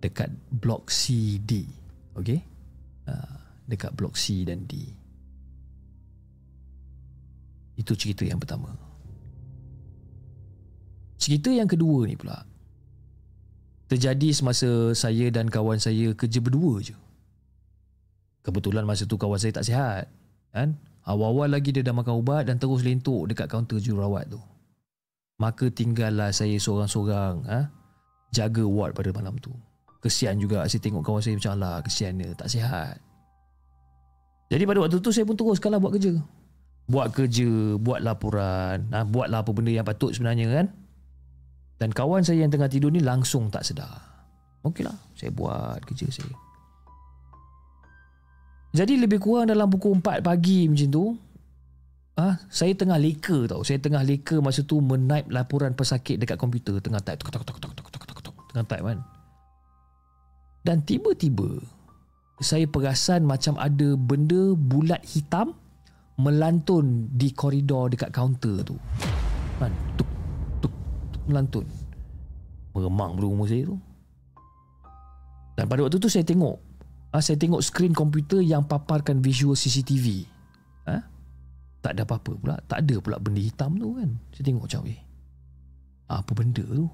Dekat 0.00 0.32
blok 0.48 0.88
C, 0.88 1.36
D. 1.36 1.68
Okey? 2.16 2.40
Ha, 3.04 3.12
dekat 3.68 3.92
blok 3.92 4.16
C 4.16 4.40
dan 4.48 4.64
D. 4.64 4.88
Itu 7.76 7.92
cerita 7.92 8.24
yang 8.24 8.40
pertama. 8.40 8.72
Cerita 11.20 11.52
yang 11.52 11.68
kedua 11.68 12.08
ni 12.08 12.16
pula. 12.16 12.42
Terjadi 13.92 14.32
semasa 14.32 14.96
saya 14.96 15.28
dan 15.28 15.52
kawan 15.52 15.76
saya 15.76 16.16
kerja 16.16 16.40
berdua 16.40 16.80
je. 16.80 16.96
Kebetulan 18.40 18.88
masa 18.88 19.04
tu 19.04 19.20
kawan 19.20 19.36
saya 19.36 19.52
tak 19.52 19.68
sihat. 19.68 20.08
Kan? 20.56 20.80
Awal-awal 21.04 21.52
lagi 21.52 21.76
dia 21.76 21.84
dah 21.84 21.92
makan 21.92 22.24
ubat 22.24 22.48
dan 22.48 22.56
terus 22.56 22.80
lentuk 22.80 23.28
dekat 23.28 23.52
kaunter 23.52 23.76
jururawat 23.76 24.32
tu 24.32 24.40
maka 25.40 25.72
tinggallah 25.72 26.28
saya 26.28 26.60
seorang-seorang 26.60 27.40
ha? 27.48 27.72
jaga 28.28 28.60
ward 28.60 28.92
pada 28.92 29.08
malam 29.16 29.40
tu. 29.40 29.50
Kesian 30.04 30.36
juga 30.36 30.68
saya 30.68 30.80
tengok 30.84 31.00
kawan 31.00 31.24
saya 31.24 31.34
macam 31.40 31.54
lah, 31.56 31.76
kesian 31.80 32.20
dia, 32.20 32.36
tak 32.36 32.52
sihat. 32.52 33.00
Jadi 34.52 34.68
pada 34.68 34.84
waktu 34.84 35.00
tu 35.00 35.08
saya 35.08 35.24
pun 35.24 35.36
teruskanlah 35.40 35.80
buat 35.80 35.96
kerja. 35.96 36.12
Buat 36.92 37.08
kerja, 37.16 37.80
buat 37.80 38.04
laporan, 38.04 38.84
ha? 38.92 39.00
buatlah 39.08 39.40
apa 39.40 39.50
benda 39.56 39.72
yang 39.72 39.88
patut 39.88 40.12
sebenarnya 40.12 40.46
kan. 40.52 40.66
Dan 41.80 41.96
kawan 41.96 42.20
saya 42.20 42.44
yang 42.44 42.52
tengah 42.52 42.68
tidur 42.68 42.92
ni 42.92 43.00
langsung 43.00 43.48
tak 43.48 43.64
sedar. 43.64 43.88
Okeylah, 44.60 44.92
saya 45.16 45.32
buat 45.32 45.80
kerja 45.88 46.12
saya. 46.12 46.36
Jadi 48.76 49.00
lebih 49.00 49.16
kurang 49.16 49.48
dalam 49.48 49.66
pukul 49.72 49.96
4 49.98 50.20
pagi 50.20 50.68
macam 50.68 50.88
tu, 50.92 51.04
ah 52.20 52.36
ha, 52.36 52.44
saya 52.52 52.76
tengah 52.76 53.00
leka 53.00 53.48
tau. 53.48 53.64
Saya 53.64 53.80
tengah 53.80 54.04
leka 54.04 54.44
masa 54.44 54.60
tu 54.60 54.78
menaip 54.84 55.32
laporan 55.32 55.72
pesakit 55.72 56.20
dekat 56.20 56.36
komputer. 56.36 56.78
Tengah 56.84 57.00
type, 57.00 57.16
tuk, 57.24 57.32
tuk, 57.32 57.42
tuk, 57.48 57.56
tuk, 57.56 57.72
tuk, 57.72 57.88
tuk, 57.88 58.04
tuk, 58.04 58.18
tuk, 58.20 58.36
tengah 58.52 58.66
type 58.68 58.84
kan. 58.84 59.00
Dan 60.60 60.84
tiba-tiba, 60.84 61.64
saya 62.44 62.68
perasan 62.68 63.24
macam 63.24 63.56
ada 63.56 63.96
benda 63.96 64.52
bulat 64.52 65.00
hitam 65.08 65.56
melantun 66.20 67.08
di 67.16 67.32
koridor 67.32 67.88
dekat 67.88 68.12
kaunter 68.12 68.60
tu. 68.60 68.76
Kan, 69.56 69.72
tuk, 69.96 70.09
melantun. 71.30 71.64
Meremang 72.74 73.14
bulu 73.14 73.34
rumah 73.34 73.46
saya 73.46 73.70
tu. 73.70 73.78
Dan 75.54 75.64
pada 75.70 75.86
waktu 75.86 75.98
tu 76.02 76.10
saya 76.10 76.26
tengok 76.26 76.56
ah, 77.14 77.22
saya 77.22 77.36
tengok 77.38 77.60
skrin 77.62 77.94
komputer 77.94 78.40
yang 78.42 78.66
paparkan 78.66 79.22
visual 79.22 79.54
CCTV. 79.54 80.26
Ha? 80.86 80.96
Tak 81.80 81.92
ada 81.96 82.02
apa-apa 82.06 82.32
pula. 82.36 82.56
Tak 82.66 82.86
ada 82.86 82.96
pula 82.98 83.16
benda 83.18 83.40
hitam 83.42 83.76
tu 83.78 83.96
kan. 83.96 84.10
Saya 84.34 84.42
tengok 84.46 84.64
macam 84.66 84.82
eh. 84.90 85.00
Apa 86.10 86.30
benda 86.34 86.64
tu? 86.66 86.86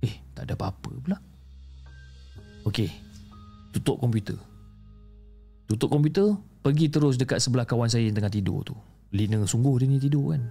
Eh, 0.00 0.14
tak 0.32 0.48
ada 0.48 0.56
apa-apa 0.56 0.90
pula. 0.96 1.18
Okey. 2.64 2.88
Tutup 3.70 4.00
komputer. 4.00 4.36
Tutup 5.70 5.86
komputer, 5.86 6.34
pergi 6.66 6.90
terus 6.90 7.14
dekat 7.14 7.38
sebelah 7.38 7.62
kawan 7.62 7.86
saya 7.86 8.02
yang 8.02 8.16
tengah 8.18 8.32
tidur 8.32 8.66
tu. 8.66 8.74
Lina 9.14 9.38
sungguh 9.46 9.78
dia 9.78 9.86
ni 9.86 10.02
tidur 10.02 10.34
kan. 10.34 10.42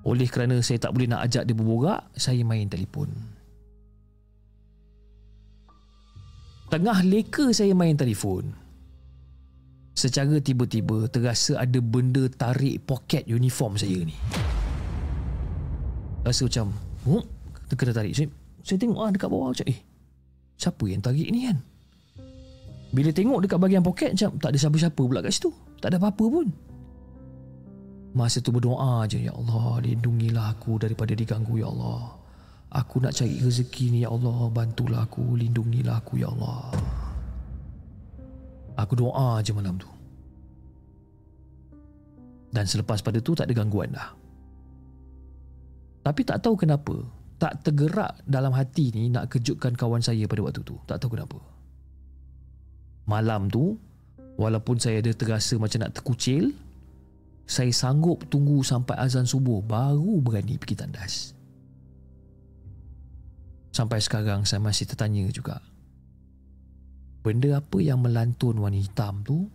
Oleh 0.00 0.28
kerana 0.32 0.56
saya 0.64 0.80
tak 0.80 0.96
boleh 0.96 1.08
nak 1.12 1.28
ajak 1.28 1.44
dia 1.44 1.52
berborak, 1.52 2.08
saya 2.16 2.40
main 2.40 2.64
telefon. 2.70 3.12
Tengah 6.70 7.02
leka 7.04 7.50
saya 7.52 7.74
main 7.76 7.98
telefon. 7.98 8.54
Secara 9.92 10.40
tiba-tiba 10.40 11.10
terasa 11.10 11.60
ada 11.60 11.82
benda 11.82 12.24
tarik 12.32 12.86
poket 12.88 13.28
uniform 13.28 13.76
saya 13.76 14.00
ni. 14.00 14.16
Rasa 16.24 16.46
macam, 16.46 16.72
oh, 17.10 17.26
kena 17.74 17.92
tarik. 17.92 18.16
Saya, 18.16 18.30
saya 18.64 18.78
tengok 18.80 19.02
ah 19.02 19.10
dekat 19.12 19.28
bawah 19.28 19.52
macam, 19.52 19.66
eh, 19.68 19.80
siapa 20.56 20.84
yang 20.88 21.02
tarik 21.04 21.28
ni 21.28 21.50
kan? 21.50 21.58
Bila 22.90 23.10
tengok 23.12 23.38
dekat 23.44 23.58
bahagian 23.60 23.84
poket 23.84 24.10
macam 24.16 24.30
tak 24.40 24.50
ada 24.50 24.58
siapa-siapa 24.58 25.00
pula 25.00 25.20
kat 25.20 25.32
situ. 25.34 25.50
Tak 25.78 25.94
ada 25.94 25.96
apa-apa 26.02 26.24
pun. 26.26 26.46
Masa 28.10 28.42
tu 28.42 28.50
berdoa 28.50 29.06
je, 29.06 29.22
Ya 29.22 29.32
Allah, 29.34 29.78
lindungilah 29.82 30.58
aku 30.58 30.82
daripada 30.82 31.14
diganggu, 31.14 31.62
Ya 31.62 31.70
Allah. 31.70 32.20
Aku 32.70 33.02
nak 33.02 33.18
cari 33.18 33.42
rezeki 33.42 33.84
ni 33.90 33.98
ya 34.06 34.14
Allah. 34.14 34.46
Bantulah 34.46 35.02
aku 35.02 35.34
Lindungilah 35.34 35.98
aku 35.98 36.22
ya 36.22 36.30
Allah. 36.30 36.70
Aku 38.78 38.94
doa 38.94 39.42
je 39.42 39.50
malam 39.50 39.74
tu. 39.74 39.90
Dan 42.54 42.66
selepas 42.66 43.02
pada 43.02 43.18
tu 43.18 43.34
Tak 43.34 43.50
ada 43.50 43.54
gangguan 43.58 43.90
dah. 43.90 44.14
Tapi 46.06 46.22
tak 46.22 46.46
tahu 46.46 46.54
kenapa 46.54 46.94
Tak 47.42 47.66
tergerak 47.66 48.22
dalam 48.24 48.50
hati 48.56 48.90
ni 48.94 49.06
Nak 49.12 49.30
kejutkan 49.30 49.74
kawan 49.74 50.02
saya 50.02 50.30
pada 50.30 50.46
waktu 50.46 50.62
tu. 50.62 50.78
Tak 50.86 51.02
tahu 51.02 51.18
kenapa. 51.18 51.42
Malam 53.10 53.50
tu 53.50 53.74
Walaupun 54.38 54.78
saya 54.78 55.02
ada 55.02 55.10
terasa 55.10 55.58
macam 55.58 55.82
nak 55.82 55.98
terkucil 55.98 56.54
Saya 57.50 57.74
sanggup 57.74 58.30
tunggu 58.30 58.62
sampai 58.62 58.94
azan 58.94 59.26
subuh 59.26 59.58
Baru 59.58 60.22
berani 60.22 60.54
pergi 60.54 60.78
tandas 60.78 61.34
Sampai 63.74 63.98
sekarang 64.02 64.46
saya 64.46 64.58
masih 64.62 64.86
tertanya 64.86 65.30
juga. 65.30 65.62
Benda 67.22 67.62
apa 67.62 67.78
yang 67.78 68.02
melantun 68.02 68.58
warna 68.58 68.76
hitam 68.76 69.22
tu? 69.22 69.46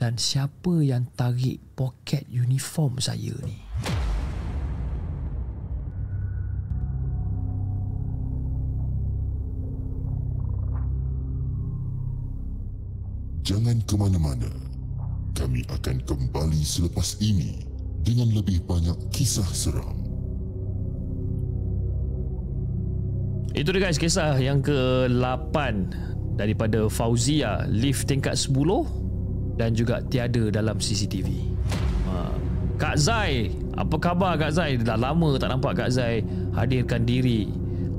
Dan 0.00 0.16
siapa 0.16 0.80
yang 0.80 1.04
tarik 1.12 1.60
poket 1.76 2.24
uniform 2.32 2.96
saya 2.96 3.36
ni? 3.44 3.60
Jangan 13.44 13.76
ke 13.84 13.94
mana-mana. 14.00 14.69
Kami 15.40 15.64
akan 15.72 15.96
kembali 16.04 16.60
selepas 16.60 17.16
ini 17.24 17.64
dengan 18.04 18.28
lebih 18.36 18.60
banyak 18.68 19.08
kisah 19.08 19.48
seram. 19.48 19.96
Itu 23.56 23.72
dia 23.72 23.88
guys 23.88 23.96
kisah 23.96 24.36
yang 24.36 24.60
ke-8 24.60 25.56
daripada 26.36 26.92
Fauzia 26.92 27.64
lift 27.72 28.04
tingkat 28.04 28.36
10 28.36 29.56
dan 29.56 29.72
juga 29.72 30.04
tiada 30.12 30.52
dalam 30.52 30.76
CCTV. 30.76 31.28
Ha. 32.08 32.14
Kak 32.76 32.96
Zai, 33.00 33.48
apa 33.80 33.96
khabar 33.96 34.36
Kak 34.36 34.52
Zai? 34.52 34.76
Dah 34.76 35.00
lama 35.00 35.40
tak 35.40 35.56
nampak 35.56 35.72
Kak 35.76 35.90
Zai 35.92 36.20
hadirkan 36.52 37.08
diri 37.08 37.48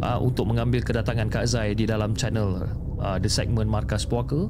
uh, 0.06 0.22
untuk 0.22 0.46
mengambil 0.46 0.86
kedatangan 0.86 1.30
Kak 1.30 1.50
Zai 1.50 1.74
di 1.74 1.89
dalam 1.89 2.14
channel 2.14 2.70
uh, 3.02 3.18
The 3.18 3.30
Segment 3.30 3.70
Markas 3.70 4.06
Puaka. 4.06 4.46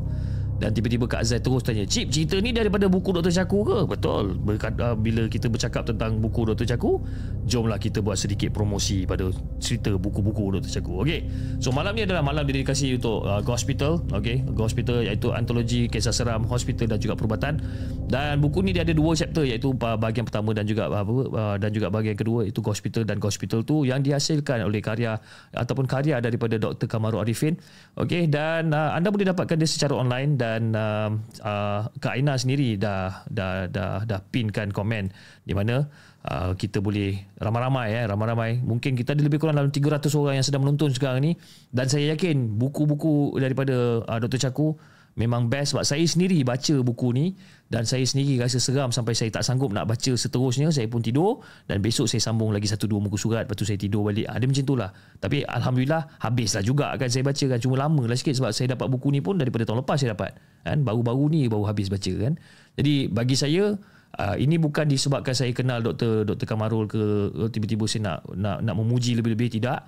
Dan 0.62 0.78
tiba-tiba 0.78 1.10
Kak 1.10 1.26
Zai 1.26 1.42
terus 1.42 1.66
tanya 1.66 1.82
Cip 1.90 2.14
cerita 2.14 2.38
ni 2.38 2.54
daripada 2.54 2.86
buku 2.86 3.10
Dr. 3.18 3.34
Caku 3.34 3.66
ke? 3.66 3.78
Betul 3.90 4.38
uh, 4.38 4.94
Bila 4.94 5.26
kita 5.26 5.50
bercakap 5.50 5.90
tentang 5.90 6.22
buku 6.22 6.46
Dr. 6.46 6.70
Caku 6.70 7.02
Jomlah 7.50 7.82
kita 7.82 8.06
buat 8.06 8.14
sedikit 8.22 8.54
promosi 8.54 9.10
pada 9.10 9.34
cerita 9.58 9.98
buku-buku 9.98 10.62
Dr. 10.62 10.70
Caku 10.70 11.02
Okay 11.02 11.26
So 11.58 11.74
malam 11.74 11.98
ni 11.98 12.06
adalah 12.06 12.22
malam 12.22 12.46
dedikasi 12.46 12.94
untuk 12.94 13.26
uh, 13.26 13.42
Hospital 13.50 14.06
Okay 14.14 14.46
Hospital 14.54 15.02
iaitu 15.02 15.34
antologi 15.34 15.90
kisah 15.90 16.14
seram 16.14 16.46
hospital 16.46 16.94
dan 16.94 17.02
juga 17.02 17.18
perubatan 17.18 17.58
Dan 18.06 18.38
buku 18.38 18.62
ni 18.62 18.78
dia 18.78 18.86
ada 18.86 18.94
dua 18.94 19.18
chapter 19.18 19.42
iaitu 19.42 19.74
uh, 19.74 19.98
bahagian 19.98 20.30
pertama 20.30 20.54
dan 20.54 20.70
juga 20.70 20.94
uh, 20.94 21.02
uh, 21.02 21.58
dan 21.58 21.74
juga 21.74 21.90
bahagian 21.90 22.14
kedua 22.14 22.46
iaitu 22.46 22.62
Hospital 22.62 23.08
dan 23.08 23.18
Hospital 23.18 23.66
tu 23.66 23.88
yang 23.88 24.06
dihasilkan 24.06 24.62
oleh 24.62 24.84
karya 24.84 25.18
ataupun 25.56 25.90
karya 25.90 26.22
daripada 26.22 26.60
Dr. 26.62 26.86
Kamaru 26.86 27.24
Arifin 27.24 27.58
Okay 27.96 28.30
dan 28.30 28.76
uh, 28.76 28.94
anda 28.94 29.10
boleh 29.10 29.32
dapatkan 29.32 29.56
dia 29.58 29.66
secara 29.66 29.98
online 29.98 30.36
dan 30.36 30.51
dan 30.52 30.76
uh, 30.76 31.10
uh, 31.48 31.88
Kak 32.04 32.20
Aina 32.20 32.36
sendiri 32.36 32.76
dah 32.76 33.24
dah 33.32 33.72
dah 33.72 34.04
dah 34.04 34.20
pinkan 34.20 34.76
komen 34.76 35.08
di 35.48 35.56
mana 35.56 35.88
uh, 36.28 36.52
kita 36.60 36.84
boleh 36.84 37.16
ramai-ramai 37.40 37.88
eh 37.96 38.04
ramai-ramai 38.04 38.60
mungkin 38.60 39.00
kita 39.00 39.16
ada 39.16 39.24
lebih 39.24 39.40
kurang 39.40 39.56
dalam 39.56 39.72
300 39.72 40.12
orang 40.20 40.36
yang 40.36 40.46
sedang 40.46 40.68
menonton 40.68 40.92
sekarang 40.92 41.24
ni 41.24 41.32
dan 41.72 41.88
saya 41.88 42.12
yakin 42.12 42.60
buku-buku 42.60 43.40
daripada 43.40 44.04
uh, 44.04 44.20
Dr. 44.20 44.52
Chaku 44.52 44.76
memang 45.16 45.52
best. 45.52 45.76
Sebab 45.76 45.84
saya 45.84 46.04
sendiri 46.08 46.40
baca 46.44 46.76
buku 46.84 47.12
ni 47.12 47.26
dan 47.72 47.88
saya 47.88 48.04
sendiri 48.04 48.40
rasa 48.40 48.60
seram 48.60 48.92
sampai 48.92 49.16
saya 49.16 49.32
tak 49.32 49.44
sanggup 49.44 49.72
nak 49.72 49.88
baca 49.88 50.12
seterusnya. 50.16 50.72
Saya 50.72 50.88
pun 50.88 51.04
tidur 51.04 51.44
dan 51.68 51.84
besok 51.84 52.08
saya 52.08 52.24
sambung 52.24 52.52
lagi 52.52 52.68
satu 52.68 52.88
dua 52.88 53.00
muka 53.04 53.18
surat. 53.20 53.48
Lepas 53.48 53.58
tu 53.60 53.68
saya 53.68 53.80
tidur 53.80 54.08
balik. 54.08 54.28
Ada 54.28 54.44
ah, 54.44 54.48
macam 54.48 54.64
itulah 54.64 54.90
tapi 55.20 55.38
Alhamdulillah 55.44 56.02
habislah 56.22 56.64
juga 56.64 56.94
kan 56.96 57.10
saya 57.12 57.24
baca 57.26 57.46
kan. 57.56 57.60
Cuma 57.60 57.76
lama 57.80 58.04
lah 58.08 58.18
sikit 58.18 58.36
sebab 58.38 58.52
saya 58.56 58.76
dapat 58.76 58.88
buku 58.88 59.08
ni 59.12 59.20
pun 59.20 59.36
daripada 59.36 59.68
tahun 59.68 59.84
lepas 59.84 59.98
saya 60.00 60.16
dapat. 60.16 60.32
Kan? 60.64 60.84
Baru-baru 60.88 61.24
ni 61.32 61.48
baru 61.52 61.68
habis 61.68 61.92
baca 61.92 62.12
kan. 62.16 62.36
Jadi 62.78 63.12
bagi 63.12 63.36
saya 63.36 63.76
Uh, 64.12 64.36
ini 64.36 64.60
bukan 64.60 64.92
disebabkan 64.92 65.32
saya 65.32 65.56
kenal 65.56 65.80
Dr. 65.80 66.28
Dr. 66.28 66.44
Kamarul 66.44 66.84
ke 66.84 67.32
tiba-tiba 67.48 67.88
saya 67.88 68.12
nak 68.12 68.20
nak 68.36 68.58
nak 68.60 68.76
memuji 68.76 69.16
lebih-lebih. 69.16 69.56
Tidak. 69.56 69.80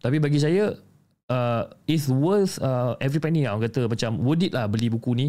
Tapi 0.00 0.16
bagi 0.16 0.40
saya 0.40 0.72
uh, 1.30 1.70
it's 1.86 2.06
worth 2.10 2.58
uh, 2.62 2.94
every 3.02 3.18
penny 3.22 3.46
lah 3.46 3.56
orang 3.56 3.70
kata 3.70 3.90
macam 3.90 4.10
worth 4.22 4.46
it 4.46 4.52
lah 4.54 4.66
beli 4.70 4.90
buku 4.90 5.12
ni. 5.14 5.28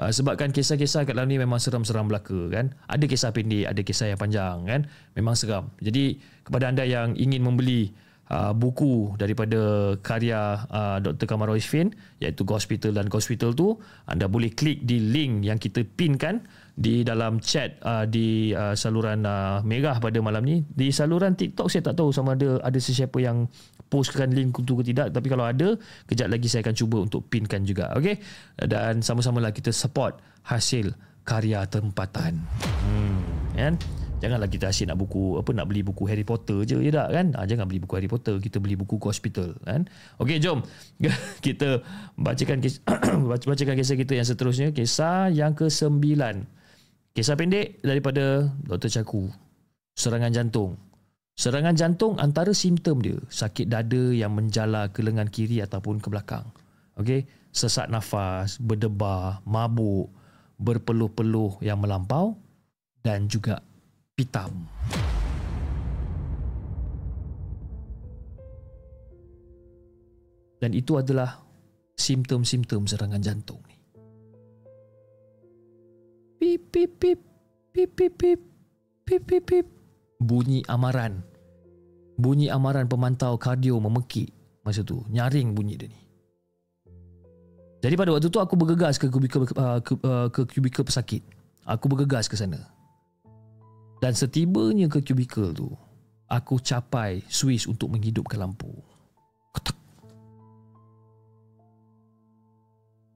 Uh, 0.00 0.08
sebabkan 0.08 0.48
kisah-kisah 0.56 1.04
kat 1.04 1.12
dalam 1.12 1.28
ni 1.28 1.36
memang 1.36 1.60
seram-seram 1.60 2.08
belaka 2.08 2.48
kan? 2.48 2.72
Ada 2.88 3.04
kisah 3.04 3.30
pendek 3.36 3.68
ada 3.68 3.80
kisah 3.84 4.08
yang 4.08 4.20
panjang 4.20 4.56
kan? 4.64 4.80
Memang 5.12 5.36
seram. 5.36 5.68
Jadi 5.84 6.16
kepada 6.42 6.72
anda 6.72 6.84
yang 6.86 7.14
ingin 7.18 7.44
membeli 7.44 7.92
Uh, 8.32 8.56
buku 8.56 9.12
daripada 9.20 9.92
karya 10.00 10.64
uh, 10.72 10.96
Dr. 11.04 11.28
Kamar 11.28 11.52
Isfin 11.52 11.92
iaitu 12.16 12.48
Hospital 12.48 12.96
dan 12.96 13.12
Hospital 13.12 13.52
tu 13.52 13.76
anda 14.08 14.24
boleh 14.24 14.48
klik 14.48 14.88
di 14.88 15.04
link 15.04 15.44
yang 15.44 15.60
kita 15.60 15.84
pinkan 15.84 16.40
di 16.72 17.04
dalam 17.04 17.44
chat 17.44 17.76
uh, 17.84 18.08
di 18.08 18.56
uh, 18.56 18.72
saluran 18.72 19.28
uh, 19.28 19.60
merah 19.68 20.00
pada 20.00 20.16
malam 20.24 20.48
ni. 20.48 20.64
Di 20.64 20.88
saluran 20.88 21.36
TikTok 21.36 21.68
saya 21.68 21.92
tak 21.92 22.00
tahu 22.00 22.08
sama 22.08 22.32
ada 22.32 22.56
ada 22.64 22.78
sesiapa 22.80 23.20
yang 23.20 23.52
postkan 23.92 24.32
link 24.32 24.56
itu 24.56 24.72
ke 24.72 24.84
tidak 24.88 25.12
tapi 25.12 25.28
kalau 25.28 25.44
ada 25.44 25.76
kejap 26.08 26.32
lagi 26.32 26.48
saya 26.48 26.64
akan 26.64 26.72
cuba 26.72 26.96
untuk 27.04 27.28
pinkan 27.28 27.68
juga 27.68 27.92
okey? 28.00 28.16
Dan 28.56 29.04
sama-samalah 29.04 29.52
kita 29.52 29.68
support 29.68 30.16
hasil 30.48 30.96
karya 31.28 31.68
tempatan. 31.68 32.40
Hmm. 32.64 33.20
Kan? 33.52 33.76
Janganlah 34.22 34.46
kita 34.46 34.70
asyik 34.70 34.86
nak 34.86 35.02
buku 35.02 35.34
apa 35.34 35.50
nak 35.50 35.66
beli 35.66 35.82
buku 35.82 36.06
Harry 36.06 36.22
Potter 36.22 36.62
je 36.62 36.78
ya 36.78 36.94
tak 36.94 37.10
kan? 37.10 37.26
Ha, 37.34 37.42
jangan 37.42 37.66
beli 37.66 37.82
buku 37.82 37.98
Harry 37.98 38.06
Potter 38.06 38.38
kita 38.38 38.62
beli 38.62 38.78
buku 38.78 38.96
hospital 39.02 39.58
kan? 39.66 39.84
Okey 40.22 40.38
jom. 40.38 40.62
Kita 41.44 41.82
bacakan 42.14 42.62
kisah 42.62 42.86
bacakan 43.50 43.74
kisah 43.74 43.96
kita 43.98 44.14
yang 44.14 44.22
seterusnya. 44.22 44.70
Kisah 44.70 45.26
yang 45.34 45.58
ke-9 45.58 45.98
Kisah 47.12 47.34
pendek 47.36 47.82
daripada 47.82 48.46
Dr. 48.62 49.02
Caku. 49.02 49.28
Serangan 49.98 50.30
jantung. 50.32 50.78
Serangan 51.32 51.72
jantung 51.72 52.20
antara 52.20 52.52
simptom 52.52 53.00
dia 53.00 53.16
sakit 53.32 53.64
dada 53.64 54.12
yang 54.12 54.36
menjala 54.36 54.92
ke 54.92 55.00
lengan 55.00 55.32
kiri 55.32 55.64
ataupun 55.64 55.96
ke 55.96 56.12
belakang. 56.12 56.44
Okey, 57.00 57.24
sesak 57.48 57.88
nafas, 57.88 58.60
berdebar, 58.60 59.40
mabuk, 59.48 60.12
berpeluh-peluh 60.60 61.56
yang 61.64 61.80
melampau 61.80 62.36
dan 63.00 63.26
juga 63.32 63.64
pitam. 64.12 64.68
Dan 70.62 70.78
itu 70.78 70.94
adalah 70.94 71.42
simptom-simptom 71.98 72.86
serangan 72.86 73.18
jantung 73.18 73.58
ni. 73.66 73.76
Pip 76.38 76.70
pip 76.70 76.90
pip 77.00 77.18
pip 77.74 77.90
pip 77.96 78.14
pip 78.14 78.40
pip 79.02 79.22
pip 79.26 79.42
pip 79.42 79.81
bunyi 80.22 80.62
amaran. 80.70 81.26
Bunyi 82.14 82.46
amaran 82.46 82.86
pemantau 82.86 83.34
kardio 83.34 83.82
memekik 83.82 84.30
masa 84.62 84.86
tu. 84.86 85.02
Nyaring 85.10 85.52
bunyi 85.52 85.74
dia 85.74 85.90
ni. 85.90 86.00
Jadi 87.82 87.98
pada 87.98 88.14
waktu 88.14 88.30
tu 88.30 88.38
aku 88.38 88.54
bergegas 88.54 88.94
ke 88.94 89.10
kubikel 89.10 89.42
uh, 89.58 89.82
ke, 89.82 89.98
uh, 90.06 90.30
ke 90.30 90.46
kubikel 90.46 90.86
pesakit. 90.86 91.26
Aku 91.66 91.90
bergegas 91.90 92.30
ke 92.30 92.38
sana. 92.38 92.62
Dan 93.98 94.14
setibanya 94.14 94.86
ke 94.86 95.02
kubikel 95.02 95.50
tu, 95.50 95.70
aku 96.30 96.62
capai 96.62 97.22
switch 97.26 97.66
untuk 97.66 97.90
menghidupkan 97.90 98.38
lampu. 98.38 98.70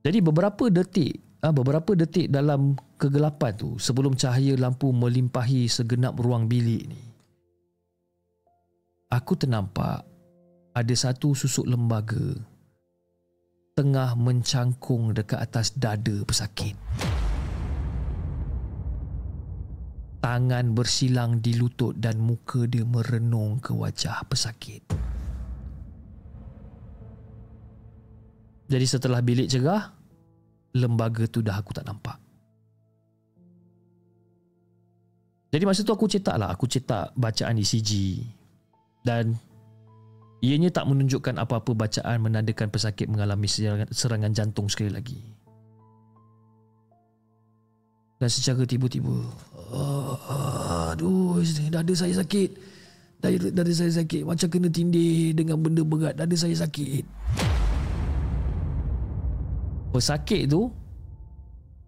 Jadi 0.06 0.22
beberapa 0.22 0.70
detik, 0.70 1.18
ah, 1.44 1.52
beberapa 1.52 1.92
detik 1.92 2.32
dalam 2.32 2.78
kegelapan 2.96 3.52
tu 3.56 3.76
sebelum 3.76 4.16
cahaya 4.16 4.56
lampu 4.56 4.92
melimpahi 4.94 5.68
segenap 5.68 6.16
ruang 6.16 6.48
bilik 6.48 6.88
ni. 6.88 7.02
Aku 9.12 9.38
ternampak 9.38 10.04
ada 10.76 10.94
satu 10.96 11.32
susuk 11.32 11.64
lembaga 11.64 12.36
tengah 13.76 14.16
mencangkung 14.16 15.12
dekat 15.12 15.40
atas 15.40 15.72
dada 15.76 16.24
pesakit. 16.24 16.76
Tangan 20.20 20.72
bersilang 20.76 21.38
di 21.40 21.56
lutut 21.56 21.96
dan 21.96 22.20
muka 22.20 22.64
dia 22.66 22.82
merenung 22.82 23.60
ke 23.60 23.72
wajah 23.72 24.24
pesakit. 24.26 24.82
Jadi 28.66 28.86
setelah 28.88 29.22
bilik 29.22 29.46
cerah, 29.46 29.95
lembaga 30.76 31.24
tu 31.26 31.40
dah 31.40 31.56
aku 31.56 31.72
tak 31.72 31.88
nampak. 31.88 32.20
Jadi 35.50 35.64
masa 35.64 35.80
tu 35.80 35.94
aku 35.94 36.04
cetak 36.04 36.36
lah, 36.36 36.52
aku 36.52 36.68
cetak 36.68 37.16
bacaan 37.16 37.56
ECG 37.56 38.20
dan 39.06 39.32
Ianya 40.44 40.68
tak 40.68 40.84
menunjukkan 40.84 41.40
apa-apa 41.40 41.72
bacaan 41.72 42.20
menandakan 42.20 42.68
pesakit 42.68 43.08
mengalami 43.08 43.48
serangan, 43.88 44.36
jantung 44.36 44.68
sekali 44.68 44.92
lagi. 44.92 45.16
Dan 48.20 48.28
secara 48.28 48.68
tiba-tiba, 48.68 49.16
aduh, 50.92 51.40
dada 51.72 51.94
saya 51.96 52.20
sakit. 52.20 52.50
Dada, 53.16 53.48
dada 53.48 53.72
saya 53.72 53.92
sakit. 53.96 54.28
Macam 54.28 54.48
kena 54.52 54.68
tindih 54.68 55.32
dengan 55.32 55.56
benda 55.56 55.80
berat. 55.80 56.20
Dada 56.20 56.36
saya 56.36 56.52
sakit. 56.52 57.04
Pesakit 59.96 60.44
tu, 60.52 60.68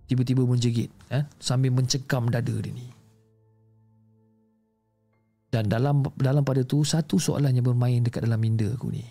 tiba-tiba 0.09 0.41
menjegit. 0.49 0.89
Eh, 1.13 1.29
sambil 1.37 1.77
mencekam 1.77 2.33
dada 2.33 2.57
dia 2.57 2.73
ni. 2.73 2.89
Dan 5.53 5.69
dalam 5.69 6.01
dalam 6.17 6.41
pada 6.41 6.65
tu 6.65 6.89
satu 6.89 7.21
soalan 7.21 7.61
yang 7.61 7.69
bermain 7.69 8.01
dekat 8.01 8.25
dalam 8.25 8.41
minda 8.41 8.65
aku 8.65 8.89
ni. 8.89 9.05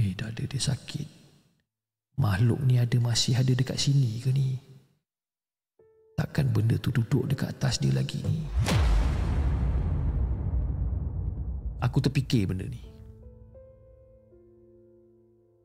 Eh, 0.00 0.16
dada 0.16 0.40
dia 0.40 0.56
sakit. 0.56 1.04
Makhluk 2.16 2.64
ni 2.64 2.80
ada 2.80 2.96
masih 2.96 3.36
ada 3.36 3.52
dekat 3.52 3.76
sini 3.76 4.24
ke 4.24 4.32
ni? 4.32 4.56
Takkan 6.16 6.48
benda 6.48 6.80
tu 6.80 6.88
duduk 6.88 7.28
dekat 7.28 7.52
atas 7.52 7.84
dia 7.84 7.92
lagi 7.92 8.24
ni? 8.24 8.48
Aku 11.84 12.00
terfikir 12.00 12.48
benda 12.48 12.64
ni. 12.64 12.80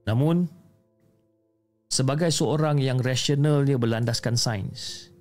Namun, 0.04 0.63
sebagai 1.94 2.34
seorang 2.34 2.82
yang 2.82 2.98
rasionalnya 2.98 3.78
berlandaskan 3.78 4.34
sains, 4.34 5.14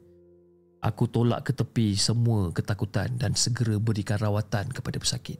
Aku 0.82 1.06
tolak 1.06 1.46
ke 1.46 1.52
tepi 1.54 1.94
semua 1.94 2.50
ketakutan 2.50 3.14
dan 3.14 3.38
segera 3.38 3.78
berikan 3.78 4.18
rawatan 4.18 4.66
kepada 4.66 4.98
pesakit. 4.98 5.38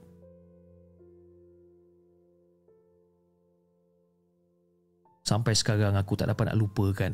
Sampai 5.27 5.51
sekarang 5.51 5.99
aku 5.99 6.15
tak 6.15 6.31
dapat 6.31 6.47
nak 6.47 6.59
lupakan 6.63 7.11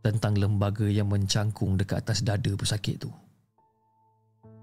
tentang 0.00 0.32
lembaga 0.40 0.88
yang 0.88 1.12
mencangkung 1.12 1.76
dekat 1.76 2.08
atas 2.08 2.24
dada 2.24 2.56
pesakit 2.56 3.04
tu. 3.04 3.12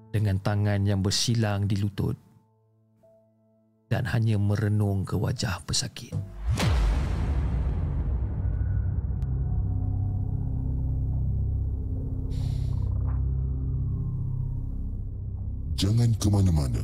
Dengan 0.10 0.42
tangan 0.42 0.82
yang 0.82 1.06
bersilang 1.06 1.70
di 1.70 1.78
lutut 1.78 2.18
dan 3.86 4.10
hanya 4.10 4.42
merenung 4.42 5.06
ke 5.06 5.14
wajah 5.14 5.62
pesakit. 5.62 6.18
Jangan 15.78 16.10
ke 16.18 16.28
mana-mana. 16.34 16.82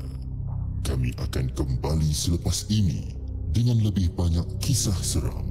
Kami 0.85 1.09
akan 1.17 1.49
kembali 1.57 2.13
selepas 2.13 2.69
ini 2.69 3.09
dengan 3.49 3.81
lebih 3.81 4.13
banyak 4.13 4.45
kisah 4.61 4.93
seram. 5.01 5.49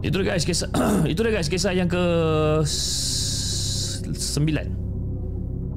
Itu 0.00 0.22
dia 0.22 0.32
guys 0.32 0.46
kisah 0.46 0.70
itu 1.10 1.20
dia 1.26 1.32
guys 1.34 1.50
kisah 1.50 1.74
yang 1.74 1.90
ke 1.90 2.04
sembilan. 4.14 4.66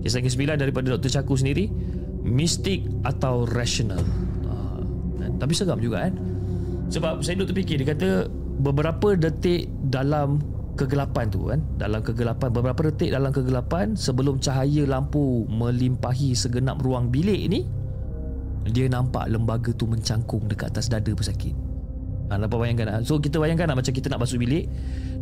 Kisah 0.05 0.21
ke 0.21 0.29
sembilan 0.29 0.55
daripada 0.61 0.93
Dr. 0.93 1.09
Chaku 1.09 1.33
sendiri, 1.33 1.73
mistik 2.21 2.85
atau 3.01 3.49
rational. 3.49 4.05
Uh, 4.45 4.85
tapi 5.41 5.57
seram 5.57 5.81
juga 5.81 6.05
kan. 6.05 6.13
Sebab 6.93 7.25
saya 7.25 7.33
duduk 7.41 7.57
terfikir 7.57 7.81
dia 7.81 7.97
kata 7.97 8.29
beberapa 8.61 9.17
detik 9.17 9.65
dalam 9.89 10.52
kegelapan 10.73 11.29
tu 11.29 11.53
kan 11.53 11.61
dalam 11.77 12.01
kegelapan 12.01 12.49
beberapa 12.49 12.89
detik 12.89 13.13
dalam 13.13 13.29
kegelapan 13.29 13.93
sebelum 13.93 14.41
cahaya 14.41 14.89
lampu 14.89 15.45
melimpahi 15.45 16.33
segenap 16.33 16.81
ruang 16.81 17.13
bilik 17.13 17.45
ni 17.49 17.69
dia 18.69 18.87
nampak 18.87 19.27
lembaga 19.27 19.75
tu 19.75 19.85
mencangkung 19.85 20.47
dekat 20.47 20.71
atas 20.71 20.87
dada 20.87 21.11
pesakit. 21.11 21.51
Ha, 22.31 22.39
dapat 22.39 22.55
bayangkan 22.55 22.85
tak? 22.87 22.99
so 23.03 23.19
kita 23.19 23.35
bayangkan 23.37 23.67
tak 23.69 23.77
macam 23.83 23.93
kita 23.93 24.07
nak 24.07 24.23
masuk 24.23 24.39
bilik 24.41 24.65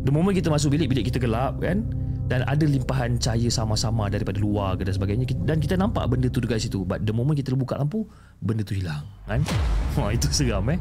the 0.06 0.12
moment 0.14 0.32
kita 0.38 0.48
masuk 0.48 0.70
bilik 0.72 0.86
bilik 0.86 1.10
kita 1.10 1.18
gelap 1.18 1.58
kan 1.58 1.82
dan 2.30 2.46
ada 2.46 2.62
limpahan 2.62 3.18
cahaya 3.18 3.50
sama-sama 3.50 4.06
daripada 4.06 4.38
luar 4.38 4.78
ke 4.78 4.86
dan 4.86 4.94
sebagainya 4.96 5.26
dan 5.44 5.58
kita 5.58 5.74
nampak 5.76 6.06
benda 6.08 6.30
tu 6.30 6.38
dekat 6.40 6.62
situ 6.62 6.86
but 6.86 7.02
the 7.02 7.12
moment 7.12 7.36
kita 7.36 7.52
buka 7.58 7.76
lampu 7.76 8.06
benda 8.40 8.62
tu 8.62 8.78
hilang 8.78 9.02
kan? 9.26 9.42
Wah 9.98 10.14
itu 10.14 10.30
seram 10.30 10.64
eh? 10.70 10.78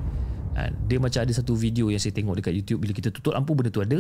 Ha, 0.55 0.69
dia 0.87 1.01
macam 1.01 1.25
ada 1.25 1.33
satu 1.33 1.57
video 1.57 1.89
yang 1.89 1.99
saya 1.99 2.13
tengok 2.15 2.39
dekat 2.39 2.53
YouTube 2.53 2.85
bila 2.85 2.93
kita 2.95 3.09
tutup 3.09 3.33
lampu 3.33 3.57
benda 3.57 3.73
tu 3.73 3.81
ada 3.81 3.99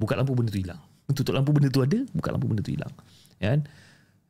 buka 0.00 0.16
lampu 0.16 0.32
benda 0.32 0.48
tu 0.48 0.64
hilang. 0.64 0.80
Tutup 1.12 1.36
lampu 1.36 1.52
benda 1.52 1.68
tu 1.68 1.84
ada 1.84 2.00
buka 2.16 2.32
lampu 2.32 2.48
benda 2.48 2.64
tu 2.64 2.72
hilang. 2.72 2.92
Kan? 3.36 3.68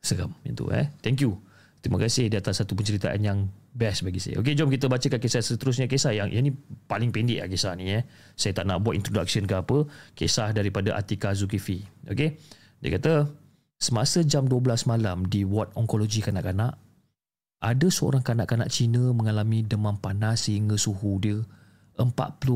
Seram 0.02 0.34
yang 0.42 0.58
tu 0.58 0.66
eh. 0.74 0.90
Thank 1.00 1.22
you. 1.22 1.38
Terima 1.80 1.96
kasih 1.96 2.28
di 2.28 2.36
atas 2.36 2.60
satu 2.60 2.76
penceritaan 2.76 3.22
yang 3.22 3.48
best 3.72 4.04
bagi 4.04 4.20
saya. 4.20 4.42
Okey 4.42 4.52
jom 4.58 4.68
kita 4.68 4.90
bacakan 4.90 5.16
kisah 5.22 5.40
seterusnya. 5.40 5.86
Kisah 5.86 6.12
yang 6.12 6.28
yang 6.28 6.44
ni 6.44 6.52
paling 6.90 7.14
pendek 7.14 7.46
lah 7.46 7.48
kisah 7.48 7.72
ni 7.78 7.94
eh. 7.94 8.02
Saya 8.34 8.52
tak 8.52 8.66
nak 8.66 8.82
buat 8.82 8.98
introduction 8.98 9.46
ke 9.46 9.54
apa. 9.54 9.86
Kisah 10.18 10.52
daripada 10.52 10.98
Atika 10.98 11.32
Zulkifli. 11.32 11.80
Okey? 12.10 12.36
Dia 12.82 12.90
kata 12.98 13.30
semasa 13.80 14.20
jam 14.26 14.44
12 14.44 14.90
malam 14.90 15.24
di 15.24 15.46
ward 15.46 15.72
onkologi 15.72 16.20
kanak-kanak 16.20 16.76
ada 17.60 17.88
seorang 17.92 18.24
kanak-kanak 18.24 18.72
Cina 18.72 19.12
mengalami 19.12 19.60
demam 19.60 19.96
panas 20.00 20.48
sehingga 20.48 20.80
suhu 20.80 21.20
dia 21.20 21.40
40 21.96 22.08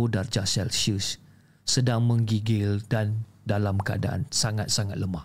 darjah 0.09 0.49
Celsius 0.49 1.21
sedang 1.65 2.05
menggigil 2.05 2.85
dan 2.87 3.25
dalam 3.45 3.81
keadaan 3.81 4.29
sangat-sangat 4.29 5.01
lemah. 5.01 5.25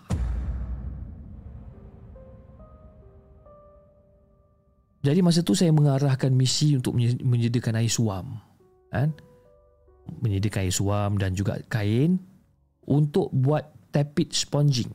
Jadi 5.00 5.20
masa 5.24 5.40
tu 5.40 5.56
saya 5.56 5.72
mengarahkan 5.72 6.28
misi 6.28 6.76
untuk 6.76 6.92
menyediakan 7.00 7.80
air 7.80 7.88
suam. 7.88 8.36
Kan? 8.92 9.16
Menyediakan 10.20 10.68
air 10.68 10.74
suam 10.74 11.16
dan 11.16 11.32
juga 11.32 11.56
kain 11.72 12.20
untuk 12.84 13.32
buat 13.32 13.64
tepit 13.88 14.36
sponging 14.36 14.92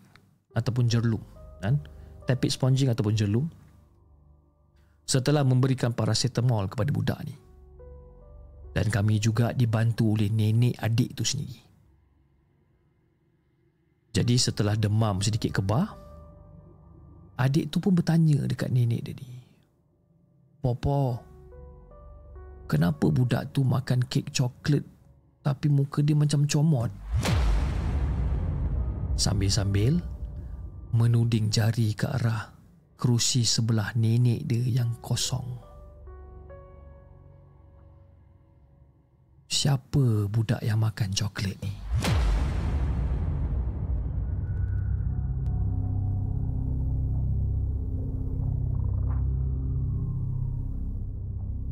ataupun 0.54 0.86
jerlum. 0.86 1.22
Kan? 1.58 1.82
Tepit 2.30 2.54
sponging 2.54 2.94
ataupun 2.94 3.18
jerlum. 3.18 3.46
Setelah 5.10 5.42
memberikan 5.42 5.94
paracetamol 5.94 6.70
kepada 6.70 6.90
budak 6.94 7.22
ni 7.26 7.45
dan 8.76 8.92
kami 8.92 9.24
juga 9.24 9.56
dibantu 9.56 10.20
oleh 10.20 10.28
nenek 10.28 10.76
adik 10.76 11.16
itu 11.16 11.24
sendiri. 11.24 11.64
Jadi 14.12 14.36
setelah 14.36 14.76
demam 14.76 15.24
sedikit 15.24 15.64
kebah, 15.64 15.88
adik 17.40 17.72
tu 17.72 17.80
pun 17.80 17.96
bertanya 17.96 18.44
dekat 18.44 18.68
nenek 18.72 19.00
dia 19.00 19.16
ni. 19.16 19.32
Popo, 20.60 21.36
Kenapa 22.66 23.14
budak 23.14 23.54
tu 23.54 23.62
makan 23.62 24.10
kek 24.10 24.34
coklat 24.34 24.82
tapi 25.46 25.70
muka 25.70 26.02
dia 26.02 26.18
macam 26.18 26.50
comot? 26.50 26.90
Sambil-sambil 29.22 30.02
menuding 30.98 31.54
jari 31.54 31.94
ke 31.94 32.10
arah 32.10 32.50
kerusi 32.98 33.46
sebelah 33.46 33.94
nenek 33.94 34.50
dia 34.50 34.82
yang 34.82 34.98
kosong. 34.98 35.46
Siapa 39.66 40.30
budak 40.30 40.62
yang 40.62 40.78
makan 40.78 41.10
coklat 41.10 41.58
ni? 41.58 41.74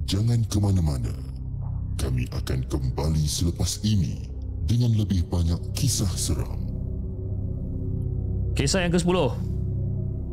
Jangan 0.10 0.41
ke 0.50 0.58
mana-mana. 0.58 1.14
Kami 2.02 2.26
akan 2.34 2.66
kembali 2.66 3.30
selepas 3.30 3.86
ini 3.86 4.26
dengan 4.66 4.98
lebih 4.98 5.30
banyak 5.30 5.62
kisah 5.78 6.10
seram. 6.18 6.66
Kisah 8.58 8.89
yang 8.89 8.94
ke-10 8.98 9.18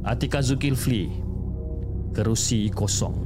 Atika 0.09 0.41
Zulkifli 0.41 1.13
Kerusi 2.17 2.73
kosong 2.73 3.17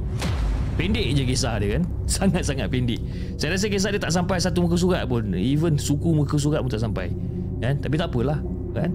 Pendek 0.75 1.07
je 1.15 1.23
kisah 1.23 1.55
dia 1.59 1.79
kan 1.79 1.94
Sangat-sangat 2.05 2.69
pendek. 2.69 3.01
Saya 3.41 3.57
rasa 3.57 3.65
kisah 3.65 3.89
dia 3.89 4.01
tak 4.01 4.13
sampai 4.13 4.37
satu 4.37 4.61
muka 4.61 4.77
surat 4.77 5.03
pun. 5.09 5.33
Even 5.33 5.81
suku 5.81 6.13
muka 6.13 6.37
surat 6.37 6.61
pun 6.61 6.69
tak 6.69 6.81
sampai. 6.81 7.09
Kan? 7.59 7.81
Tapi 7.81 7.95
tak 7.97 8.13
apalah 8.13 8.39
kan? 8.75 8.91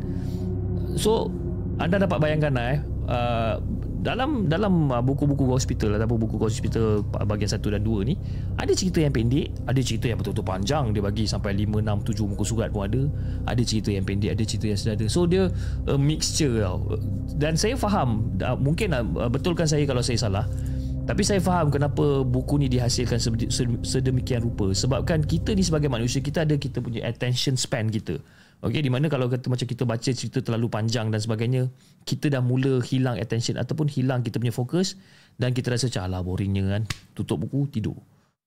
So 0.95 1.33
Anda 1.81 1.97
dapat 2.03 2.19
bayangkan 2.21 2.53
lah 2.55 2.67
eh. 2.77 2.81
Uh, 3.11 3.57
dalam 4.01 4.49
dalam 4.49 4.89
uh, 4.89 5.05
buku-buku 5.05 5.45
hospital 5.45 6.01
ataupun 6.01 6.25
buku 6.25 6.41
hospital 6.41 7.05
bahagian 7.05 7.53
1 7.53 7.61
dan 7.61 7.83
2 7.85 8.09
ni 8.09 8.15
ada 8.57 8.73
cerita 8.73 9.05
yang 9.05 9.13
pendek 9.13 9.53
ada 9.69 9.81
cerita 9.85 10.09
yang 10.09 10.17
betul-betul 10.21 10.47
panjang. 10.47 10.95
Dia 10.97 11.03
bagi 11.05 11.25
sampai 11.29 11.53
5 11.53 11.85
6 11.85 12.17
7 12.17 12.31
muka 12.31 12.45
surat 12.47 12.69
pun 12.73 12.89
ada. 12.89 13.03
Ada 13.51 13.63
cerita 13.65 13.93
yang 13.93 14.05
pendek 14.09 14.33
ada 14.33 14.43
cerita 14.45 14.67
yang 14.73 14.79
sederhana 14.81 15.07
so 15.11 15.29
dia 15.29 15.53
a 15.89 15.97
mixture 16.01 16.65
tau. 16.65 16.97
Dan 17.37 17.61
saya 17.61 17.77
faham 17.77 18.39
uh, 18.41 18.57
mungkin 18.57 18.97
uh, 18.97 19.29
betulkan 19.29 19.69
saya 19.69 19.85
kalau 19.85 20.01
saya 20.01 20.17
salah 20.17 20.45
tapi 21.11 21.27
saya 21.27 21.43
faham 21.43 21.75
kenapa 21.75 22.23
buku 22.23 22.63
ni 22.63 22.71
dihasilkan 22.71 23.19
sedemikian 23.83 24.47
rupa 24.47 24.71
sebabkan 24.71 25.27
kita 25.27 25.59
ni 25.59 25.67
sebagai 25.67 25.91
manusia 25.91 26.23
kita 26.23 26.47
ada 26.47 26.55
kita 26.55 26.79
punya 26.79 27.03
attention 27.03 27.59
span 27.59 27.91
kita 27.91 28.23
Okey, 28.61 28.85
di 28.85 28.93
mana 28.93 29.09
kalau 29.09 29.25
kata 29.25 29.49
macam 29.49 29.65
kita 29.65 29.89
baca 29.89 30.11
cerita 30.13 30.45
terlalu 30.45 30.69
panjang 30.69 31.09
dan 31.09 31.17
sebagainya, 31.17 31.73
kita 32.05 32.29
dah 32.29 32.45
mula 32.45 32.85
hilang 32.85 33.17
attention 33.17 33.57
ataupun 33.57 33.89
hilang 33.89 34.21
kita 34.21 34.37
punya 34.37 34.53
fokus 34.53 35.01
dan 35.41 35.57
kita 35.57 35.73
rasa 35.73 35.89
macam 35.89 36.03
alah 36.05 36.21
boringnya 36.21 36.69
kan. 36.69 36.83
Tutup 37.17 37.41
buku, 37.41 37.73
tidur. 37.73 37.97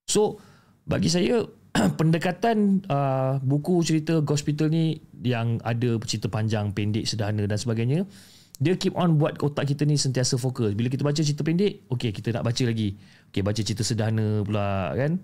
So, 0.05 0.37
bagi 0.85 1.09
saya 1.09 1.41
pendekatan 1.99 2.85
uh, 2.85 3.41
buku 3.41 3.81
cerita 3.81 4.21
Hospital 4.21 4.69
ni 4.69 5.01
yang 5.25 5.57
ada 5.65 5.97
cerita 6.05 6.29
panjang, 6.29 6.77
pendek, 6.77 7.09
sederhana 7.09 7.49
dan 7.49 7.57
sebagainya, 7.57 8.05
dia 8.61 8.73
keep 8.77 8.93
on 8.93 9.17
buat 9.17 9.41
otak 9.41 9.73
kita 9.73 9.85
ni 9.85 9.97
sentiasa 9.97 10.37
fokus. 10.37 10.77
Bila 10.77 10.89
kita 10.89 11.01
baca 11.01 11.17
cerita 11.17 11.41
pendek, 11.41 11.89
okey 11.89 12.13
kita 12.13 12.35
nak 12.35 12.45
baca 12.45 12.63
lagi. 12.65 12.97
Okey 13.33 13.41
baca 13.41 13.61
cerita 13.61 13.81
sederhana 13.81 14.45
pula 14.45 14.93
kan. 14.93 15.17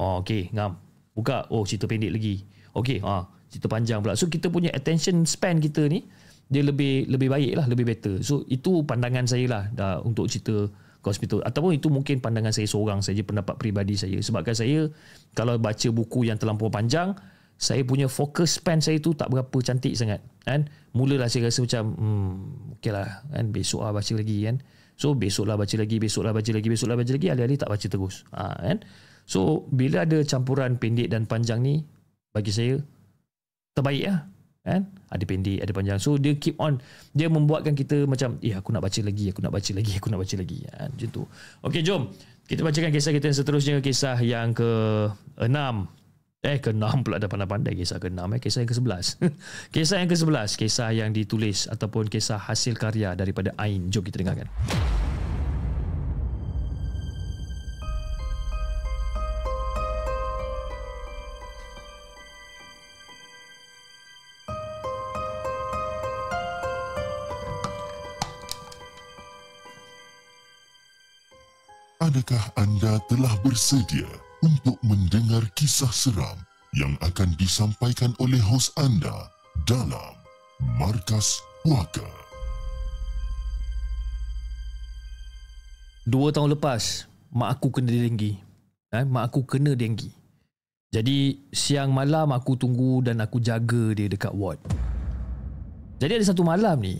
Oh 0.00 0.22
okey, 0.24 0.50
ngam. 0.50 0.78
Buka, 1.12 1.46
oh 1.52 1.62
cerita 1.62 1.86
pendek 1.86 2.10
lagi. 2.10 2.42
Okey, 2.72 3.04
ha, 3.04 3.28
cerita 3.52 3.68
panjang 3.68 4.00
pula. 4.00 4.16
So 4.16 4.26
kita 4.26 4.48
punya 4.48 4.72
attention 4.72 5.28
span 5.28 5.60
kita 5.60 5.86
ni 5.86 6.08
dia 6.48 6.64
lebih 6.64 7.08
lebih 7.08 7.28
baik 7.32 7.52
lah, 7.56 7.66
lebih 7.68 7.84
better. 7.86 8.20
So 8.24 8.48
itu 8.48 8.82
pandangan 8.82 9.28
saya 9.28 9.46
lah 9.46 9.62
dah, 9.72 10.00
untuk 10.02 10.26
cerita 10.28 10.68
hospital 11.02 11.42
ataupun 11.42 11.74
itu 11.76 11.90
mungkin 11.90 12.22
pandangan 12.22 12.54
saya 12.54 12.70
seorang 12.70 13.02
saja 13.02 13.26
pendapat 13.26 13.58
peribadi 13.58 13.98
saya 13.98 14.22
sebabkan 14.22 14.54
saya 14.54 14.86
kalau 15.34 15.58
baca 15.58 15.88
buku 15.90 16.30
yang 16.30 16.38
terlampau 16.38 16.70
panjang 16.70 17.18
saya 17.58 17.86
punya 17.86 18.10
fokus 18.10 18.58
span 18.58 18.82
saya 18.82 18.98
tu 18.98 19.14
tak 19.14 19.30
berapa 19.30 19.56
cantik 19.62 19.94
sangat 19.94 20.18
kan? 20.42 20.66
Mulalah 20.92 21.30
saya 21.30 21.48
rasa 21.48 21.64
macam 21.64 21.82
hmm 21.94 22.30
okeylah 22.78 23.08
kan? 23.30 23.44
Besok 23.54 23.80
lah 23.86 23.92
baca 23.94 24.12
lagi 24.18 24.38
kan? 24.44 24.56
So 24.98 25.16
besok 25.16 25.48
lah 25.48 25.56
baca 25.56 25.74
lagi 25.78 25.96
besok 25.96 26.22
lah 26.26 26.32
baca 26.36 26.50
lagi 26.52 26.68
besok 26.68 26.86
lah 26.92 26.96
baca 27.00 27.10
lagi 27.10 27.26
alih-alih 27.32 27.58
tak 27.58 27.70
baca 27.72 27.86
terus. 27.86 28.22
Ha, 28.34 28.42
kan? 28.60 28.78
So 29.24 29.64
bila 29.70 30.04
ada 30.04 30.20
campuran 30.26 30.76
pendek 30.76 31.08
dan 31.08 31.24
panjang 31.24 31.62
ni 31.62 31.86
bagi 32.34 32.52
saya 32.52 32.76
terbaik 33.72 34.04
lah 34.10 34.20
kan? 34.62 34.86
Ada 35.10 35.24
pendek 35.26 35.58
ada 35.62 35.72
panjang. 35.72 35.98
So 36.02 36.18
dia 36.18 36.36
keep 36.36 36.58
on 36.58 36.82
dia 37.16 37.30
membuatkan 37.30 37.72
kita 37.78 38.04
macam 38.10 38.36
eh 38.42 38.52
aku 38.52 38.70
nak 38.74 38.82
baca 38.84 39.00
lagi 39.00 39.30
aku 39.30 39.40
nak 39.42 39.52
baca 39.54 39.70
lagi 39.74 39.92
aku 39.96 40.08
nak 40.10 40.20
baca 40.20 40.34
lagi 40.34 40.58
kan? 40.66 40.88
Macam 40.92 41.08
tu. 41.08 41.22
Okey 41.66 41.82
jom. 41.86 42.02
Kita 42.42 42.60
bacakan 42.66 42.90
kisah 42.90 43.12
kita 43.14 43.24
yang 43.30 43.38
seterusnya. 43.38 43.74
Kisah 43.80 44.18
yang 44.20 44.50
ke 44.52 44.70
enam 45.40 45.88
eh 46.42 46.58
ke 46.58 46.74
enam 46.74 47.06
pula 47.06 47.22
dah 47.22 47.30
pandai-pandai 47.30 47.78
kisah 47.78 48.02
ke 48.02 48.10
enam 48.10 48.26
eh 48.34 48.42
kisah 48.42 48.66
yang 48.66 48.70
ke 48.70 48.74
sebelas 48.74 49.14
kisah 49.74 50.02
yang 50.02 50.10
ke 50.10 50.18
sebelas 50.18 50.58
kisah 50.58 50.90
yang 50.90 51.14
ditulis 51.14 51.70
ataupun 51.70 52.10
kisah 52.10 52.34
hasil 52.34 52.74
karya 52.74 53.14
daripada 53.14 53.54
Ain. 53.62 53.94
Jom 53.94 54.02
kita 54.02 54.26
dengarkan. 54.26 54.50
Adakah 72.02 72.44
anda 72.58 72.98
telah 73.06 73.30
bersedia 73.46 74.10
untuk 74.42 74.74
mendengar 74.82 75.46
kisah 75.54 75.90
seram 75.94 76.34
yang 76.74 76.98
akan 76.98 77.30
disampaikan 77.38 78.10
oleh 78.18 78.42
hos 78.42 78.74
anda 78.74 79.30
dalam 79.70 80.18
Markas 80.82 81.38
Puaka? 81.62 82.04
Dua 86.02 86.34
tahun 86.34 86.58
lepas, 86.58 87.06
mak 87.30 87.58
aku 87.58 87.78
kena 87.78 87.94
denggi. 87.94 88.34
Eh, 88.90 89.06
mak 89.06 89.30
aku 89.30 89.46
kena 89.46 89.78
denggi. 89.78 90.10
Jadi, 90.90 91.48
siang 91.54 91.94
malam 91.94 92.34
aku 92.34 92.58
tunggu 92.58 93.00
dan 93.06 93.22
aku 93.22 93.38
jaga 93.38 93.94
dia 93.94 94.10
dekat 94.10 94.34
ward. 94.34 94.58
Jadi 96.02 96.18
ada 96.18 96.26
satu 96.26 96.42
malam 96.42 96.82
ni, 96.82 96.98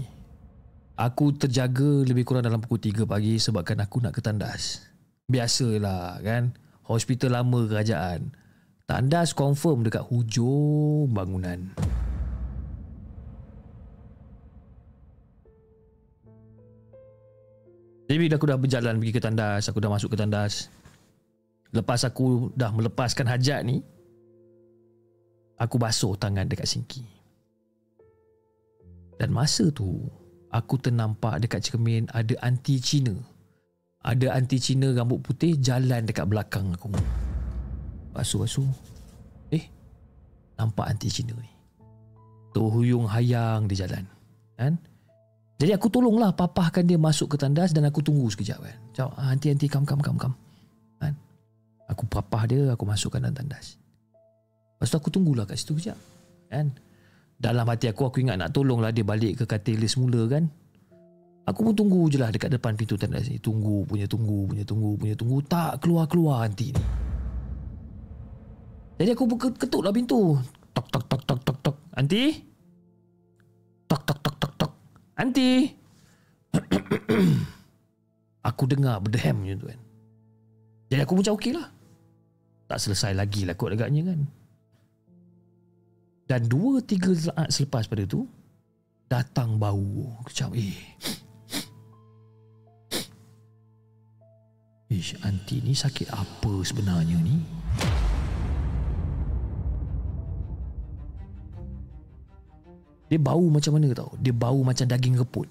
aku 0.94 1.34
terjaga 1.34 2.06
lebih 2.06 2.22
kurang 2.22 2.46
dalam 2.46 2.62
pukul 2.62 2.78
3 2.78 3.02
pagi 3.02 3.42
sebabkan 3.42 3.82
aku 3.82 3.98
nak 3.98 4.14
ke 4.14 4.22
tandas. 4.22 4.86
Biasalah 5.26 6.22
kan 6.22 6.61
Hospital 6.82 7.38
lama 7.38 7.66
kerajaan. 7.70 8.34
Tandas 8.86 9.30
confirm 9.32 9.86
dekat 9.86 10.02
hujung 10.02 11.14
bangunan. 11.14 11.70
Jadi 18.12 18.28
bila 18.28 18.36
aku 18.36 18.44
dah 18.44 18.60
berjalan 18.60 19.00
pergi 19.00 19.16
ke 19.16 19.24
tandas 19.24 19.72
Aku 19.72 19.80
dah 19.80 19.88
masuk 19.88 20.12
ke 20.12 20.20
tandas. 20.20 20.68
Lepas 21.72 22.04
aku 22.04 22.52
dah 22.52 22.68
melepaskan 22.68 23.24
hajat 23.24 23.64
ni 23.64 23.80
Aku 25.56 25.80
basuh 25.80 26.12
tangan 26.20 26.44
dekat 26.44 26.68
sinki 26.68 27.00
Dan 29.16 29.32
masa 29.32 29.72
tu 29.72 30.12
Aku 30.52 30.76
ternampak 30.76 31.40
dekat 31.40 31.64
cermin 31.64 32.04
ada 32.12 32.36
anti 32.44 32.76
Cina 32.76 33.16
ada 34.02 34.34
anti 34.34 34.58
Cina 34.58 34.90
rambut 34.90 35.22
putih 35.22 35.54
jalan 35.62 36.02
dekat 36.02 36.26
belakang 36.26 36.74
aku. 36.74 36.90
Basuh-basuh. 38.10 38.66
Eh, 39.54 39.64
nampak 40.58 40.90
anti 40.90 41.06
Cina 41.06 41.38
ni. 41.38 41.50
Terhuyung 42.50 43.06
hayang 43.06 43.70
di 43.70 43.78
jalan. 43.78 44.02
Kan? 44.58 44.74
Jadi 45.62 45.70
aku 45.78 45.86
tolonglah 45.86 46.34
papahkan 46.34 46.82
dia 46.82 46.98
masuk 46.98 47.34
ke 47.34 47.36
tandas 47.38 47.70
dan 47.70 47.86
aku 47.86 48.02
tunggu 48.02 48.26
sekejap 48.26 48.58
kan. 48.58 48.76
Macam, 48.90 49.06
ah, 49.14 49.30
anti-anti, 49.30 49.70
kam, 49.70 49.86
kam, 49.86 50.02
kam, 50.02 50.18
kam. 50.18 50.34
Kan? 50.98 51.14
Aku 51.86 52.02
papah 52.10 52.50
dia, 52.50 52.74
aku 52.74 52.82
masukkan 52.82 53.22
dalam 53.22 53.38
tandas. 53.38 53.78
Lepas 54.76 54.90
tu 54.90 54.98
aku 54.98 55.14
tunggulah 55.14 55.46
kat 55.46 55.62
situ 55.62 55.78
sekejap. 55.78 55.98
Kan? 56.50 56.74
Dalam 57.38 57.62
hati 57.70 57.86
aku, 57.86 58.10
aku 58.10 58.18
ingat 58.26 58.42
nak 58.42 58.50
tolonglah 58.50 58.90
dia 58.90 59.06
balik 59.06 59.38
ke 59.38 59.44
katil 59.46 59.78
dia 59.78 59.86
semula 59.86 60.26
kan. 60.26 60.50
Aku 61.42 61.66
pun 61.66 61.74
tunggu 61.74 62.06
je 62.06 62.22
lah 62.22 62.30
dekat 62.30 62.54
depan 62.54 62.78
pintu 62.78 62.94
tandas 62.94 63.26
ni. 63.26 63.42
Tunggu, 63.42 63.82
punya 63.82 64.06
tunggu, 64.06 64.46
punya 64.46 64.62
tunggu, 64.62 64.94
punya 64.94 65.14
tunggu. 65.18 65.42
Tak 65.42 65.82
keluar-keluar 65.82 66.46
nanti 66.46 66.70
ni. 66.70 66.84
Jadi 69.02 69.10
aku 69.10 69.26
pun 69.26 69.38
ketuk 69.58 69.82
lah 69.82 69.90
pintu. 69.90 70.38
Tok, 70.70 70.86
tok, 70.86 71.04
tok, 71.10 71.22
tok, 71.26 71.40
tok, 71.42 71.58
tok. 71.58 71.76
Anti? 71.98 72.22
Tok, 73.90 74.02
tok, 74.06 74.18
tok, 74.22 74.36
tok, 74.38 74.52
tok. 74.54 74.72
Anti? 75.18 75.66
aku 78.48 78.62
dengar 78.70 79.02
berdehem 79.02 79.42
macam 79.42 79.58
tu 79.58 79.66
kan. 79.66 79.80
Jadi 80.94 81.00
aku 81.02 81.12
macam 81.18 81.34
okey 81.34 81.52
lah. 81.58 81.66
Tak 82.70 82.78
selesai 82.78 83.18
lagi 83.18 83.42
lah 83.42 83.58
kot 83.58 83.74
agaknya 83.74 84.14
kan. 84.14 84.20
Dan 86.30 86.46
dua, 86.46 86.78
tiga 86.80 87.10
saat 87.12 87.50
selepas 87.50 87.90
pada 87.90 88.06
tu, 88.06 88.30
datang 89.10 89.58
bau. 89.58 90.14
Macam 90.22 90.54
eh, 90.54 90.78
Ish, 94.92 95.16
anti 95.24 95.64
ni 95.64 95.72
sakit 95.72 96.12
apa 96.12 96.52
sebenarnya 96.60 97.16
ni? 97.16 97.40
Dia 103.08 103.16
bau 103.16 103.48
macam 103.48 103.80
mana 103.80 103.88
tau? 103.96 104.12
Dia 104.20 104.36
bau 104.36 104.60
macam 104.60 104.84
daging 104.84 105.16
keput. 105.24 105.48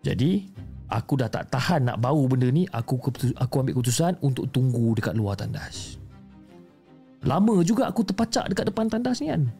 Jadi, 0.00 0.48
aku 0.88 1.20
dah 1.20 1.28
tak 1.28 1.52
tahan 1.52 1.92
nak 1.92 2.00
bau 2.00 2.24
benda 2.24 2.48
ni, 2.48 2.64
aku 2.72 2.96
aku 3.36 3.54
ambil 3.60 3.76
keputusan 3.76 4.16
untuk 4.24 4.48
tunggu 4.48 4.96
dekat 4.96 5.12
luar 5.12 5.36
tandas. 5.36 6.00
Lama 7.28 7.60
juga 7.60 7.92
aku 7.92 8.08
terpacak 8.08 8.48
dekat 8.48 8.72
depan 8.72 8.88
tandas 8.88 9.20
ni 9.20 9.28
kan. 9.28 9.52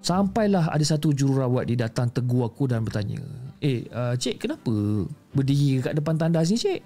Sampailah 0.00 0.72
ada 0.72 0.84
satu 0.86 1.12
jururawat 1.12 1.68
dia 1.68 1.84
datang 1.84 2.08
tegur 2.08 2.48
aku 2.48 2.70
dan 2.70 2.86
bertanya, 2.86 3.20
"Eh, 3.62 3.88
uh, 3.92 4.14
cik 4.16 4.42
kenapa 4.42 5.06
berdiri 5.32 5.80
dekat 5.80 5.94
depan 5.96 6.14
tandas 6.16 6.52
ni, 6.52 6.58
cik?" 6.60 6.80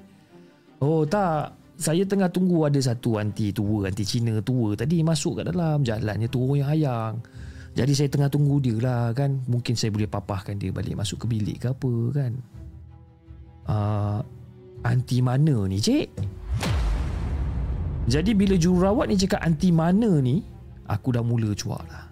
"Oh, 0.83 1.03
tak. 1.07 1.57
Saya 1.81 2.05
tengah 2.05 2.29
tunggu 2.29 2.69
ada 2.69 2.77
satu 2.77 3.17
anti 3.17 3.57
tua, 3.57 3.89
anti 3.89 4.05
Cina 4.05 4.37
tua 4.45 4.77
tadi 4.77 5.01
masuk 5.01 5.41
kat 5.41 5.49
dalam 5.49 5.81
jalannya 5.81 6.29
turun 6.29 6.61
yang 6.61 6.69
hayang. 6.69 7.15
Jadi 7.73 7.93
saya 7.97 8.09
tengah 8.13 8.29
tunggu 8.29 8.61
dia 8.61 8.77
lah 8.77 9.17
kan. 9.17 9.41
Mungkin 9.49 9.73
saya 9.73 9.89
boleh 9.89 10.05
papahkan 10.05 10.61
dia 10.61 10.69
balik 10.69 11.01
masuk 11.01 11.25
ke 11.25 11.27
bilik 11.33 11.57
ke 11.65 11.73
apa 11.73 11.93
kan." 12.13 12.33
Uh, 13.65 14.21
anti 14.85 15.25
mana 15.25 15.65
ni, 15.65 15.81
cik? 15.81 16.13
Jadi 18.11 18.31
bila 18.35 18.59
jururawat 18.61 19.07
ni 19.09 19.17
cakap 19.17 19.41
anti 19.41 19.71
mana 19.71 20.21
ni, 20.21 20.43
aku 20.91 21.15
dah 21.15 21.23
mula 21.23 21.55
cuak 21.55 21.81
lah. 21.87 22.05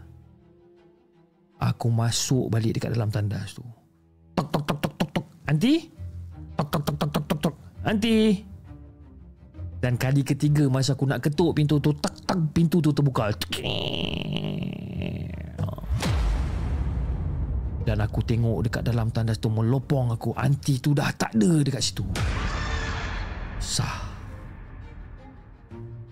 Aku 1.58 1.90
masuk 1.90 2.46
balik 2.54 2.78
dekat 2.78 2.94
dalam 2.94 3.10
tandas 3.10 3.58
tu. 3.58 3.66
Tok 4.38 4.54
tok 4.54 4.62
tok 4.70 4.78
tok 4.78 4.94
tok 4.94 5.10
tok. 5.18 5.26
Anti? 5.50 5.82
Tok 6.54 6.68
tok 6.70 6.82
tok 6.86 6.94
tok 6.94 7.10
tok 7.10 7.24
tok 7.26 7.38
tok. 7.42 7.54
Anti? 7.82 8.14
Dan 9.82 9.98
kali 9.98 10.22
ketiga 10.22 10.70
masa 10.70 10.94
aku 10.94 11.10
nak 11.10 11.26
ketuk 11.26 11.58
pintu 11.58 11.82
tu, 11.82 11.90
tak 11.98 12.14
tak 12.22 12.38
pintu 12.54 12.78
tu 12.78 12.94
terbuka. 12.94 13.34
Dan 17.82 17.98
aku 17.98 18.20
tengok 18.22 18.62
dekat 18.62 18.82
dalam 18.86 19.10
tandas 19.10 19.42
tu 19.42 19.50
melopong 19.50 20.14
aku. 20.14 20.30
Anti 20.38 20.78
tu 20.78 20.94
dah 20.94 21.10
tak 21.18 21.34
ada 21.34 21.58
dekat 21.58 21.82
situ. 21.82 22.06
Sah. 23.58 24.06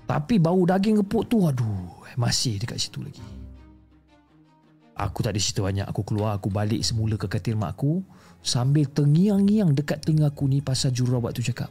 Tapi 0.07 0.43
bau 0.43 0.66
daging 0.66 1.07
kepuk 1.07 1.31
tu 1.31 1.47
aduh 1.47 2.03
masih 2.18 2.59
dekat 2.59 2.83
situ 2.83 3.07
lagi. 3.07 3.22
Aku 4.97 5.20
tak 5.20 5.37
ada 5.37 5.43
cerita 5.43 5.61
banyak. 5.62 5.87
Aku 5.91 6.03
keluar, 6.07 6.39
aku 6.39 6.49
balik 6.49 6.81
semula 6.81 7.14
ke 7.20 7.29
katil 7.29 7.55
mak 7.55 7.79
aku 7.79 8.01
sambil 8.47 8.86
tengiang-ngiang 8.86 9.74
dekat 9.74 10.07
telinga 10.07 10.30
aku 10.30 10.47
ni 10.47 10.62
pasal 10.62 10.94
jururawat 10.94 11.34
tu 11.34 11.42
cakap. 11.42 11.66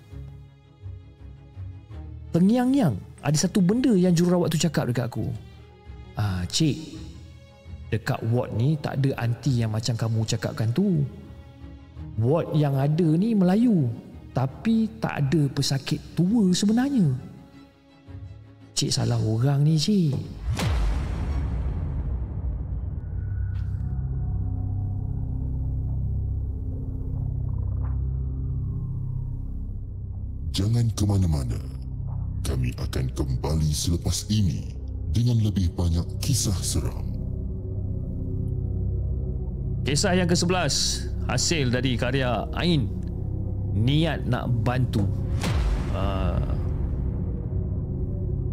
Tengiang-ngiang. 2.35 2.99
Ada 3.23 3.47
satu 3.47 3.63
benda 3.63 3.95
yang 3.95 4.11
jururawat 4.11 4.51
tu 4.51 4.59
cakap 4.59 4.91
dekat 4.91 5.07
aku. 5.07 5.31
Ah, 6.19 6.43
cik, 6.43 6.99
dekat 7.89 8.19
ward 8.27 8.51
ni 8.59 8.75
tak 8.75 8.99
ada 8.99 9.15
anti 9.23 9.63
yang 9.63 9.71
macam 9.71 9.95
kamu 9.95 10.19
cakapkan 10.27 10.69
tu. 10.75 11.07
Ward 12.19 12.51
yang 12.51 12.75
ada 12.75 13.07
ni 13.15 13.31
Melayu. 13.31 13.87
Tapi 14.35 14.91
tak 14.99 15.25
ada 15.25 15.47
pesakit 15.47 16.03
tua 16.11 16.51
sebenarnya. 16.51 17.07
Cik 18.75 18.91
salah 18.91 19.19
orang 19.23 19.63
ni 19.63 19.79
cik. 19.79 20.11
Jangan 30.55 30.87
ke 30.95 31.03
mana-mana. 31.03 31.59
Kami 32.47 32.71
akan 32.79 33.11
kembali 33.11 33.75
selepas 33.75 34.23
ini 34.31 34.71
dengan 35.11 35.43
lebih 35.43 35.67
banyak 35.75 36.07
kisah 36.23 36.55
seram. 36.63 37.03
Kisah 39.83 40.15
yang 40.15 40.31
ke-11 40.31 40.71
hasil 41.27 41.75
dari 41.75 41.99
karya 41.99 42.47
Ain 42.55 42.87
niat 43.75 44.23
nak 44.31 44.47
bantu. 44.63 45.03
Uh, 45.91 46.39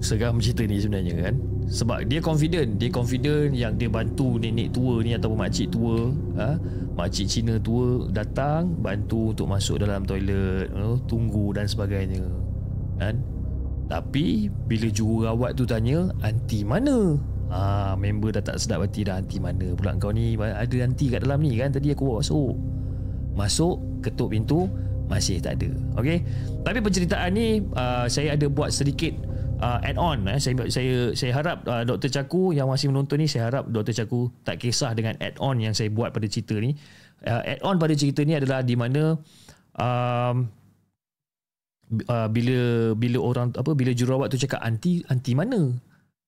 seram 0.03 0.43
cerita 0.43 0.67
ni 0.67 0.83
sebenarnya 0.83 1.31
kan. 1.31 1.52
Sebab 1.73 2.05
dia 2.05 2.21
confident, 2.21 2.77
dia 2.77 2.93
confident 2.93 3.57
yang 3.57 3.81
dia 3.81 3.89
bantu 3.89 4.37
nenek 4.37 4.77
tua 4.77 5.01
ni 5.01 5.17
ataupun 5.17 5.41
makcik 5.41 5.73
tua, 5.73 6.13
ha? 6.37 6.61
makcik 6.93 7.25
Cina 7.25 7.57
tua 7.57 8.13
datang 8.13 8.77
bantu 8.77 9.33
untuk 9.33 9.49
masuk 9.49 9.81
dalam 9.81 10.05
toilet, 10.05 10.69
know, 10.69 11.01
tunggu 11.09 11.57
dan 11.57 11.65
sebagainya. 11.65 12.29
Kan? 13.01 13.25
Tapi 13.89 14.53
bila 14.69 14.93
jururawat 14.93 15.57
tu 15.57 15.65
tanya, 15.65 16.13
anti 16.21 16.61
mana? 16.61 17.17
Ah, 17.49 17.97
member 17.97 18.37
dah 18.37 18.45
tak 18.45 18.61
sedap 18.61 18.85
hati 18.85 19.05
dah 19.05 19.21
anti 19.21 19.37
mana 19.37 19.77
pula 19.77 19.93
kau 20.01 20.09
ni 20.09 20.41
ada 20.41 20.77
anti 20.81 21.13
kat 21.13 21.21
dalam 21.21 21.45
ni 21.45 21.53
kan 21.61 21.69
tadi 21.69 21.93
aku 21.93 22.05
bawa 22.05 22.21
masuk. 22.21 22.53
Masuk, 23.33 23.77
ketuk 24.05 24.33
pintu, 24.33 24.69
masih 25.09 25.41
tak 25.41 25.57
ada. 25.61 25.73
Okey. 25.97 26.21
Tapi 26.65 26.79
penceritaan 26.85 27.33
ni 27.33 27.65
uh, 27.77 28.09
saya 28.09 28.37
ada 28.37 28.49
buat 28.49 28.73
sedikit 28.73 29.32
uh, 29.63 29.79
add 29.81 29.97
on 29.97 30.27
eh. 30.27 30.43
saya 30.43 30.67
saya 30.67 30.95
saya 31.15 31.33
harap 31.33 31.63
uh, 31.71 31.87
Dr 31.87 32.11
Caku 32.11 32.51
yang 32.51 32.67
masih 32.67 32.91
menonton 32.91 33.23
ni 33.23 33.31
saya 33.31 33.49
harap 33.49 33.71
Dr 33.71 33.95
Caku 34.03 34.29
tak 34.43 34.59
kisah 34.59 34.91
dengan 34.99 35.15
add 35.23 35.39
on 35.39 35.63
yang 35.63 35.73
saya 35.73 35.89
buat 35.89 36.11
pada 36.11 36.27
cerita 36.27 36.59
ni. 36.59 36.75
Uh, 37.23 37.43
add 37.47 37.63
on 37.63 37.79
pada 37.79 37.95
cerita 37.95 38.27
ni 38.27 38.35
adalah 38.35 38.67
di 38.67 38.75
mana 38.75 39.15
um, 39.79 40.37
uh, 42.11 42.29
bila 42.29 42.93
bila 42.99 43.19
orang 43.23 43.55
apa 43.55 43.71
bila 43.79 43.95
jururawat 43.95 44.35
tu 44.35 44.43
cakap 44.43 44.59
anti 44.67 45.07
anti 45.07 45.33
mana? 45.39 45.71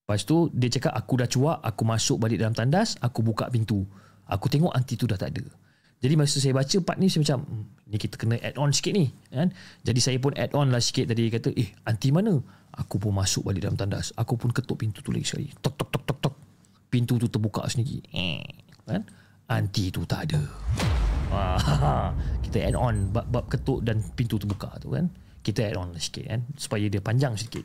Lepas 0.04 0.22
tu 0.22 0.52
dia 0.54 0.70
cakap 0.70 0.94
aku 0.94 1.18
dah 1.18 1.28
cuak 1.28 1.58
aku 1.64 1.82
masuk 1.82 2.22
balik 2.22 2.38
dalam 2.38 2.54
tandas 2.54 2.94
aku 3.02 3.26
buka 3.26 3.50
pintu. 3.50 3.82
Aku 4.24 4.48
tengok 4.48 4.72
anti 4.72 4.96
tu 4.96 5.04
dah 5.04 5.18
tak 5.18 5.36
ada 5.36 5.63
jadi 6.04 6.20
masa 6.20 6.36
saya 6.36 6.52
baca 6.52 6.76
part 6.84 7.00
ni 7.00 7.08
saya 7.08 7.24
macam 7.24 7.48
hmm, 7.48 7.88
ni 7.88 7.96
kita 7.96 8.20
kena 8.20 8.36
add 8.44 8.60
on 8.60 8.76
sikit 8.76 8.92
ni 8.92 9.08
kan 9.32 9.48
jadi 9.80 10.00
saya 10.04 10.18
pun 10.20 10.36
add 10.36 10.52
on 10.52 10.68
lah 10.68 10.84
sikit 10.84 11.08
tadi 11.08 11.32
kata 11.32 11.48
eh 11.56 11.72
anti 11.88 12.12
mana 12.12 12.44
Aku 12.74 12.98
pun 12.98 13.14
masuk 13.14 13.46
balik 13.46 13.62
dalam 13.62 13.78
tandas. 13.78 14.10
Aku 14.18 14.34
pun 14.34 14.50
ketuk 14.50 14.82
pintu 14.82 14.98
tu 14.98 15.14
lagi 15.14 15.22
sekali. 15.22 15.46
Tok 15.62 15.74
tok 15.78 15.88
tok 15.94 16.02
tok 16.10 16.18
tok. 16.26 16.34
Pintu 16.90 17.18
tu 17.22 17.30
terbuka 17.30 17.62
sendiri. 17.70 18.02
Eh, 18.10 18.42
kan? 18.82 19.06
Anti 19.46 19.94
tu 19.94 20.02
tak 20.02 20.30
ada. 20.30 20.42
kita 22.46 22.62
add 22.62 22.78
on 22.78 23.10
bab, 23.10 23.26
bab 23.30 23.46
ketuk 23.50 23.82
dan 23.82 23.98
pintu 24.14 24.38
terbuka 24.38 24.70
tu 24.78 24.94
kan 24.94 25.10
kita 25.44 25.60
add 25.68 25.76
on 25.76 25.92
sikit 26.00 26.24
kan 26.24 26.40
supaya 26.56 26.88
dia 26.88 27.04
panjang 27.04 27.36
sikit. 27.36 27.60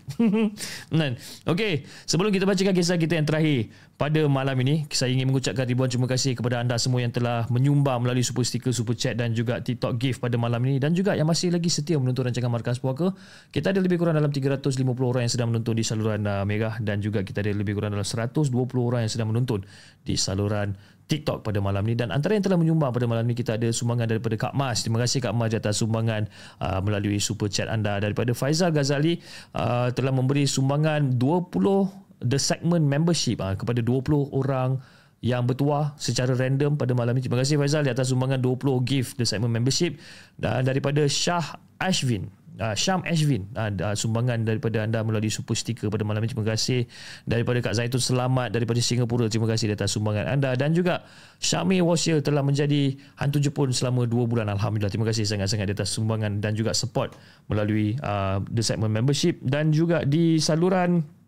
Dan 0.91 1.15
okey, 1.47 1.87
sebelum 2.03 2.35
kita 2.35 2.43
bacakan 2.43 2.75
kisah 2.75 2.99
kita 2.99 3.15
yang 3.15 3.23
terakhir 3.23 3.71
pada 3.95 4.27
malam 4.27 4.59
ini, 4.59 4.83
saya 4.91 5.15
ingin 5.15 5.31
mengucapkan 5.31 5.63
ribuan 5.63 5.87
terima 5.87 6.11
kasih 6.11 6.35
kepada 6.35 6.59
anda 6.59 6.75
semua 6.75 6.99
yang 6.99 7.15
telah 7.15 7.47
menyumbang 7.47 8.03
melalui 8.03 8.21
super 8.27 8.43
sticker, 8.43 8.75
super 8.75 8.99
chat 8.99 9.15
dan 9.15 9.31
juga 9.31 9.63
TikTok 9.63 9.95
gift 9.95 10.19
pada 10.19 10.35
malam 10.35 10.59
ini 10.67 10.83
dan 10.83 10.91
juga 10.91 11.15
yang 11.15 11.31
masih 11.31 11.55
lagi 11.55 11.71
setia 11.71 11.95
menonton 11.95 12.27
rancangan 12.27 12.51
Markas 12.51 12.83
Puaka. 12.83 13.15
Kita 13.47 13.71
ada 13.71 13.79
lebih 13.79 13.95
kurang 13.95 14.19
dalam 14.19 14.29
350 14.29 14.75
orang 14.99 15.23
yang 15.23 15.31
sedang 15.31 15.47
menonton 15.55 15.73
di 15.79 15.83
saluran 15.87 16.27
uh, 16.27 16.43
Merah 16.43 16.75
dan 16.83 16.99
juga 16.99 17.23
kita 17.23 17.39
ada 17.39 17.55
lebih 17.55 17.79
kurang 17.79 17.95
dalam 17.95 18.03
120 18.03 18.51
orang 18.75 19.07
yang 19.07 19.11
sedang 19.11 19.31
menonton 19.31 19.63
di 20.03 20.19
saluran 20.19 20.75
TikTok 21.09 21.41
pada 21.41 21.57
malam 21.57 21.81
ni 21.89 21.97
dan 21.97 22.13
antara 22.13 22.37
yang 22.37 22.45
telah 22.45 22.61
menyumbang 22.61 22.93
pada 22.93 23.09
malam 23.09 23.25
ni 23.25 23.33
kita 23.33 23.57
ada 23.57 23.65
sumbangan 23.73 24.05
daripada 24.05 24.37
Kak 24.37 24.53
Mas. 24.53 24.85
Terima 24.85 25.01
kasih 25.01 25.25
Kak 25.25 25.33
Mas 25.33 25.49
atas 25.57 25.81
sumbangan 25.81 26.29
uh, 26.61 26.79
melalui 26.85 27.17
super 27.17 27.49
chat 27.49 27.65
anda 27.65 27.97
daripada 27.97 28.29
Faizal 28.37 28.69
Ghazali 28.69 29.17
uh, 29.57 29.89
telah 29.89 30.13
memberi 30.13 30.45
sumbangan 30.45 31.17
20 31.17 32.29
the 32.29 32.37
segment 32.37 32.85
membership 32.85 33.41
uh, 33.41 33.57
kepada 33.57 33.81
20 33.81 34.37
orang 34.37 34.77
yang 35.19 35.43
bertuah 35.43 35.97
secara 35.99 36.31
random 36.31 36.79
pada 36.79 36.95
malam 36.95 37.17
ini. 37.17 37.25
Terima 37.25 37.41
kasih 37.41 37.57
Faizal 37.57 37.83
di 37.83 37.91
atas 37.91 38.13
sumbangan 38.13 38.37
20 38.39 38.79
gift 38.85 39.17
the 39.17 39.25
segment 39.25 39.51
membership 39.51 39.97
dan 40.37 40.61
daripada 40.63 41.03
Shah 41.09 41.57
Ashwin 41.81 42.38
uh, 42.59 42.75
Syam 42.75 43.01
Ashwin 43.07 43.47
uh, 43.55 43.71
uh, 43.71 43.95
sumbangan 43.95 44.43
daripada 44.43 44.83
anda 44.83 45.01
melalui 45.01 45.31
super 45.31 45.55
sticker 45.55 45.87
pada 45.87 46.03
malam 46.03 46.21
ini. 46.21 46.31
Terima 46.35 46.45
kasih. 46.45 46.85
Daripada 47.25 47.63
Kak 47.63 47.73
Zaitun 47.79 48.03
Selamat. 48.03 48.51
Daripada 48.51 48.77
Singapura 48.83 49.31
terima 49.31 49.47
kasih 49.49 49.71
atas 49.73 49.95
sumbangan 49.95 50.27
anda. 50.27 50.53
Dan 50.59 50.75
juga 50.75 51.07
Syami 51.39 51.79
Wasir 51.79 52.19
telah 52.19 52.43
menjadi 52.43 52.93
hantu 53.17 53.39
Jepun 53.39 53.71
selama 53.71 54.05
2 54.05 54.29
bulan. 54.29 54.51
Alhamdulillah. 54.51 54.91
Terima 54.91 55.07
kasih 55.07 55.25
sangat-sangat 55.25 55.71
atas 55.73 55.95
sumbangan 55.95 56.43
dan 56.43 56.53
juga 56.53 56.75
support 56.75 57.15
melalui 57.47 57.95
uh, 58.03 58.43
The 58.51 58.61
Segment 58.61 58.91
Membership. 58.91 59.39
Dan 59.41 59.71
juga 59.71 60.03
di 60.03 60.37
saluran 60.37 61.19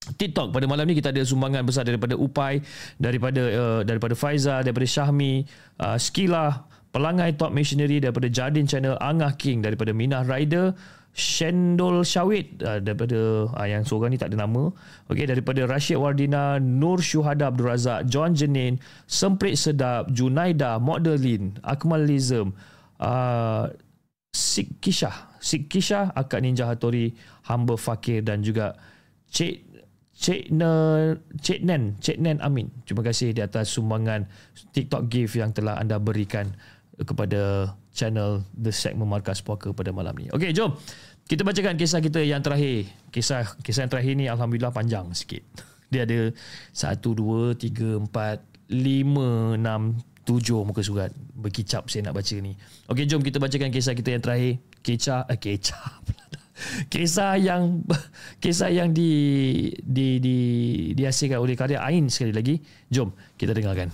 TikTok 0.00 0.56
pada 0.56 0.64
malam 0.64 0.88
ni 0.88 0.96
kita 0.96 1.12
ada 1.12 1.20
sumbangan 1.20 1.60
besar 1.60 1.84
daripada 1.84 2.16
Upai 2.16 2.64
daripada 2.96 3.42
uh, 3.52 3.80
daripada 3.84 4.16
Faizal 4.16 4.64
daripada 4.64 4.88
Syahmi 4.88 5.44
uh, 5.76 6.00
Skila 6.00 6.64
Pelangai 6.90 7.38
Top 7.38 7.54
Missionary 7.54 8.02
daripada 8.02 8.26
Jardin 8.26 8.66
Channel 8.66 8.98
Angah 8.98 9.38
King 9.38 9.62
daripada 9.62 9.94
Minah 9.94 10.26
Rider 10.26 10.74
Shendol 11.10 12.06
Syawit 12.06 12.62
uh, 12.62 12.78
daripada 12.78 13.50
uh, 13.50 13.66
yang 13.66 13.82
seorang 13.82 14.14
ni 14.14 14.18
tak 14.18 14.30
ada 14.30 14.46
nama 14.46 14.70
okey 15.10 15.26
daripada 15.26 15.66
Rashid 15.66 15.98
Wardina 15.98 16.62
Nur 16.62 17.02
Syuhada 17.02 17.50
Abdul 17.50 17.66
Razak 17.66 18.06
John 18.06 18.34
Jenin 18.34 18.78
Semprit 19.10 19.58
Sedap 19.58 20.06
Junaida 20.14 20.78
Modelin 20.78 21.58
Akmal 21.66 22.06
Lizem 22.06 22.54
uh, 23.02 23.66
Sik 24.30 24.78
Kisha. 24.78 25.10
Sik 25.42 25.66
Kisha, 25.66 26.14
Akak 26.14 26.44
Ninja 26.44 26.70
Hattori, 26.70 27.10
Hamba 27.50 27.74
Fakir 27.74 28.22
dan 28.22 28.46
juga 28.46 28.78
Cik 29.26 29.66
Cik, 30.20 30.52
ne, 30.52 30.72
Cik 31.40 31.60
Nen, 31.64 31.96
Cik 31.96 32.20
Nen 32.20 32.36
Amin. 32.44 32.68
Terima 32.84 33.00
kasih 33.00 33.32
di 33.32 33.40
atas 33.40 33.72
sumbangan 33.72 34.28
TikTok 34.76 35.08
gift 35.08 35.32
yang 35.40 35.56
telah 35.56 35.80
anda 35.80 35.96
berikan 35.96 36.52
kepada 37.04 37.72
channel 37.94 38.44
The 38.54 38.72
Segment 38.72 39.08
Markas 39.08 39.40
Puaka 39.40 39.72
pada 39.72 39.90
malam 39.90 40.14
ni. 40.16 40.28
Okey, 40.30 40.52
jom. 40.52 40.76
Kita 41.26 41.46
bacakan 41.46 41.78
kisah 41.78 42.02
kita 42.02 42.20
yang 42.26 42.42
terakhir. 42.42 42.90
Kisah 43.14 43.46
kisah 43.62 43.86
yang 43.86 43.92
terakhir 43.92 44.14
ni 44.18 44.26
Alhamdulillah 44.26 44.74
panjang 44.74 45.06
sikit. 45.14 45.46
Dia 45.90 46.06
ada 46.06 46.30
1, 46.74 46.98
2, 47.02 47.54
3, 47.54 48.06
4, 48.06 48.40
5, 48.70 49.58
6, 49.58 50.26
7 50.26 50.66
muka 50.66 50.82
surat. 50.82 51.10
Berkicap 51.34 51.86
saya 51.90 52.10
nak 52.10 52.18
baca 52.18 52.34
ni. 52.38 52.54
Okey, 52.90 53.06
jom 53.06 53.22
kita 53.22 53.38
bacakan 53.38 53.70
kisah 53.70 53.94
kita 53.94 54.14
yang 54.14 54.22
terakhir. 54.22 54.58
Kisah, 54.80 55.26
eh, 55.30 55.38
kisah 55.38 56.00
kisah 56.92 57.40
yang 57.40 57.82
kisah 58.42 58.70
yang 58.70 58.92
di 58.92 59.10
di 59.80 60.20
di 60.20 60.36
dihasilkan 60.94 61.40
oleh 61.40 61.56
karya 61.56 61.80
Ain 61.80 62.10
sekali 62.12 62.34
lagi. 62.34 62.60
Jom 62.92 63.14
kita 63.38 63.56
dengarkan. 63.56 63.90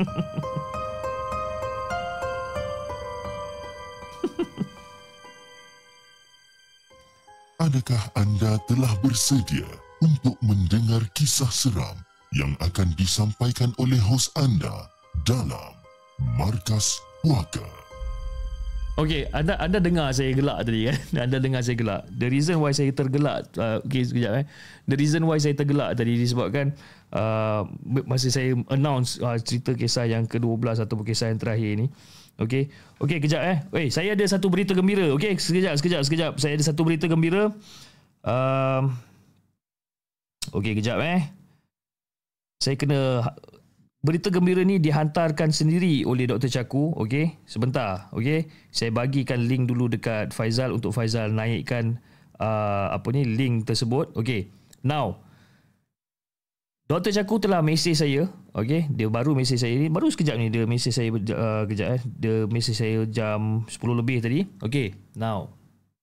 Adakah 7.60 8.00
anda 8.16 8.56
telah 8.64 8.88
bersedia 9.04 9.68
untuk 10.00 10.40
mendengar 10.40 11.04
kisah 11.12 11.52
seram 11.52 12.00
yang 12.32 12.56
akan 12.64 12.96
disampaikan 12.96 13.76
oleh 13.76 14.00
hos 14.00 14.32
anda 14.40 14.88
dalam 15.28 15.76
Markas 16.40 16.96
Puaka. 17.20 17.80
Okey, 19.00 19.24
anda 19.32 19.56
anda 19.56 19.80
dengar 19.80 20.12
saya 20.12 20.36
gelak 20.36 20.60
tadi 20.60 20.92
kan? 20.92 20.96
Anda 21.24 21.40
dengar 21.40 21.64
saya 21.64 21.72
gelak. 21.72 22.04
The 22.12 22.28
reason 22.28 22.60
why 22.60 22.76
saya 22.76 22.92
tergelak 22.92 23.48
uh, 23.56 23.80
okey 23.88 24.04
sekejap 24.04 24.44
eh. 24.44 24.46
The 24.84 24.96
reason 25.00 25.24
why 25.24 25.40
saya 25.40 25.56
tergelak 25.56 25.96
tadi 25.96 26.20
disebabkan 26.20 26.76
uh, 26.76 26.99
masa 28.06 28.30
saya 28.30 28.54
announce 28.70 29.18
uh, 29.18 29.34
cerita 29.42 29.74
kisah 29.74 30.06
yang 30.06 30.30
ke-12 30.30 30.86
ataupun 30.86 31.02
kisah 31.02 31.34
yang 31.34 31.40
terakhir 31.42 31.72
ni. 31.74 31.86
Okey. 32.38 32.70
Okey, 33.02 33.18
kejap 33.20 33.42
eh. 33.44 33.58
Wei, 33.74 33.86
saya 33.92 34.14
ada 34.16 34.24
satu 34.24 34.48
berita 34.48 34.72
gembira. 34.72 35.10
Okey, 35.12 35.36
sekejap, 35.36 35.76
sekejap, 35.76 36.02
sekejap. 36.06 36.32
Saya 36.38 36.56
ada 36.56 36.64
satu 36.64 36.86
berita 36.86 37.04
gembira. 37.10 37.52
Um, 38.24 38.94
Okey, 40.56 40.78
kejap 40.78 40.98
eh 41.04 41.40
saya 42.60 42.76
kena 42.76 43.24
berita 44.04 44.28
gembira 44.28 44.60
ni 44.60 44.76
dihantarkan 44.76 45.48
sendiri 45.48 46.04
oleh 46.04 46.28
Dr. 46.28 46.52
Chaku. 46.52 46.92
Okey, 46.92 47.40
sebentar. 47.48 48.12
Okey, 48.12 48.52
saya 48.68 48.92
bagikan 48.92 49.48
link 49.48 49.64
dulu 49.64 49.88
dekat 49.88 50.36
Faizal 50.36 50.76
untuk 50.76 50.92
Faizal 50.92 51.32
naikkan 51.32 51.96
uh, 52.36 52.92
apa 52.92 53.08
ni 53.16 53.24
link 53.24 53.64
tersebut. 53.64 54.12
Okey, 54.12 54.52
now 54.84 55.16
Dr. 56.90 57.14
Chaku 57.14 57.38
telah 57.38 57.62
mesej 57.62 57.94
saya. 57.94 58.26
Okey, 58.50 58.90
dia 58.90 59.06
baru 59.06 59.38
mesej 59.38 59.62
saya 59.62 59.78
ni. 59.78 59.86
Baru 59.86 60.10
sekejap 60.10 60.34
ni 60.34 60.50
dia 60.50 60.66
mesej 60.66 60.90
saya 60.90 61.06
uh, 61.14 61.62
kejap 61.70 61.88
eh. 61.94 62.02
Dia 62.02 62.50
mesej 62.50 62.74
saya 62.74 63.06
jam 63.06 63.62
10 63.70 63.78
lebih 63.94 64.18
tadi. 64.18 64.42
Okey, 64.58 64.98
now 65.14 65.54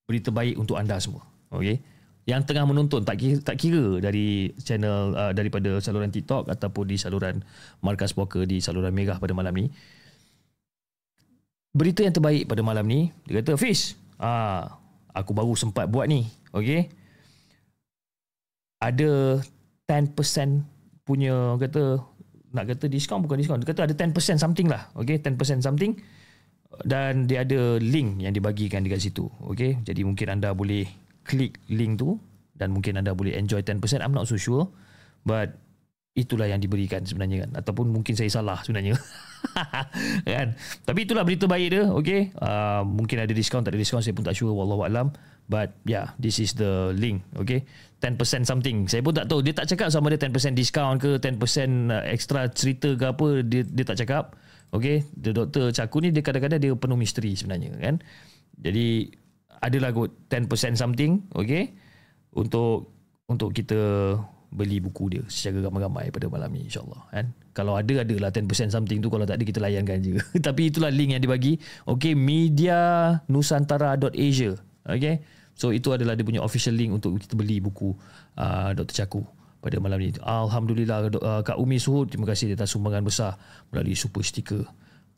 berita 0.08 0.32
baik 0.32 0.56
untuk 0.56 0.80
anda 0.80 0.96
semua. 0.96 1.28
Okey 1.52 1.84
yang 2.28 2.44
tengah 2.44 2.68
menonton 2.68 3.08
tak 3.08 3.24
kira, 3.24 3.40
tak 3.40 3.56
kira 3.56 4.04
dari 4.04 4.52
channel 4.60 5.16
uh, 5.16 5.32
daripada 5.32 5.80
saluran 5.80 6.12
TikTok 6.12 6.52
ataupun 6.52 6.84
di 6.92 7.00
saluran 7.00 7.40
Markas 7.80 8.12
Poker 8.12 8.44
di 8.44 8.60
saluran 8.60 8.92
Megah 8.92 9.16
pada 9.16 9.32
malam 9.32 9.56
ni. 9.56 9.72
Berita 11.72 12.04
yang 12.04 12.12
terbaik 12.12 12.52
pada 12.52 12.60
malam 12.68 12.84
ni, 12.84 13.16
dia 13.24 13.40
kata, 13.40 13.56
Fish, 13.56 13.96
ah, 14.20 14.76
aku 15.16 15.32
baru 15.32 15.56
sempat 15.56 15.88
buat 15.88 16.10
ni. 16.12 16.28
Okay? 16.52 16.92
Ada 18.84 19.40
10% 19.88 20.77
punya, 21.08 21.56
kata, 21.56 22.04
nak 22.52 22.66
kata 22.76 22.92
diskaun 22.92 23.24
bukan 23.24 23.40
diskaun. 23.40 23.64
Dia 23.64 23.72
kata 23.72 23.88
ada 23.88 23.96
10% 23.96 24.12
something 24.36 24.68
lah. 24.68 24.92
Okay? 25.00 25.24
10% 25.24 25.64
something. 25.64 25.96
Dan 26.84 27.26
dia 27.26 27.48
ada 27.48 27.80
link 27.80 28.20
yang 28.20 28.36
dibagikan 28.36 28.84
dekat 28.84 29.08
situ. 29.08 29.32
Okay? 29.56 29.80
Jadi 29.88 30.04
mungkin 30.04 30.28
anda 30.28 30.52
boleh 30.52 30.84
klik 31.24 31.64
link 31.72 32.00
tu 32.00 32.20
dan 32.58 32.74
mungkin 32.74 33.00
anda 33.00 33.16
boleh 33.16 33.38
enjoy 33.40 33.64
10%. 33.64 34.04
I'm 34.04 34.12
not 34.12 34.28
so 34.28 34.36
sure. 34.36 34.68
But 35.24 35.56
itulah 36.18 36.50
yang 36.50 36.58
diberikan 36.58 37.06
sebenarnya 37.06 37.46
kan. 37.46 37.62
Ataupun 37.62 37.94
mungkin 37.94 38.18
saya 38.18 38.28
salah 38.34 38.60
sebenarnya. 38.66 38.98
kan? 40.34 40.58
Tapi 40.84 41.00
itulah 41.06 41.22
berita 41.22 41.46
baik 41.46 41.68
dia. 41.70 41.84
Okay. 41.94 42.34
Uh, 42.42 42.82
mungkin 42.84 43.22
ada 43.22 43.32
diskaun, 43.32 43.62
tak 43.62 43.78
ada 43.78 43.80
diskaun. 43.80 44.02
Saya 44.02 44.18
pun 44.18 44.26
tak 44.26 44.34
sure. 44.34 44.52
Wallahualam. 44.52 45.14
But 45.48 45.80
yeah, 45.88 46.12
this 46.20 46.44
is 46.44 46.56
the 46.60 46.92
link. 46.92 47.24
Okay. 47.40 47.64
10% 48.04 48.20
something. 48.46 48.86
Saya 48.92 49.02
pun 49.02 49.16
tak 49.16 49.32
tahu. 49.32 49.42
Dia 49.42 49.56
tak 49.56 49.72
cakap 49.72 49.90
sama 49.90 50.12
ada 50.12 50.20
10% 50.20 50.54
diskaun 50.54 51.00
ke 51.00 51.18
10% 51.18 51.40
uh, 51.40 52.04
extra 52.06 52.52
cerita 52.52 52.94
ke 52.94 53.06
apa. 53.08 53.28
Dia, 53.48 53.64
dia 53.64 53.84
tak 53.88 54.04
cakap. 54.04 54.36
Okay. 54.76 55.08
The 55.16 55.32
Dr. 55.32 55.72
Caku 55.72 56.04
ni 56.04 56.12
dia 56.12 56.22
kadang-kadang 56.22 56.60
dia 56.60 56.76
penuh 56.76 57.00
misteri 57.00 57.34
sebenarnya 57.34 57.74
kan. 57.80 58.04
Jadi 58.60 59.08
adalah 59.62 59.90
kot 59.94 60.14
10% 60.30 60.78
something 60.78 61.26
okay 61.34 61.74
untuk 62.38 62.94
untuk 63.28 63.50
kita 63.52 64.14
beli 64.48 64.80
buku 64.80 65.12
dia 65.12 65.24
secara 65.28 65.68
ramai-ramai 65.68 66.08
pada 66.14 66.32
malam 66.32 66.50
ni 66.56 66.70
insyaallah 66.70 67.02
kan 67.12 67.26
kalau 67.52 67.76
ada 67.76 68.06
adalah 68.06 68.32
10% 68.32 68.48
something 68.72 69.04
tu 69.04 69.12
kalau 69.12 69.28
tak 69.28 69.42
ada 69.42 69.44
kita 69.44 69.60
layankan 69.60 69.98
je 70.00 70.12
tapi 70.48 70.72
itulah 70.72 70.94
link 70.94 71.18
yang 71.18 71.24
dibagi 71.24 71.60
okay 71.84 72.16
media 72.16 73.12
nusantara.asia 73.28 74.56
okay 74.88 75.20
so 75.58 75.74
itu 75.74 75.90
adalah 75.92 76.14
dia 76.14 76.24
punya 76.24 76.46
official 76.46 76.78
link 76.78 76.94
untuk 76.94 77.18
kita 77.18 77.34
beli 77.34 77.58
buku 77.58 77.92
uh, 78.38 78.72
Dr. 78.78 79.04
Caku 79.04 79.26
pada 79.58 79.82
malam 79.82 79.98
ni 79.98 80.14
Alhamdulillah 80.22 81.10
uh, 81.18 81.42
Kak 81.42 81.58
Umi 81.58 81.82
Suhud 81.82 82.14
terima 82.14 82.30
kasih 82.30 82.54
atas 82.54 82.72
sumbangan 82.72 83.02
besar 83.02 83.36
melalui 83.74 83.98
super 83.98 84.22
sticker 84.22 84.64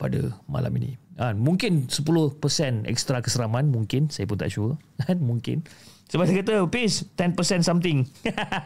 pada 0.00 0.32
malam 0.48 0.72
ini. 0.80 0.96
Ha, 1.20 1.36
mungkin 1.36 1.84
10% 1.84 2.40
ekstra 2.88 3.20
keseraman, 3.20 3.68
mungkin. 3.68 4.08
Saya 4.08 4.24
pun 4.24 4.40
tak 4.40 4.48
sure. 4.48 4.80
Kan? 5.04 5.20
mungkin. 5.20 5.60
Sebab 6.08 6.24
saya 6.24 6.40
kata, 6.40 6.64
please, 6.72 7.04
10% 7.20 7.36
something. 7.60 8.08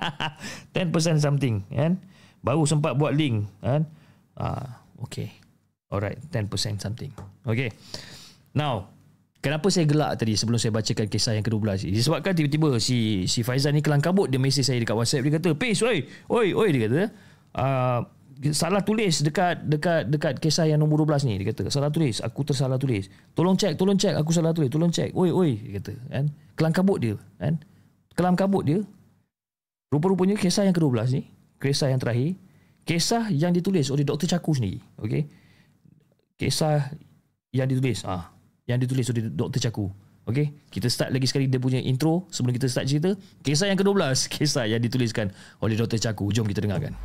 10% 0.79 0.95
something. 1.19 1.67
Kan? 1.75 1.99
Baru 2.39 2.63
sempat 2.71 2.95
buat 2.95 3.19
link. 3.19 3.51
Kan? 3.59 3.91
Ha, 4.39 4.79
okay. 5.03 5.35
Alright, 5.91 6.23
10% 6.31 6.79
something. 6.79 7.11
Okay. 7.43 7.75
Now, 8.55 8.94
kenapa 9.45 9.69
saya 9.69 9.85
gelak 9.85 10.17
tadi 10.17 10.33
sebelum 10.41 10.57
saya 10.57 10.73
bacakan 10.73 11.05
kisah 11.05 11.37
yang 11.37 11.45
ke-12 11.45 11.93
Disebabkan 11.93 12.33
tiba-tiba 12.33 12.81
si 12.81 13.29
si 13.29 13.45
Faizal 13.45 13.77
ni 13.77 13.85
kelang 13.85 14.01
kabut, 14.01 14.33
dia 14.33 14.41
mesej 14.41 14.65
saya 14.65 14.81
dekat 14.81 14.97
WhatsApp. 14.97 15.29
Dia 15.29 15.33
kata, 15.37 15.49
please, 15.53 15.85
oi, 15.85 16.09
oi, 16.33 16.57
oi, 16.57 16.69
dia 16.73 16.81
kata. 16.89 17.03
Uh, 17.55 18.01
salah 18.51 18.83
tulis 18.83 19.23
dekat 19.23 19.63
dekat 19.63 20.11
dekat 20.11 20.35
kisah 20.43 20.67
yang 20.67 20.83
nombor 20.83 21.07
12 21.07 21.31
ni 21.31 21.39
dia 21.39 21.55
kata 21.55 21.71
salah 21.71 21.87
tulis 21.95 22.19
aku 22.19 22.43
tersalah 22.43 22.83
tulis 22.83 23.07
tolong 23.39 23.55
cek 23.55 23.79
tolong 23.79 23.95
cek 23.95 24.19
aku 24.19 24.35
salah 24.35 24.51
tulis 24.51 24.67
tolong 24.75 24.91
cek 24.91 25.15
oi 25.15 25.31
oi 25.31 25.55
dia 25.55 25.79
kata 25.79 25.95
kan 26.11 26.25
kelam 26.59 26.73
kabut 26.75 26.99
dia 26.99 27.15
kan 27.39 27.63
kelam 28.19 28.35
kabut 28.35 28.67
dia 28.67 28.83
rupa-rupanya 29.95 30.35
kisah 30.35 30.67
yang 30.67 30.75
ke-12 30.75 31.15
ni 31.15 31.23
kisah 31.63 31.95
yang 31.95 32.03
terakhir 32.03 32.35
kisah 32.83 33.31
yang 33.31 33.55
ditulis 33.55 33.87
oleh 33.95 34.03
Dr. 34.03 34.27
Caku 34.27 34.59
sendiri 34.59 34.83
okey 34.99 35.31
kisah 36.35 36.91
yang 37.55 37.71
ditulis 37.71 38.03
ah 38.03 38.34
yang 38.65 38.81
ditulis 38.81 39.05
oleh 39.13 39.29
Dr. 39.29 39.61
Caku 39.69 39.93
okey 40.25 40.73
kita 40.73 40.89
start 40.89 41.13
lagi 41.13 41.29
sekali 41.29 41.49
dia 41.49 41.61
punya 41.61 41.81
intro 41.85 42.25
sebelum 42.33 42.57
kita 42.57 42.69
start 42.69 42.89
cerita 42.89 43.13
kisah 43.45 43.69
yang 43.69 43.79
ke-12 43.79 44.01
kisah 44.35 44.65
yang 44.65 44.81
dituliskan 44.81 45.29
oleh 45.61 45.77
Dr. 45.77 46.01
Caku 46.01 46.33
jom 46.33 46.49
kita 46.49 46.65
dengarkan 46.65 46.97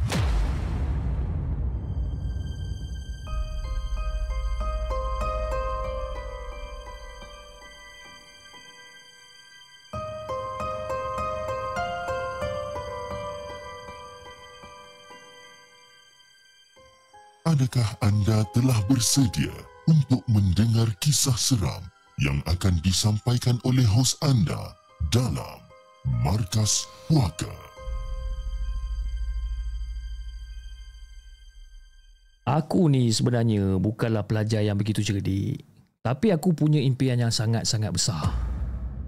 Adakah 17.49 17.97
anda 18.05 18.45
telah 18.53 18.77
bersedia 18.85 19.49
untuk 19.89 20.21
mendengar 20.29 20.85
kisah 21.01 21.33
seram 21.33 21.81
yang 22.21 22.37
akan 22.45 22.77
disampaikan 22.85 23.57
oleh 23.65 23.81
hos 23.89 24.13
anda 24.21 24.77
dalam 25.09 25.57
Markas 26.21 26.85
Puaka? 27.09 27.49
Aku 32.45 32.85
ni 32.85 33.09
sebenarnya 33.09 33.81
bukanlah 33.81 34.29
pelajar 34.29 34.61
yang 34.61 34.77
begitu 34.77 35.01
cerdik. 35.01 35.65
Tapi 36.05 36.33
aku 36.33 36.53
punya 36.53 36.77
impian 36.81 37.17
yang 37.17 37.33
sangat-sangat 37.33 37.89
besar. 37.89 38.29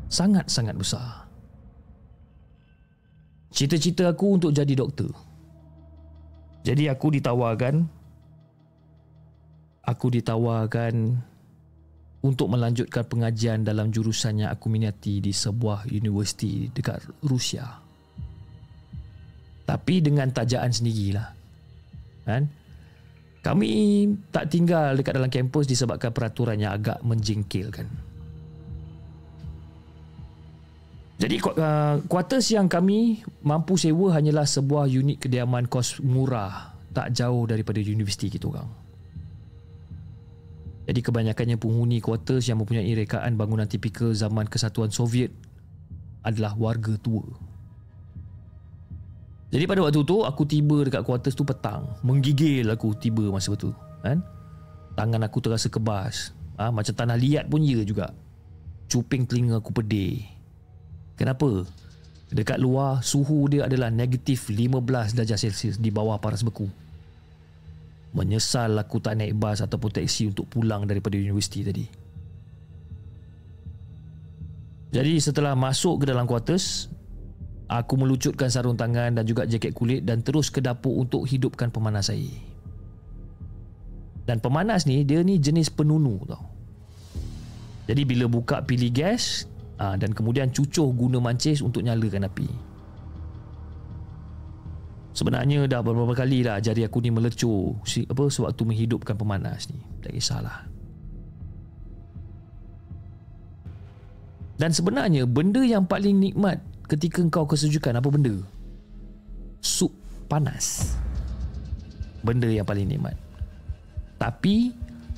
Sangat-sangat 0.09 0.77
besar. 0.77 1.29
Cita-cita 3.53 4.09
aku 4.09 4.37
untuk 4.37 4.53
jadi 4.53 4.73
doktor. 4.73 5.13
Jadi 6.61 6.89
aku 6.89 7.13
ditawarkan 7.17 8.00
aku 9.85 10.13
ditawarkan 10.13 11.17
untuk 12.21 12.53
melanjutkan 12.53 13.01
pengajian 13.05 13.65
dalam 13.65 13.89
jurusan 13.89 14.45
yang 14.45 14.49
aku 14.53 14.69
minati 14.69 15.17
di 15.17 15.33
sebuah 15.33 15.89
universiti 15.89 16.69
dekat 16.69 17.01
Rusia. 17.25 17.65
Tapi 19.65 19.93
dengan 20.05 20.29
tajaan 20.29 20.69
sendirilah. 20.69 21.27
Kan? 22.29 22.43
Kami 23.41 23.71
tak 24.29 24.53
tinggal 24.53 24.93
dekat 24.93 25.17
dalam 25.17 25.33
kampus 25.33 25.65
disebabkan 25.65 26.13
peraturan 26.13 26.61
yang 26.61 26.77
agak 26.77 27.01
menjengkelkan. 27.01 27.89
Jadi 31.21 31.37
uh, 31.37 32.01
quarters 32.05 32.49
yang 32.53 32.65
kami 32.65 33.21
mampu 33.45 33.77
sewa 33.77 34.13
hanyalah 34.17 34.45
sebuah 34.45 34.89
unit 34.89 35.21
kediaman 35.21 35.69
kos 35.69 36.01
murah 36.01 36.73
tak 36.93 37.13
jauh 37.13 37.45
daripada 37.45 37.77
universiti 37.77 38.29
kita 38.29 38.49
orang. 38.49 38.69
Jadi 40.91 41.07
kebanyakannya 41.07 41.55
penghuni 41.55 42.03
quarters 42.03 42.51
yang 42.51 42.59
mempunyai 42.59 42.91
rekaan 42.91 43.39
bangunan 43.39 43.63
tipikal 43.63 44.11
zaman 44.11 44.43
kesatuan 44.43 44.91
Soviet 44.91 45.31
adalah 46.19 46.51
warga 46.59 46.99
tua. 46.99 47.23
Jadi 49.55 49.63
pada 49.71 49.87
waktu 49.87 50.03
tu 50.03 50.27
aku 50.27 50.43
tiba 50.43 50.83
dekat 50.83 51.07
quarters 51.07 51.31
tu 51.31 51.47
petang. 51.47 51.87
Menggigil 52.03 52.67
aku 52.67 52.91
tiba 52.91 53.23
masa 53.31 53.55
tu, 53.55 53.71
kan? 54.03 54.19
Tangan 54.99 55.23
aku 55.23 55.39
terasa 55.39 55.71
kebas. 55.71 56.35
Ha, 56.59 56.67
macam 56.75 56.91
tanah 56.91 57.15
liat 57.15 57.47
pun 57.47 57.63
ya 57.63 57.87
juga. 57.87 58.11
Cuping 58.91 59.23
telinga 59.23 59.63
aku 59.63 59.71
pedih. 59.71 60.27
Kenapa? 61.15 61.63
Dekat 62.35 62.59
luar 62.59 62.99
suhu 62.99 63.47
dia 63.47 63.63
adalah 63.71 63.87
negatif 63.87 64.51
15 64.51 65.15
darjah 65.15 65.39
Celsius 65.39 65.79
di 65.79 65.87
bawah 65.87 66.19
paras 66.19 66.43
beku. 66.43 66.67
Menyesal 68.11 68.75
aku 68.75 68.99
tak 68.99 69.15
naik 69.15 69.39
bas 69.39 69.63
ataupun 69.63 69.91
teksi 69.91 70.35
untuk 70.35 70.51
pulang 70.51 70.83
daripada 70.83 71.15
universiti 71.15 71.63
tadi. 71.63 71.85
Jadi 74.91 75.15
setelah 75.23 75.55
masuk 75.55 76.03
ke 76.03 76.11
dalam 76.11 76.27
quarters, 76.27 76.91
aku 77.71 77.95
melucutkan 77.95 78.51
sarung 78.51 78.75
tangan 78.75 79.15
dan 79.15 79.23
juga 79.23 79.47
jaket 79.47 79.71
kulit 79.71 80.03
dan 80.03 80.19
terus 80.19 80.51
ke 80.51 80.59
dapur 80.59 80.99
untuk 80.99 81.23
hidupkan 81.23 81.71
pemanas 81.71 82.11
air. 82.11 82.35
Dan 84.27 84.43
pemanas 84.43 84.83
ni 84.83 85.07
dia 85.07 85.23
ni 85.23 85.39
jenis 85.39 85.71
penunu 85.71 86.19
tau. 86.27 86.43
Jadi 87.87 88.03
bila 88.03 88.27
buka 88.27 88.59
pilih 88.67 88.91
gas, 88.91 89.47
ha, 89.79 89.95
dan 89.95 90.11
kemudian 90.11 90.51
cucuh 90.51 90.91
guna 90.91 91.23
mancis 91.23 91.63
untuk 91.63 91.81
nyalakan 91.83 92.27
api. 92.27 92.70
Sebenarnya 95.11 95.67
dah 95.67 95.83
beberapa 95.83 96.15
kali 96.15 96.47
lah 96.47 96.63
jari 96.63 96.87
aku 96.87 97.03
ni 97.03 97.11
melecur 97.11 97.75
si, 97.83 98.07
apa 98.07 98.31
sewaktu 98.31 98.63
menghidupkan 98.63 99.19
pemanas 99.19 99.67
ni. 99.67 99.79
Tak 99.99 100.15
kisahlah. 100.15 100.71
Dan 104.55 104.71
sebenarnya 104.71 105.27
benda 105.27 105.59
yang 105.65 105.83
paling 105.83 106.21
nikmat 106.21 106.61
ketika 106.87 107.25
kau 107.27 107.43
kesejukan 107.43 107.99
apa 107.99 108.07
benda? 108.07 108.35
Sup 109.59 109.91
panas. 110.31 110.95
Benda 112.23 112.47
yang 112.47 112.63
paling 112.63 112.87
nikmat. 112.87 113.17
Tapi 114.21 114.71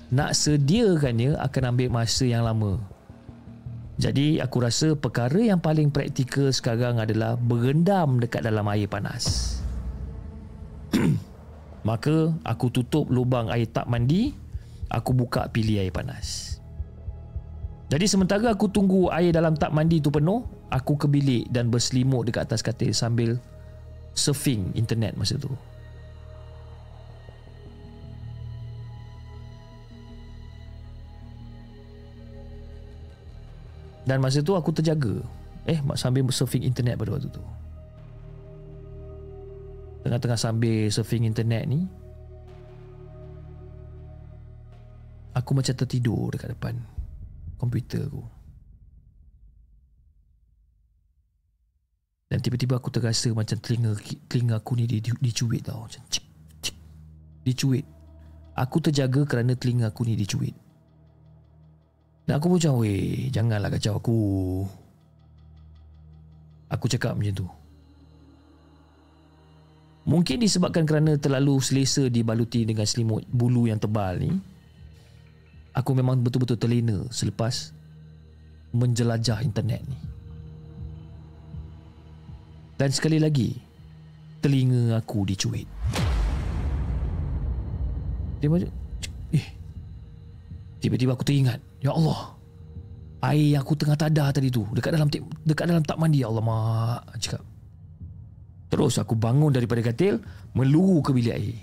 nak 0.10 0.34
sediakannya 0.34 1.38
akan 1.38 1.64
ambil 1.76 1.90
masa 1.92 2.24
yang 2.26 2.48
lama. 2.48 2.80
Jadi 4.00 4.42
aku 4.42 4.58
rasa 4.64 4.98
perkara 4.98 5.38
yang 5.38 5.62
paling 5.62 5.94
praktikal 5.94 6.50
sekarang 6.50 6.98
adalah 6.98 7.38
berendam 7.38 8.18
dekat 8.18 8.42
dalam 8.42 8.66
air 8.72 8.90
panas. 8.90 9.60
Maka 11.90 12.32
aku 12.46 12.72
tutup 12.72 13.10
lubang 13.10 13.50
air 13.52 13.68
tak 13.68 13.90
mandi, 13.90 14.32
aku 14.88 15.12
buka 15.12 15.50
pilih 15.52 15.84
air 15.84 15.92
panas. 15.92 16.58
Jadi 17.92 18.06
sementara 18.10 18.50
aku 18.50 18.72
tunggu 18.72 19.12
air 19.14 19.30
dalam 19.30 19.54
tak 19.54 19.70
mandi 19.70 20.02
tu 20.02 20.10
penuh, 20.10 20.42
aku 20.74 20.98
ke 20.98 21.06
bilik 21.06 21.46
dan 21.54 21.70
berselimut 21.70 22.26
dekat 22.26 22.50
atas 22.50 22.66
katil 22.66 22.90
sambil 22.90 23.38
surfing 24.18 24.74
internet 24.74 25.14
masa 25.14 25.38
tu. 25.38 25.52
Dan 34.04 34.20
masa 34.20 34.44
tu 34.44 34.52
aku 34.52 34.76
terjaga 34.76 35.24
Eh 35.64 35.80
sambil 35.96 36.28
surfing 36.28 36.68
internet 36.68 37.00
pada 37.00 37.16
waktu 37.16 37.32
tu 37.32 37.40
Tengah-tengah 40.04 40.40
sambil 40.40 40.92
surfing 40.92 41.24
internet 41.24 41.64
ni 41.66 41.88
Aku 45.34 45.58
macam 45.58 45.74
tertidur 45.74 46.30
dekat 46.30 46.54
depan 46.54 46.76
Komputer 47.58 48.04
aku. 48.04 48.24
Dan 52.28 52.42
tiba-tiba 52.42 52.82
aku 52.82 52.90
terasa 52.92 53.30
macam 53.32 53.56
telinga 53.62 53.94
telinga 54.28 54.58
aku 54.60 54.74
ni 54.76 54.90
dicuit 54.90 55.62
tau. 55.64 55.86
Macam 55.86 56.02
cik, 56.10 56.26
cik, 56.66 56.78
Dicuit. 57.46 57.86
Aku 58.58 58.82
terjaga 58.84 59.24
kerana 59.24 59.56
telinga 59.56 59.94
aku 59.94 60.04
ni 60.04 60.18
dicuit. 60.18 60.52
Dan 62.26 62.42
aku 62.42 62.52
pun 62.52 62.58
macam 62.60 62.84
Weh 62.84 63.30
janganlah 63.30 63.70
kacau 63.72 63.96
aku. 63.96 64.20
Aku 66.74 66.86
cakap 66.90 67.14
macam 67.16 67.32
tu 67.32 67.48
Mungkin 70.04 70.44
disebabkan 70.44 70.84
kerana 70.84 71.16
terlalu 71.16 71.64
selesa 71.64 72.12
dibaluti 72.12 72.68
dengan 72.68 72.84
selimut 72.84 73.24
bulu 73.32 73.72
yang 73.72 73.80
tebal 73.80 74.20
ni 74.20 74.36
Aku 75.74 75.96
memang 75.96 76.20
betul-betul 76.20 76.60
terlena 76.60 77.08
selepas 77.10 77.72
menjelajah 78.74 79.42
internet 79.42 79.82
ni. 79.88 79.98
Dan 82.78 82.90
sekali 82.92 83.18
lagi 83.18 83.58
Telinga 84.44 85.00
aku 85.00 85.24
dicuit. 85.24 85.66
Dia 88.44 88.52
macam 88.52 88.68
Eh 89.32 89.48
Tiba-tiba 90.84 91.16
aku 91.16 91.24
teringat 91.24 91.64
Ya 91.80 91.96
Allah 91.96 92.36
Air 93.24 93.56
yang 93.56 93.64
aku 93.64 93.80
tengah 93.80 93.96
tadar 93.96 94.36
tadi 94.36 94.52
tu 94.52 94.68
Dekat 94.76 95.00
dalam 95.00 95.08
dekat 95.48 95.64
dalam 95.64 95.80
tak 95.88 95.96
mandi 95.96 96.20
Ya 96.20 96.28
Allah 96.28 96.44
mak 96.44 97.24
Cakap 97.24 97.53
Terus 98.74 98.98
aku 98.98 99.14
bangun 99.14 99.54
daripada 99.54 99.86
katil 99.86 100.18
Meluru 100.58 101.06
ke 101.06 101.14
bilik 101.14 101.38
air. 101.38 101.58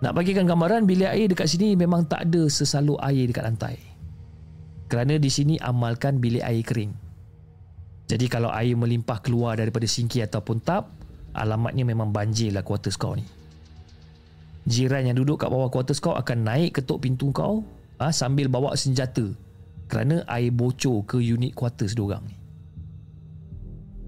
Nak 0.00 0.16
bagikan 0.16 0.48
gambaran 0.48 0.88
Bilik 0.88 1.12
air 1.12 1.28
dekat 1.28 1.44
sini 1.44 1.76
Memang 1.76 2.08
tak 2.08 2.24
ada 2.32 2.48
sesalur 2.48 2.96
air 3.04 3.28
dekat 3.28 3.44
lantai. 3.44 3.76
Kerana 4.88 5.20
di 5.20 5.28
sini 5.28 5.60
amalkan 5.60 6.24
bilik 6.24 6.40
air 6.40 6.64
kering. 6.64 6.92
Jadi 8.08 8.24
kalau 8.32 8.48
air 8.48 8.72
melimpah 8.72 9.20
keluar 9.20 9.60
Daripada 9.60 9.84
sinki 9.84 10.24
ataupun 10.24 10.64
tap 10.64 10.88
Alamatnya 11.36 11.84
memang 11.84 12.08
banjir 12.08 12.54
lah 12.54 12.62
quarters 12.64 12.94
kau 12.94 13.12
ni. 13.12 13.26
Jiran 14.64 15.04
yang 15.04 15.18
duduk 15.18 15.44
kat 15.44 15.50
bawah 15.50 15.68
quarters 15.68 15.98
kau 15.98 16.14
akan 16.16 16.46
naik 16.46 16.80
ketuk 16.80 17.02
pintu 17.02 17.34
kau 17.34 17.66
ha, 17.98 18.14
sambil 18.14 18.46
bawa 18.46 18.72
senjata. 18.78 19.34
Kerana 19.90 20.22
air 20.30 20.54
bocor 20.54 21.02
ke 21.04 21.18
unit 21.18 21.52
quarters 21.52 21.98
diorang 21.98 22.22
ni. 22.24 22.43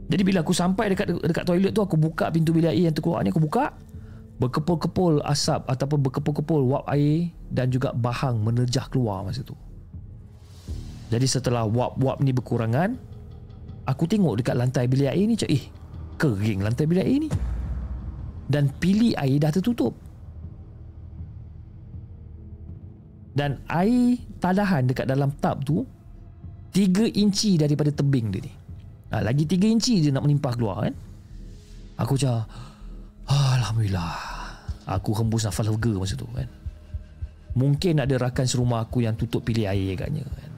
Jadi 0.07 0.23
bila 0.23 0.47
aku 0.47 0.55
sampai 0.55 0.95
dekat 0.95 1.11
dekat 1.11 1.45
toilet 1.45 1.74
tu 1.74 1.83
aku 1.83 1.99
buka 1.99 2.31
pintu 2.31 2.55
bilik 2.55 2.70
air 2.70 2.87
yang 2.87 2.95
terkeluar 2.95 3.27
ni 3.27 3.35
aku 3.35 3.43
buka 3.43 3.74
berkepul-kepul 4.39 5.24
asap 5.27 5.66
ataupun 5.66 5.99
berkepul-kepul 6.07 6.62
wap 6.69 6.85
air 6.93 7.33
dan 7.51 7.73
juga 7.73 7.91
bahang 7.91 8.39
menerjah 8.39 8.87
keluar 8.93 9.27
masa 9.27 9.43
tu. 9.43 9.59
Jadi 11.11 11.27
setelah 11.27 11.66
wap-wap 11.66 12.23
ni 12.23 12.35
berkurangan 12.35 12.99
aku 13.87 14.07
tengok 14.07 14.43
dekat 14.43 14.55
lantai 14.59 14.87
bilik 14.87 15.11
air 15.11 15.27
ni 15.27 15.39
cak 15.39 15.51
eh 15.51 15.65
kering 16.19 16.62
lantai 16.62 16.87
bilik 16.87 17.07
air 17.07 17.19
ni. 17.27 17.31
Dan 18.47 18.70
pilih 18.78 19.19
air 19.19 19.43
dah 19.43 19.51
tertutup. 19.51 20.07
dan 23.37 23.61
air 23.69 24.16
tadahan 24.41 24.89
dekat 24.89 25.05
dalam 25.05 25.28
tub 25.37 25.61
tu 25.61 25.85
3 26.73 27.12
inci 27.20 27.61
daripada 27.61 27.93
tebing 27.93 28.33
dia 28.33 28.41
ni 28.49 28.53
ha, 29.17 29.25
lagi 29.25 29.49
3 29.49 29.73
inci 29.73 30.05
dia 30.05 30.13
nak 30.13 30.29
melimpah 30.29 30.53
keluar 30.53 30.77
kan? 30.85 30.95
Aku 31.97 32.21
cakap 32.21 32.45
Alhamdulillah 33.27 34.13
aku 34.87 35.17
hembus 35.17 35.49
nafas 35.49 35.67
lega 35.67 35.93
masa 35.97 36.15
tu 36.15 36.29
kan? 36.37 36.47
Mungkin 37.57 38.05
ada 38.05 38.15
rakan 38.21 38.45
serumah 38.45 38.85
aku 38.85 39.01
yang 39.09 39.17
tutup 39.17 39.41
pilih 39.41 39.65
air 39.65 39.97
agaknya 39.97 40.29
kan? 40.29 40.51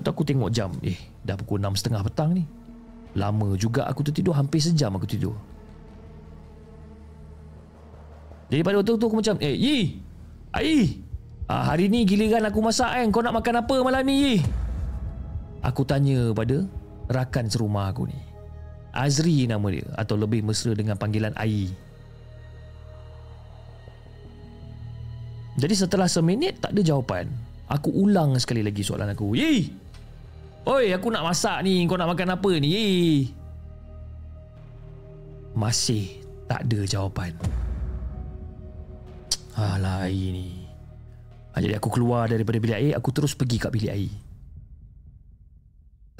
Lepas 0.00 0.10
aku 0.10 0.22
tengok 0.24 0.50
jam 0.50 0.72
Eh 0.80 0.96
dah 1.22 1.36
pukul 1.36 1.60
6.30 1.60 2.08
petang 2.08 2.30
ni. 2.32 2.44
Lama 3.14 3.54
juga 3.54 3.86
aku 3.86 4.02
tertidur 4.02 4.34
Hampir 4.34 4.58
sejam 4.58 4.90
aku 4.96 5.06
tidur. 5.06 5.36
Jadi 8.50 8.60
pada 8.64 8.80
waktu 8.80 8.96
tu 8.98 9.06
aku 9.06 9.18
macam 9.20 9.36
Eh 9.40 9.54
Yi 9.56 9.78
Air 10.52 10.84
Ah, 11.44 11.68
hari 11.68 11.92
ni 11.92 12.08
giliran 12.08 12.40
aku 12.48 12.64
masak 12.64 12.88
kan? 12.88 13.12
Kau 13.12 13.20
nak 13.20 13.36
makan 13.36 13.60
apa 13.60 13.74
malam 13.84 14.00
ni 14.08 14.40
Aku 15.60 15.84
tanya 15.84 16.32
pada 16.32 16.64
rakan 17.08 17.46
serumah 17.50 17.92
aku 17.92 18.08
ni. 18.08 18.18
Azri 18.94 19.50
nama 19.50 19.66
dia 19.74 19.84
atau 19.98 20.14
lebih 20.14 20.46
mesra 20.46 20.70
dengan 20.70 20.94
panggilan 20.94 21.34
Ai. 21.34 21.66
Jadi 25.54 25.74
setelah 25.74 26.10
seminit 26.10 26.58
tak 26.58 26.74
ada 26.74 26.82
jawapan, 26.82 27.30
aku 27.70 27.90
ulang 27.90 28.38
sekali 28.38 28.62
lagi 28.62 28.82
soalan 28.82 29.14
aku. 29.14 29.34
Yei! 29.38 29.70
Oi, 30.64 30.96
aku 30.96 31.12
nak 31.12 31.26
masak 31.26 31.60
ni. 31.62 31.84
Kau 31.84 31.98
nak 31.98 32.10
makan 32.14 32.34
apa 32.34 32.50
ni? 32.58 32.68
Yei! 32.72 33.10
Masih 35.54 36.22
tak 36.50 36.66
ada 36.66 36.80
jawapan. 36.82 37.34
Alah, 39.54 40.10
Ai 40.10 40.34
ni. 40.34 40.66
Ha, 41.54 41.62
jadi 41.62 41.78
aku 41.78 41.86
keluar 41.94 42.26
daripada 42.26 42.58
bilik 42.58 42.74
air, 42.74 42.92
aku 42.98 43.14
terus 43.14 43.38
pergi 43.38 43.62
kat 43.62 43.70
bilik 43.70 43.92
air. 43.94 44.10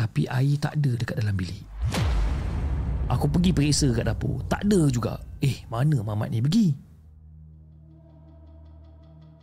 Tapi 0.04 0.28
air 0.28 0.60
tak 0.60 0.76
ada 0.76 1.00
dekat 1.00 1.16
dalam 1.16 1.32
bilik. 1.32 1.64
Aku 3.08 3.24
pergi 3.24 3.56
periksa 3.56 3.88
kat 3.96 4.04
dapur. 4.04 4.44
Tak 4.52 4.68
ada 4.68 4.84
juga. 4.92 5.16
Eh, 5.40 5.64
mana 5.72 6.04
mamat 6.04 6.28
ni 6.28 6.44
pergi? 6.44 6.76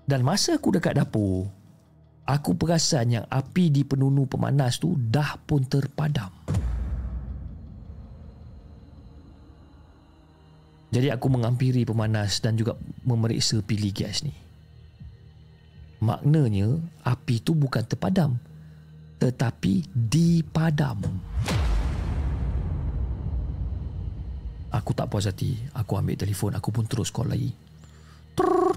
Dan 0.05 0.21
masa 0.21 0.61
aku 0.61 0.77
dekat 0.77 1.01
dapur, 1.01 1.49
aku 2.29 2.53
perasan 2.53 3.17
yang 3.17 3.25
api 3.25 3.73
di 3.73 3.81
penunu 3.81 4.29
pemanas 4.29 4.77
tu 4.77 4.93
dah 4.93 5.33
pun 5.49 5.65
terpadam. 5.65 6.29
Jadi 10.93 11.07
aku 11.09 11.25
mengampiri 11.31 11.87
pemanas 11.89 12.37
dan 12.37 12.53
juga 12.53 12.77
memeriksa 13.01 13.65
pilih 13.65 13.89
gas 13.95 14.21
ni. 14.21 14.35
Maknanya 16.05 16.77
api 17.01 17.41
tu 17.41 17.57
bukan 17.57 17.81
terpadam 17.87 18.37
tetapi 19.21 19.85
dipadam. 19.93 20.97
Aku 24.73 24.97
tak 24.97 25.13
puas 25.13 25.29
hati. 25.29 25.53
Aku 25.77 25.93
ambil 25.93 26.17
telefon. 26.17 26.57
Aku 26.57 26.73
pun 26.73 26.89
terus 26.89 27.13
call 27.13 27.29
lagi. 27.29 27.53
Trrr. 28.33 28.70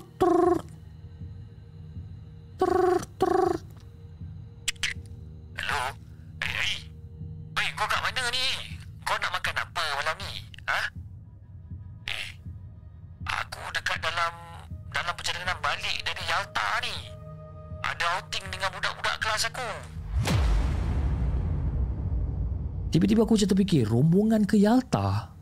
Tiba-tiba 22.95 23.27
aku 23.27 23.35
macam 23.35 23.51
terfikir 23.51 23.91
rombongan 23.91 24.47
ke 24.47 24.55
Yalta. 24.55 25.35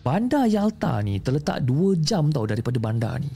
Bandar 0.00 0.48
Yalta 0.48 1.04
ni 1.04 1.20
terletak 1.20 1.68
2 1.68 2.00
jam 2.00 2.32
tau 2.32 2.48
daripada 2.48 2.80
bandar 2.80 3.20
ni. 3.20 3.28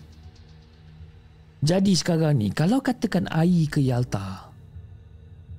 Jadi 1.61 1.93
sekarang 1.93 2.41
ni 2.41 2.49
kalau 2.49 2.81
katakan 2.81 3.29
air 3.29 3.69
ke 3.69 3.85
Yalta, 3.85 4.49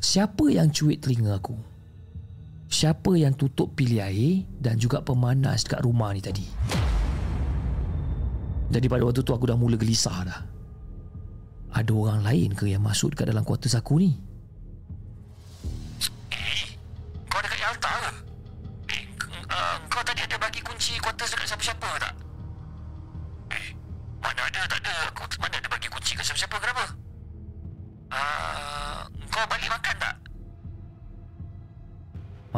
siapa 0.02 0.50
yang 0.50 0.74
cuit 0.74 1.06
telinga 1.06 1.38
aku? 1.38 1.54
Siapa 2.74 3.14
yang 3.14 3.38
tutup 3.38 3.78
pilih 3.78 4.02
air 4.02 4.50
dan 4.58 4.82
juga 4.82 5.06
pemanas 5.06 5.70
dekat 5.70 5.86
rumah 5.86 6.18
ni 6.18 6.22
tadi? 6.26 6.50
Jadi 8.74 8.90
pada 8.90 9.06
waktu 9.06 9.22
tu 9.22 9.38
aku 9.38 9.46
dah 9.46 9.54
mula 9.54 9.78
gelisah 9.78 10.20
dah. 10.26 10.42
Ada 11.78 11.94
orang 11.94 12.26
lain 12.26 12.58
ke 12.58 12.74
yang 12.74 12.82
masuk 12.82 13.14
dekat 13.14 13.30
dalam 13.30 13.46
kuartus 13.46 13.78
aku 13.78 14.02
ni? 14.02 14.33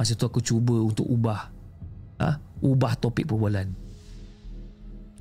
Masa 0.06 0.22
tu 0.22 0.30
aku 0.30 0.38
cuba 0.38 0.78
untuk 0.86 1.02
ubah 1.10 1.50
ha? 2.22 2.38
Ubah 2.62 2.94
topik 2.94 3.26
perbualan 3.26 3.74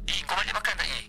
Eh, 0.05 0.20
kau 0.28 0.36
balik 0.36 0.52
makan 0.52 0.73
tak, 0.77 0.85
eh? 0.93 1.05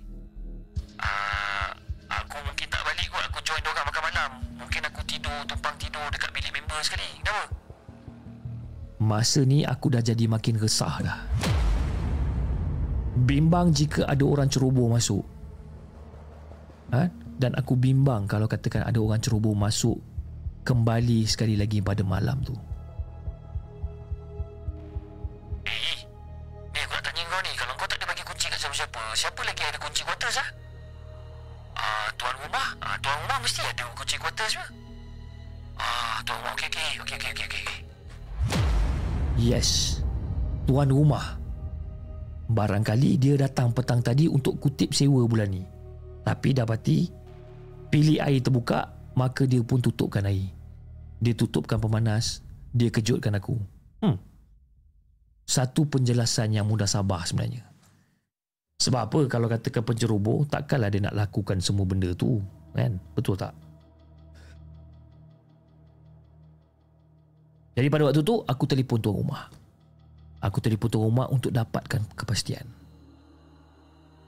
Uh, 0.95 1.67
aku 2.07 2.39
mungkin 2.39 2.71
tak 2.71 2.79
balik 2.87 3.03
kot. 3.11 3.19
Aku 3.27 3.43
join 3.43 3.59
diorang 3.59 3.83
makan 3.83 4.03
malam. 4.07 4.31
Mungkin 4.63 4.79
aku 4.79 5.03
tidur, 5.03 5.43
tumpang 5.43 5.75
tidur 5.75 6.07
dekat 6.07 6.31
bilik 6.31 6.55
member 6.55 6.79
sekali. 6.87 7.03
Kenapa? 7.19 7.43
Masa 9.03 9.43
ni 9.43 9.67
aku 9.67 9.91
dah 9.91 9.99
jadi 9.99 10.23
makin 10.23 10.55
resah 10.55 10.95
dah 11.03 11.19
Bimbang 13.27 13.75
jika 13.75 14.07
ada 14.07 14.23
orang 14.23 14.47
ceroboh 14.47 14.87
masuk 14.87 15.27
ha? 16.95 17.11
Dan 17.35 17.59
aku 17.59 17.75
bimbang 17.75 18.23
kalau 18.23 18.47
katakan 18.47 18.87
ada 18.87 19.03
orang 19.03 19.19
ceroboh 19.19 19.51
masuk 19.51 19.99
Kembali 20.63 21.27
sekali 21.27 21.59
lagi 21.59 21.83
pada 21.83 22.07
malam 22.07 22.39
tu 22.39 22.55
Tuan 40.75 40.91
rumah. 40.91 41.39
Barangkali 42.51 43.15
dia 43.15 43.39
datang 43.39 43.71
petang 43.71 44.03
tadi 44.03 44.27
untuk 44.27 44.59
kutip 44.59 44.91
sewa 44.91 45.23
bulan 45.23 45.47
ni. 45.47 45.63
Tapi 46.19 46.51
dapati 46.51 47.07
Pilih 47.87 48.19
air 48.19 48.43
terbuka 48.43 48.91
Maka 49.15 49.47
dia 49.47 49.63
pun 49.63 49.79
tutupkan 49.79 50.27
air. 50.27 50.51
Dia 51.23 51.31
tutupkan 51.31 51.79
pemanas 51.79 52.43
Dia 52.75 52.91
kejutkan 52.91 53.39
aku. 53.39 53.55
Hmm. 54.03 54.19
Satu 55.47 55.87
penjelasan 55.87 56.51
yang 56.51 56.67
mudah 56.67 56.91
sabar 56.91 57.23
sebenarnya. 57.23 57.63
Sebab 58.83 58.99
apa? 59.07 59.19
Kalau 59.31 59.47
katakan 59.47 59.79
penceroboh 59.79 60.43
Takkanlah 60.43 60.91
dia 60.91 61.07
nak 61.07 61.15
lakukan 61.15 61.63
semua 61.63 61.87
benda 61.87 62.11
tu 62.19 62.43
Kan? 62.75 62.99
Betul 63.15 63.39
tak? 63.39 63.55
Jadi 67.79 67.87
pada 67.87 68.11
waktu 68.11 68.19
tu 68.27 68.43
aku 68.43 68.63
telefon 68.67 68.99
tuan 68.99 69.23
rumah. 69.23 69.47
Aku 70.45 70.61
telefon 70.61 71.09
rumah 71.09 71.25
untuk 71.33 71.49
dapatkan 71.49 72.05
kepastian. 72.13 72.69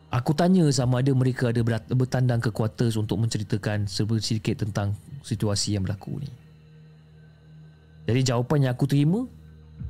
Aku 0.09 0.33
tanya 0.33 0.65
sama 0.73 1.05
ada 1.05 1.13
mereka 1.13 1.53
ada 1.53 1.61
bertandang 1.93 2.41
ke 2.41 2.49
quarters 2.49 2.97
untuk 2.97 3.21
menceritakan 3.21 3.85
sedikit 3.85 4.65
tentang 4.65 4.97
situasi 5.21 5.77
yang 5.77 5.85
berlaku 5.85 6.25
ni. 6.25 6.31
Jadi 8.07 8.33
jawapan 8.33 8.65
yang 8.65 8.73
aku 8.73 8.87
terima 8.87 9.27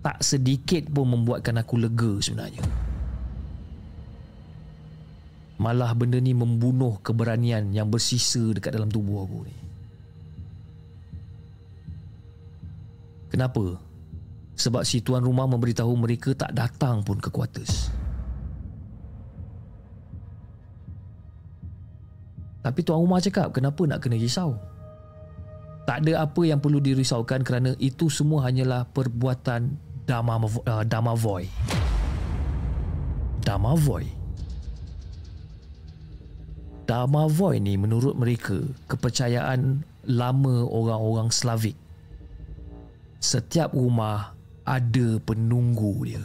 tak 0.04 0.20
sedikit 0.20 0.90
pun 0.92 1.16
membuatkan 1.16 1.62
aku 1.62 1.80
lega 1.80 2.20
sebenarnya. 2.20 2.66
Malah 5.62 5.94
benda 5.96 6.20
ni 6.20 6.36
membunuh 6.36 7.00
keberanian 7.00 7.72
yang 7.72 7.88
bersisa 7.88 8.42
dekat 8.52 8.76
dalam 8.76 8.92
tubuh 8.92 9.24
aku 9.24 9.48
ni. 9.48 9.56
Kenapa? 13.32 13.87
Sebab 14.58 14.82
si 14.82 15.06
tuan 15.06 15.22
rumah 15.22 15.46
memberitahu 15.46 15.94
mereka 15.94 16.34
tak 16.34 16.52
datang 16.58 17.06
pun 17.06 17.22
ke 17.22 17.30
quarters. 17.30 17.94
Tapi 22.66 22.80
tuan 22.84 23.00
rumah 23.00 23.22
cakap 23.24 23.54
kenapa 23.54 23.80
nak 23.86 24.02
kena 24.04 24.18
risau? 24.18 24.58
Tak 25.88 26.04
ada 26.04 26.28
apa 26.28 26.42
yang 26.44 26.60
perlu 26.60 26.84
dirisaukan 26.84 27.46
kerana 27.48 27.72
itu 27.80 28.12
semua 28.12 28.44
hanyalah 28.44 28.84
perbuatan 28.92 29.80
Dama, 30.04 30.36
uh, 30.44 30.84
Dama 30.84 31.16
Voy. 31.16 31.48
Dama 33.40 33.72
Voy? 33.80 34.04
Dama 36.84 37.32
Voy 37.32 37.64
ni 37.64 37.80
menurut 37.80 38.20
mereka 38.20 38.60
kepercayaan 38.92 39.84
lama 40.08 40.64
orang-orang 40.68 41.32
Slavik 41.32 41.76
setiap 43.20 43.76
rumah 43.76 44.37
ada 44.68 45.16
penunggu 45.24 45.96
dia. 46.04 46.24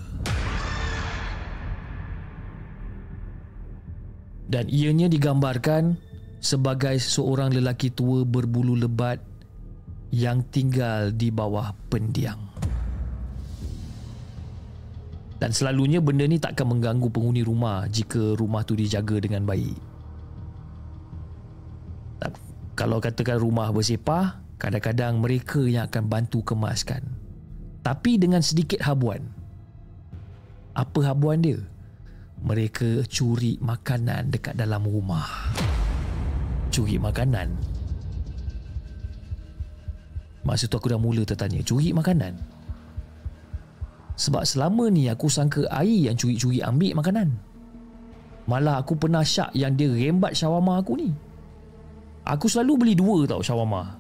Dan 4.51 4.69
ianya 4.69 5.07
digambarkan 5.09 5.97
sebagai 6.43 6.99
seorang 6.99 7.55
lelaki 7.55 7.89
tua 7.95 8.27
berbulu 8.27 8.77
lebat 8.77 9.23
yang 10.13 10.45
tinggal 10.51 11.15
di 11.15 11.33
bawah 11.33 11.73
pendiang. 11.89 12.51
Dan 15.41 15.51
selalunya 15.51 16.05
benda 16.05 16.29
ni 16.29 16.37
takkan 16.37 16.69
mengganggu 16.69 17.09
penghuni 17.09 17.41
rumah 17.43 17.89
jika 17.89 18.37
rumah 18.37 18.63
tu 18.67 18.77
dijaga 18.77 19.23
dengan 19.23 19.47
baik. 19.47 19.79
Kalau 22.79 23.03
katakan 23.03 23.39
rumah 23.41 23.75
bersepah, 23.75 24.39
kadang-kadang 24.59 25.19
mereka 25.19 25.65
yang 25.67 25.91
akan 25.91 26.07
bantu 26.07 26.47
kemaskan 26.47 27.22
Tapi 27.83 28.19
dengan 28.19 28.39
sedikit 28.41 28.79
habuan. 28.87 29.23
Apa 30.73 31.13
habuan 31.13 31.43
dia? 31.43 31.59
Mereka 32.43 33.07
curi 33.11 33.59
makanan 33.63 34.31
dekat 34.31 34.55
dalam 34.59 34.87
rumah. 34.87 35.27
Curi 36.71 36.97
makanan? 36.99 37.53
Masa 40.43 40.67
tu 40.67 40.75
aku 40.75 40.91
dah 40.91 40.99
mula 40.99 41.23
tertanya, 41.23 41.63
curi 41.63 41.95
makanan? 41.95 42.35
Sebab 44.19 44.43
selama 44.43 44.91
ni 44.91 45.07
aku 45.07 45.31
sangka 45.31 45.67
air 45.71 46.11
yang 46.11 46.19
curi-curi 46.19 46.59
ambil 46.63 46.99
makanan. 46.99 47.29
Malah 48.51 48.83
aku 48.83 48.99
pernah 48.99 49.23
syak 49.23 49.55
yang 49.55 49.79
dia 49.79 49.87
rembat 49.87 50.35
shawarma 50.35 50.83
aku 50.83 50.99
ni. 50.99 51.11
Aku 52.27 52.51
selalu 52.51 52.73
beli 52.79 52.95
dua 52.99 53.27
tau 53.27 53.43
shawarma. 53.43 53.99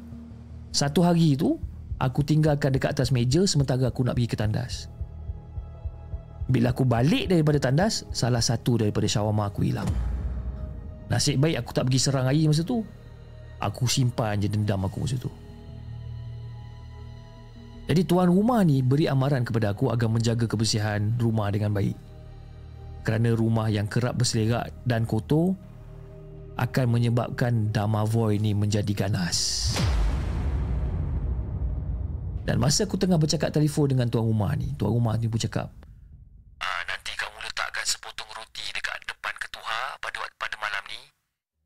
Satu 0.75 1.03
hari 1.03 1.39
tu, 1.39 1.59
aku 2.03 2.27
tinggalkan 2.27 2.75
dekat 2.75 2.99
atas 2.99 3.15
meja 3.15 3.47
sementara 3.47 3.87
aku 3.87 4.03
nak 4.03 4.19
pergi 4.19 4.31
ke 4.35 4.37
tandas. 4.37 4.91
Bila 6.51 6.75
aku 6.75 6.83
balik 6.83 7.31
daripada 7.31 7.63
tandas, 7.63 8.03
salah 8.11 8.43
satu 8.43 8.83
daripada 8.83 9.07
shawarma 9.07 9.47
aku 9.47 9.63
hilang. 9.63 9.87
Nasib 11.07 11.39
baik 11.39 11.63
aku 11.63 11.71
tak 11.71 11.87
pergi 11.87 12.01
serang 12.03 12.27
air 12.27 12.51
masa 12.51 12.67
tu. 12.67 12.83
Aku 13.63 13.87
simpan 13.87 14.43
je 14.43 14.51
dendam 14.51 14.83
aku 14.83 15.07
masa 15.07 15.15
tu. 15.23 15.31
Jadi 17.87 18.03
tuan 18.03 18.27
rumah 18.27 18.67
ni 18.67 18.83
beri 18.83 19.07
amaran 19.07 19.47
kepada 19.47 19.71
aku 19.71 19.95
agar 19.95 20.11
menjaga 20.11 20.51
kebersihan 20.51 21.15
rumah 21.23 21.47
dengan 21.55 21.71
baik. 21.71 21.95
Kerana 23.07 23.35
rumah 23.35 23.71
yang 23.71 23.87
kerap 23.87 24.19
berselerak 24.19 24.71
dan 24.83 25.07
kotor 25.07 25.55
akan 26.59 26.87
menyebabkan 26.91 27.71
Damavoy 27.71 28.39
ni 28.39 28.55
menjadi 28.55 28.91
ganas. 29.07 29.71
Dan 32.43 32.59
masa 32.59 32.91
aku 32.91 32.99
tengah 32.99 33.23
bercakap 33.23 33.55
telefon 33.55 33.95
dengan 33.95 34.11
tuan 34.11 34.27
rumah 34.27 34.51
ni, 34.59 34.75
tuan 34.75 34.91
rumah 34.91 35.15
ni 35.15 35.31
pun 35.31 35.39
cakap, 35.39 35.71
Ah, 36.63 36.83
nanti 36.87 37.11
kamu 37.19 37.43
letakkan 37.43 37.83
sepotong 37.83 38.31
roti 38.39 38.63
dekat 38.71 38.95
depan 39.03 39.35
ketuha 39.35 39.99
pada 39.99 40.23
pada 40.39 40.55
malam 40.63 40.85
ni 40.87 41.11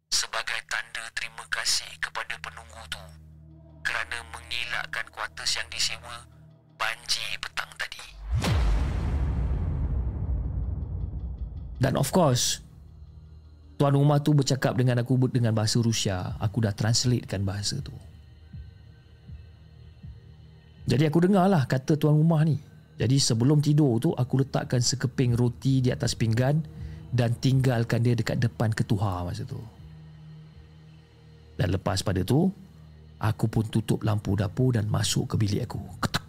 sebagai 0.08 0.56
tanda 0.72 1.04
terima 1.12 1.44
kasih 1.52 1.88
kepada 2.00 2.32
penunggu 2.40 2.80
tu 2.88 3.04
kerana 3.84 4.24
mengelakkan 4.32 5.04
kuartus 5.12 5.60
yang 5.60 5.68
disewa 5.68 6.24
banjir 6.80 7.28
petang 7.44 7.68
tadi. 7.76 8.04
Dan 11.76 12.00
of 12.00 12.08
course 12.08 12.64
Tuan 13.76 13.92
rumah 13.92 14.24
tu 14.24 14.32
bercakap 14.32 14.72
dengan 14.80 15.04
aku 15.04 15.28
dengan 15.28 15.52
bahasa 15.52 15.76
Rusia 15.84 16.40
Aku 16.40 16.64
dah 16.64 16.72
translatekan 16.72 17.44
bahasa 17.44 17.76
tu 17.84 17.92
Jadi 20.86 21.02
aku 21.10 21.18
dengar 21.26 21.50
lah 21.50 21.66
kata 21.66 21.98
tuan 21.98 22.14
rumah 22.14 22.46
ni 22.46 22.62
Jadi 22.94 23.18
sebelum 23.18 23.58
tidur 23.58 23.98
tu 23.98 24.14
Aku 24.14 24.38
letakkan 24.38 24.78
sekeping 24.78 25.34
roti 25.34 25.82
di 25.82 25.90
atas 25.90 26.14
pinggan 26.14 26.62
Dan 27.10 27.34
tinggalkan 27.42 28.06
dia 28.06 28.14
dekat 28.14 28.38
depan 28.38 28.70
ketuha 28.70 29.26
masa 29.26 29.42
tu 29.42 29.58
Dan 31.58 31.74
lepas 31.74 32.06
pada 32.06 32.22
tu 32.22 32.46
Aku 33.18 33.50
pun 33.50 33.66
tutup 33.66 34.06
lampu 34.06 34.38
dapur 34.38 34.76
dan 34.76 34.86
masuk 34.86 35.34
ke 35.34 35.34
bilik 35.40 35.66
aku 35.66 35.80
Ketuk. 35.98 36.24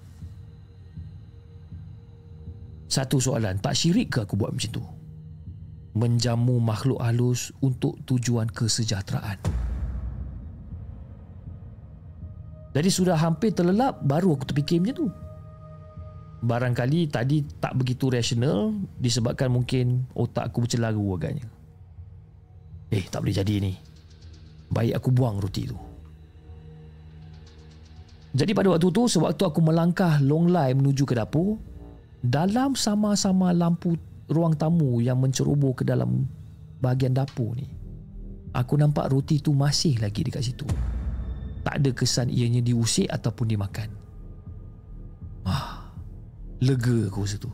Satu 2.89 3.21
soalan 3.21 3.61
Tak 3.61 3.77
syirik 3.77 4.09
ke 4.09 4.17
aku 4.25 4.33
buat 4.33 4.49
macam 4.49 4.71
tu? 4.73 4.85
menjamu 5.97 6.61
makhluk 6.61 7.01
halus 7.01 7.49
untuk 7.57 7.97
tujuan 8.05 8.45
kesejahteraan. 8.53 9.56
Jadi 12.77 12.89
sudah 12.93 13.17
hampir 13.17 13.57
terlelap 13.57 13.97
baru 14.05 14.37
aku 14.37 14.53
terfikir 14.53 14.77
macam 14.77 14.93
tu. 14.93 15.07
Barangkali 16.45 17.09
tadi 17.09 17.41
tak 17.57 17.73
begitu 17.73 18.13
rasional 18.13 18.77
disebabkan 19.01 19.49
mungkin 19.49 20.05
otak 20.13 20.53
aku 20.53 20.69
bercelaru 20.69 21.17
agaknya. 21.17 21.49
Eh, 22.93 23.01
tak 23.09 23.25
boleh 23.25 23.33
jadi 23.33 23.55
ni. 23.57 23.73
Baik 24.69 25.01
aku 25.01 25.09
buang 25.09 25.41
roti 25.41 25.65
tu. 25.65 25.77
Jadi 28.37 28.53
pada 28.53 28.69
waktu 28.69 28.93
tu, 28.93 29.09
sewaktu 29.09 29.41
aku 29.49 29.65
melangkah 29.65 30.21
long 30.21 30.45
line 30.45 30.77
menuju 30.77 31.09
ke 31.09 31.17
dapur, 31.17 31.57
dalam 32.21 32.77
sama-sama 32.77 33.49
lampu 33.49 33.97
ruang 34.29 34.53
tamu 34.53 35.01
yang 35.01 35.17
menceroboh 35.17 35.73
ke 35.73 35.81
dalam 35.81 36.29
bahagian 36.83 37.15
dapur 37.15 37.55
ni 37.57 37.65
aku 38.51 38.75
nampak 38.75 39.09
roti 39.13 39.39
tu 39.39 39.55
masih 39.55 39.97
lagi 40.01 40.25
dekat 40.25 40.43
situ 40.43 40.67
tak 41.67 41.83
ada 41.83 41.91
kesan 41.91 42.31
ianya 42.31 42.63
diusik 42.63 43.11
ataupun 43.11 43.51
dimakan. 43.51 43.91
Ah 45.43 45.91
lega 46.63 47.11
aku 47.11 47.27
masa 47.27 47.35
tu. 47.35 47.51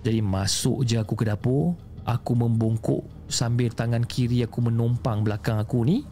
Jadi 0.00 0.24
masuk 0.24 0.80
je 0.88 0.96
aku 0.96 1.12
ke 1.12 1.28
dapur 1.28 1.76
aku 2.08 2.32
membongkok 2.32 3.04
sambil 3.28 3.68
tangan 3.68 4.00
kiri 4.08 4.40
aku 4.48 4.64
menumpang 4.64 5.20
belakang 5.20 5.60
aku 5.60 5.84
ni 5.84 6.08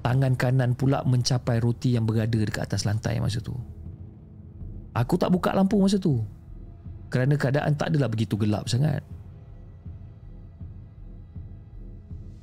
tangan 0.00 0.32
kanan 0.40 0.72
pula 0.72 1.04
mencapai 1.04 1.60
roti 1.60 1.92
yang 1.92 2.08
berada 2.08 2.40
dekat 2.40 2.64
atas 2.64 2.88
lantai 2.88 3.20
masa 3.20 3.44
tu. 3.44 3.52
Aku 4.96 5.20
tak 5.20 5.28
buka 5.28 5.52
lampu 5.52 5.76
masa 5.76 6.00
tu 6.00 6.24
kerana 7.12 7.36
keadaan 7.36 7.76
tak 7.76 7.92
adalah 7.92 8.08
begitu 8.08 8.40
gelap 8.40 8.64
sangat. 8.72 9.04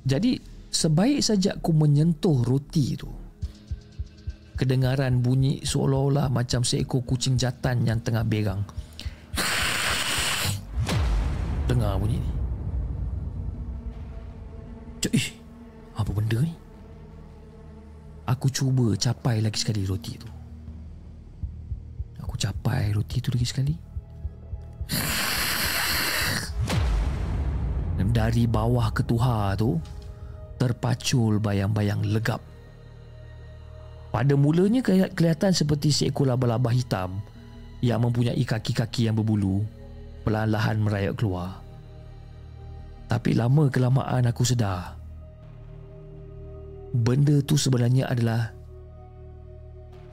Jadi, 0.04 0.53
sebaik 0.74 1.22
saja 1.22 1.54
aku 1.56 1.70
menyentuh 1.72 2.42
roti 2.42 2.98
itu, 2.98 3.08
kedengaran 4.58 5.22
bunyi 5.22 5.62
seolah-olah 5.62 6.34
macam 6.34 6.66
seekor 6.66 7.06
kucing 7.06 7.38
jatan 7.38 7.86
yang 7.86 8.02
tengah 8.02 8.26
berang. 8.26 8.66
Dengar 11.70 11.96
bunyi 12.02 12.18
ni. 12.20 12.32
Cuk, 15.00 15.14
eh, 15.14 15.28
apa 15.96 16.12
benda 16.12 16.42
ni? 16.42 16.54
Aku 18.24 18.48
cuba 18.48 18.96
capai 18.96 19.44
lagi 19.44 19.60
sekali 19.62 19.84
roti 19.84 20.12
itu. 20.16 20.30
Aku 22.24 22.34
capai 22.40 22.96
roti 22.96 23.20
itu 23.20 23.30
lagi 23.30 23.48
sekali. 23.48 23.76
Dari 28.14 28.46
bawah 28.46 28.94
ketuha 28.94 29.58
tu 29.58 29.82
terpacul 30.64 31.44
bayang-bayang 31.44 32.00
legap. 32.08 32.40
Pada 34.16 34.40
mulanya 34.40 34.80
kelihatan 35.12 35.52
seperti 35.52 35.92
seekor 35.92 36.32
laba-laba 36.32 36.72
hitam 36.72 37.20
yang 37.84 38.00
mempunyai 38.00 38.40
kaki-kaki 38.48 39.12
yang 39.12 39.20
berbulu 39.20 39.60
perlahan-lahan 40.24 40.80
merayap 40.80 41.20
keluar. 41.20 41.60
Tapi 43.12 43.36
lama 43.36 43.68
kelamaan 43.68 44.24
aku 44.32 44.48
sedar 44.48 45.04
benda 46.94 47.42
tu 47.42 47.58
sebenarnya 47.58 48.06
adalah 48.06 48.54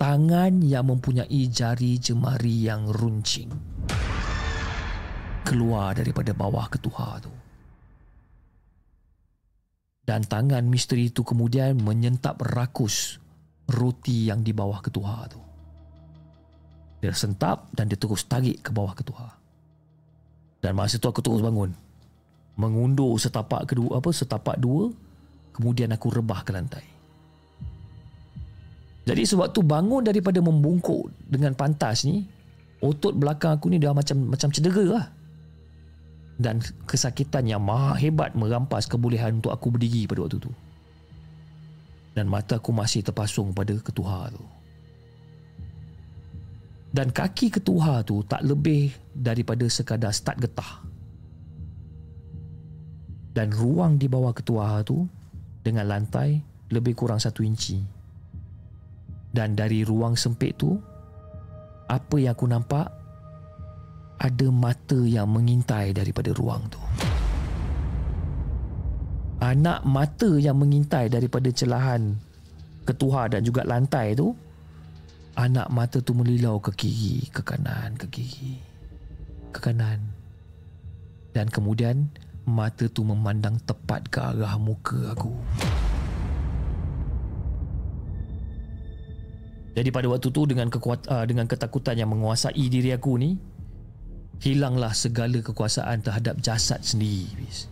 tangan 0.00 0.64
yang 0.64 0.88
mempunyai 0.88 1.44
jari 1.52 2.00
jemari 2.00 2.64
yang 2.64 2.88
runcing 2.88 3.52
keluar 5.44 5.92
daripada 5.92 6.32
bawah 6.32 6.66
ketuha 6.72 7.20
tu. 7.20 7.39
Dan 10.04 10.24
tangan 10.26 10.64
misteri 10.66 11.12
itu 11.12 11.22
kemudian 11.22 11.78
menyentap 11.78 12.40
rakus 12.42 13.20
roti 13.70 14.26
yang 14.26 14.42
di 14.42 14.50
bawah 14.50 14.82
ketuha 14.82 15.30
tu. 15.30 15.40
Dia 17.00 17.16
sentap 17.16 17.72
dan 17.72 17.88
dia 17.88 17.96
terus 17.96 18.26
tarik 18.28 18.60
ke 18.60 18.70
bawah 18.74 18.92
ketuha. 18.92 19.28
Dan 20.60 20.76
masa 20.76 21.00
tu 21.00 21.08
aku 21.08 21.24
terus 21.24 21.40
bangun. 21.40 21.72
Mengundur 22.60 23.16
setapak 23.16 23.72
kedua 23.72 24.02
apa 24.02 24.12
setapak 24.12 24.60
dua 24.60 24.92
kemudian 25.56 25.88
aku 25.96 26.12
rebah 26.12 26.44
ke 26.44 26.52
lantai. 26.52 26.84
Jadi 29.08 29.22
sewaktu 29.24 29.64
bangun 29.64 30.04
daripada 30.04 30.44
membungkuk 30.44 31.08
dengan 31.24 31.56
pantas 31.56 32.04
ni, 32.04 32.28
otot 32.84 33.16
belakang 33.16 33.56
aku 33.56 33.72
ni 33.72 33.80
dah 33.80 33.96
macam 33.96 34.28
macam 34.28 34.52
cedera 34.52 34.84
lah 34.84 35.06
dan 36.40 36.64
kesakitan 36.88 37.44
yang 37.44 37.60
maha 37.60 38.00
hebat 38.00 38.32
merampas 38.32 38.88
kebolehan 38.88 39.44
untuk 39.44 39.52
aku 39.52 39.68
berdiri 39.76 40.08
pada 40.08 40.24
waktu 40.24 40.40
tu. 40.40 40.52
Dan 42.16 42.32
mata 42.32 42.56
aku 42.56 42.72
masih 42.72 43.04
terpasung 43.04 43.52
pada 43.52 43.76
ketuha 43.76 44.32
tu. 44.32 44.40
Dan 46.90 47.12
kaki 47.12 47.52
ketuha 47.52 48.02
tu 48.02 48.24
tak 48.24 48.40
lebih 48.40 48.88
daripada 49.12 49.68
sekadar 49.68 50.16
start 50.16 50.40
getah. 50.40 50.80
Dan 53.30 53.52
ruang 53.52 54.00
di 54.00 54.08
bawah 54.08 54.34
ketuha 54.34 54.80
tu 54.82 55.06
dengan 55.60 55.86
lantai 55.86 56.40
lebih 56.72 56.96
kurang 56.96 57.20
satu 57.20 57.44
inci. 57.44 57.78
Dan 59.30 59.54
dari 59.54 59.86
ruang 59.86 60.18
sempit 60.18 60.58
tu, 60.58 60.74
apa 61.86 62.16
yang 62.18 62.34
aku 62.34 62.50
nampak 62.50 62.99
ada 64.20 64.46
mata 64.52 65.00
yang 65.08 65.32
mengintai 65.32 65.96
daripada 65.96 66.36
ruang 66.36 66.60
tu. 66.68 66.80
Anak 69.40 69.88
mata 69.88 70.36
yang 70.36 70.60
mengintai 70.60 71.08
daripada 71.08 71.48
celahan 71.48 72.20
ketuha 72.84 73.32
dan 73.32 73.40
juga 73.40 73.64
lantai 73.64 74.12
tu 74.12 74.36
Anak 75.38 75.70
mata 75.70 76.02
tu 76.02 76.10
melilau 76.10 76.58
ke 76.58 76.74
kiri, 76.74 77.30
ke 77.30 77.40
kanan, 77.40 77.94
ke 77.94 78.10
kiri, 78.10 78.58
ke 79.54 79.62
kanan. 79.62 80.02
Dan 81.30 81.46
kemudian 81.46 82.10
mata 82.44 82.90
tu 82.90 83.06
memandang 83.06 83.56
tepat 83.62 84.10
ke 84.10 84.18
arah 84.18 84.58
muka 84.58 85.14
aku. 85.14 85.30
Jadi 89.70 89.88
pada 89.94 90.10
waktu 90.10 90.28
tu 90.28 90.42
dengan 90.50 90.66
kekuat 90.66 91.06
uh, 91.06 91.24
dengan 91.24 91.46
ketakutan 91.46 91.94
yang 91.94 92.10
menguasai 92.10 92.66
diri 92.66 92.90
aku 92.90 93.14
ni 93.16 93.38
hilanglah 94.40 94.96
segala 94.96 95.44
kekuasaan 95.44 96.00
terhadap 96.00 96.40
jasad 96.40 96.80
sendiri. 96.80 97.28
Bis. 97.36 97.68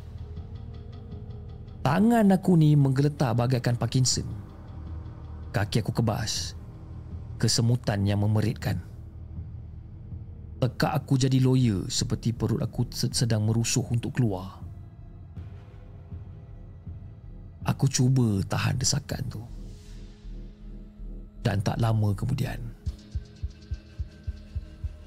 Tangan 1.80 2.28
aku 2.28 2.60
ni 2.60 2.76
menggeletar 2.76 3.32
bagaikan 3.32 3.80
Parkinson. 3.80 4.28
Kaki 5.50 5.80
aku 5.80 5.96
kebas. 5.96 6.52
Kesemutan 7.40 8.04
yang 8.04 8.20
memeritkan. 8.20 8.76
Tekak 10.58 10.92
aku 10.92 11.16
jadi 11.16 11.38
lawyer 11.40 11.86
seperti 11.88 12.34
perut 12.34 12.60
aku 12.60 12.84
sedang 12.92 13.46
merusuh 13.46 13.86
untuk 13.88 14.18
keluar. 14.18 14.60
Aku 17.64 17.86
cuba 17.86 18.42
tahan 18.44 18.76
desakan 18.76 19.22
tu 19.28 19.42
dan 21.48 21.64
tak 21.64 21.80
lama 21.80 22.12
kemudian 22.12 22.60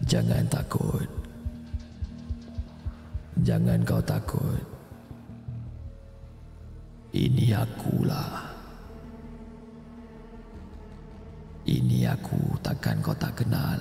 Jangan 0.10 0.50
takut 0.50 1.21
Jangan 3.40 3.80
kau 3.88 4.04
takut. 4.04 4.60
Ini 7.16 7.56
akulah. 7.56 8.52
Ini 11.64 12.12
aku 12.12 12.60
takkan 12.60 13.00
kau 13.00 13.16
tak 13.16 13.40
kenal. 13.40 13.80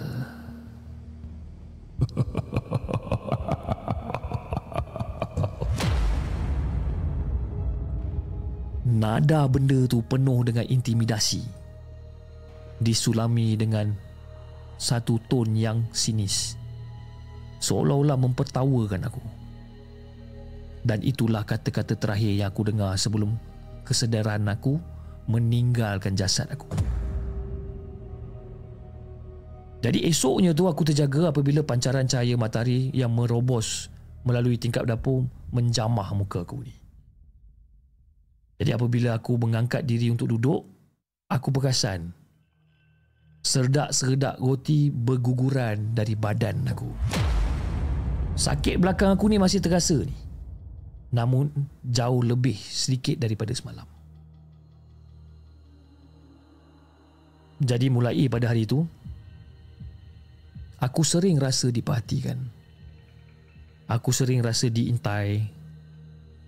Nada 8.90 9.46
benda 9.50 9.86
tu 9.90 10.02
penuh 10.02 10.46
dengan 10.46 10.66
intimidasi. 10.66 11.42
Disulami 12.78 13.58
dengan 13.58 13.90
satu 14.78 15.18
ton 15.26 15.54
yang 15.54 15.86
sinis. 15.94 16.54
Seolah-olah 17.60 18.16
mempertawakan 18.16 19.04
aku 19.04 19.39
dan 20.86 21.00
itulah 21.04 21.44
kata-kata 21.44 21.96
terakhir 21.96 22.32
yang 22.32 22.48
aku 22.48 22.66
dengar 22.66 22.96
sebelum 22.96 23.36
kesedaran 23.84 24.48
aku 24.48 24.80
meninggalkan 25.28 26.16
jasad 26.16 26.48
aku 26.48 26.68
jadi 29.80 29.96
esoknya 30.08 30.52
tu 30.52 30.68
aku 30.68 30.84
terjaga 30.84 31.32
apabila 31.32 31.64
pancaran 31.64 32.04
cahaya 32.04 32.36
matahari 32.36 32.92
yang 32.92 33.12
merobos 33.12 33.88
melalui 34.24 34.60
tingkap 34.60 34.84
dapur 34.84 35.24
menjamah 35.52 36.12
muka 36.12 36.44
aku 36.44 36.64
ni 36.64 36.74
jadi 38.60 38.76
apabila 38.76 39.16
aku 39.16 39.40
mengangkat 39.40 39.88
diri 39.88 40.12
untuk 40.12 40.28
duduk 40.32 40.68
aku 41.32 41.48
perasan 41.48 42.12
Serdak-serdak 43.40 44.36
roti 44.36 44.92
berguguran 44.92 45.96
dari 45.96 46.12
badan 46.12 46.60
aku. 46.68 46.92
Sakit 48.36 48.76
belakang 48.76 49.16
aku 49.16 49.32
ni 49.32 49.40
masih 49.40 49.64
terasa 49.64 49.96
ni. 49.96 50.12
Namun 51.10 51.50
jauh 51.82 52.22
lebih 52.22 52.54
sedikit 52.54 53.18
daripada 53.18 53.50
semalam. 53.50 53.86
Jadi 57.60 57.92
mulai 57.92 58.24
pada 58.30 58.48
hari 58.48 58.64
itu, 58.64 58.80
aku 60.80 61.04
sering 61.04 61.36
rasa 61.36 61.68
diperhatikan. 61.68 62.40
Aku 63.90 64.14
sering 64.14 64.40
rasa 64.40 64.70
diintai 64.70 65.44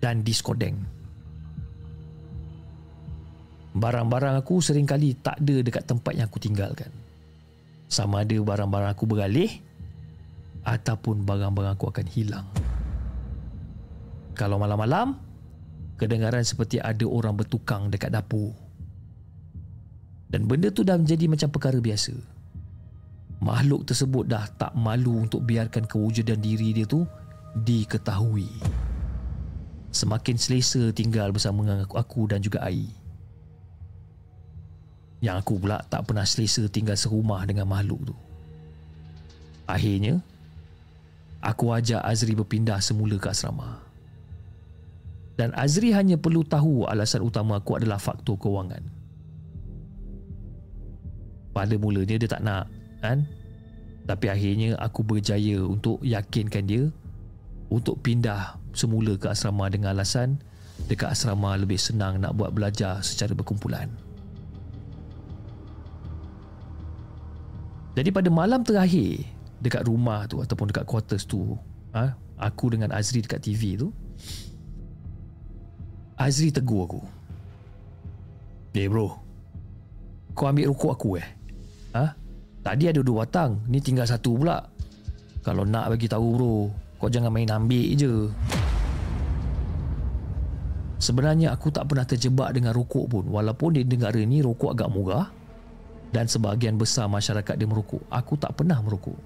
dan 0.00 0.24
diskodeng. 0.24 0.78
Barang-barang 3.72 4.40
aku 4.40 4.62
sering 4.62 4.86
kali 4.86 5.18
tak 5.20 5.42
ada 5.42 5.64
dekat 5.64 5.84
tempat 5.84 6.12
yang 6.16 6.30
aku 6.30 6.40
tinggalkan. 6.40 6.88
Sama 7.92 8.24
ada 8.24 8.36
barang-barang 8.36 8.94
aku 8.94 9.04
beralih 9.04 9.48
ataupun 10.64 11.26
barang-barang 11.28 11.76
aku 11.76 11.90
akan 11.92 12.06
hilang. 12.08 12.46
Kalau 14.32 14.56
malam-malam, 14.56 15.16
kedengaran 16.00 16.42
seperti 16.42 16.80
ada 16.80 17.04
orang 17.04 17.36
bertukang 17.36 17.92
dekat 17.92 18.10
dapur. 18.10 18.56
Dan 20.32 20.48
benda 20.48 20.72
tu 20.72 20.80
dah 20.80 20.96
menjadi 20.96 21.28
macam 21.28 21.52
perkara 21.52 21.76
biasa. 21.76 22.16
Makhluk 23.42 23.84
tersebut 23.84 24.24
dah 24.30 24.48
tak 24.56 24.72
malu 24.72 25.28
untuk 25.28 25.44
biarkan 25.44 25.84
kewujudan 25.84 26.40
diri 26.40 26.72
dia 26.72 26.86
tu 26.88 27.04
diketahui. 27.52 28.48
Semakin 29.92 30.40
selesa 30.40 30.88
tinggal 30.96 31.34
bersama 31.36 31.84
aku 31.92 32.30
dan 32.30 32.40
juga 32.40 32.64
air. 32.64 32.88
Yang 35.20 35.36
aku 35.44 35.54
pula 35.60 35.84
tak 35.84 36.08
pernah 36.08 36.24
selesa 36.24 36.64
tinggal 36.70 36.96
serumah 36.96 37.44
dengan 37.44 37.68
makhluk 37.68 38.14
tu. 38.14 38.16
Akhirnya, 39.68 40.22
aku 41.44 41.76
ajak 41.76 42.00
Azri 42.02 42.32
berpindah 42.32 42.80
semula 42.80 43.20
ke 43.20 43.28
asrama. 43.28 43.81
Dan 45.36 45.56
Azri 45.56 45.90
hanya 45.96 46.20
perlu 46.20 46.44
tahu 46.44 46.84
alasan 46.84 47.24
utama 47.24 47.58
aku 47.58 47.80
adalah 47.80 47.96
faktor 47.96 48.36
kewangan. 48.36 48.84
Pada 51.52 51.74
mulanya 51.76 52.16
dia 52.20 52.28
tak 52.28 52.44
nak, 52.44 52.68
kan? 53.00 53.24
Tapi 54.04 54.26
akhirnya 54.28 54.76
aku 54.80 55.00
berjaya 55.04 55.62
untuk 55.62 56.02
yakinkan 56.02 56.64
dia 56.68 56.84
untuk 57.72 58.00
pindah 58.04 58.60
semula 58.76 59.16
ke 59.16 59.30
asrama 59.32 59.68
dengan 59.72 59.96
alasan 59.96 60.36
dekat 60.90 61.14
asrama 61.14 61.54
lebih 61.56 61.78
senang 61.78 62.18
nak 62.20 62.34
buat 62.36 62.50
belajar 62.52 63.00
secara 63.00 63.32
berkumpulan. 63.32 63.88
Jadi 67.92 68.08
pada 68.08 68.32
malam 68.32 68.64
terakhir 68.64 69.20
dekat 69.60 69.84
rumah 69.84 70.24
tu 70.24 70.40
ataupun 70.40 70.72
dekat 70.72 70.88
quarters 70.88 71.28
tu, 71.28 71.54
ha, 71.92 72.16
aku 72.40 72.72
dengan 72.72 72.90
Azri 72.90 73.20
dekat 73.20 73.44
TV 73.44 73.76
tu, 73.76 73.92
Azri 76.22 76.54
tegur 76.54 76.86
aku. 76.86 77.02
Eh 78.78 78.86
bro, 78.86 79.10
kau 80.38 80.46
ambil 80.46 80.70
rokok 80.70 80.92
aku 80.94 81.08
eh? 81.18 81.26
Ha? 81.98 82.14
Tadi 82.62 82.86
ada 82.86 83.02
dua 83.02 83.26
batang, 83.26 83.58
ni 83.66 83.82
tinggal 83.82 84.06
satu 84.06 84.38
pula. 84.38 84.62
Kalau 85.42 85.66
nak 85.66 85.90
bagi 85.90 86.06
tahu 86.06 86.26
bro, 86.38 86.56
kau 87.02 87.10
jangan 87.10 87.34
main 87.34 87.50
ambil 87.50 87.90
je. 87.98 88.30
Sebenarnya 91.02 91.50
aku 91.50 91.74
tak 91.74 91.90
pernah 91.90 92.06
terjebak 92.06 92.54
dengan 92.54 92.70
rokok 92.70 93.10
pun 93.10 93.24
walaupun 93.26 93.74
di 93.74 93.82
negara 93.82 94.22
ni 94.22 94.38
rokok 94.38 94.78
agak 94.78 94.94
murah 94.94 95.26
dan 96.14 96.30
sebahagian 96.30 96.78
besar 96.78 97.10
masyarakat 97.10 97.58
dia 97.58 97.66
merokok. 97.66 98.06
Aku 98.06 98.38
tak 98.38 98.54
pernah 98.54 98.78
merokok. 98.78 99.18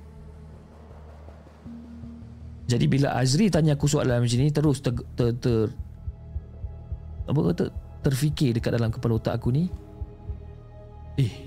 Jadi 2.67 2.89
bila 2.89 3.13
Azri 3.21 3.53
tanya 3.53 3.77
aku 3.77 3.85
soalan 3.85 4.25
macam 4.25 4.41
ni 4.41 4.49
terus 4.49 4.81
ter, 4.81 4.97
ter, 5.15 5.37
ter 5.37 5.69
apa 7.27 7.41
kata 7.53 7.65
terfikir 8.07 8.55
dekat 8.55 8.79
dalam 8.79 8.95
kepala 8.95 9.19
otak 9.19 9.35
aku 9.39 9.51
ni 9.51 9.67
eh 11.19 11.47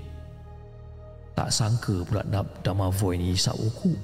tak 1.32 1.48
sangka 1.48 2.04
pula 2.04 2.20
Dama 2.60 2.92
Void 2.92 3.16
ni 3.16 3.32
isap 3.32 3.56
rokok. 3.56 3.96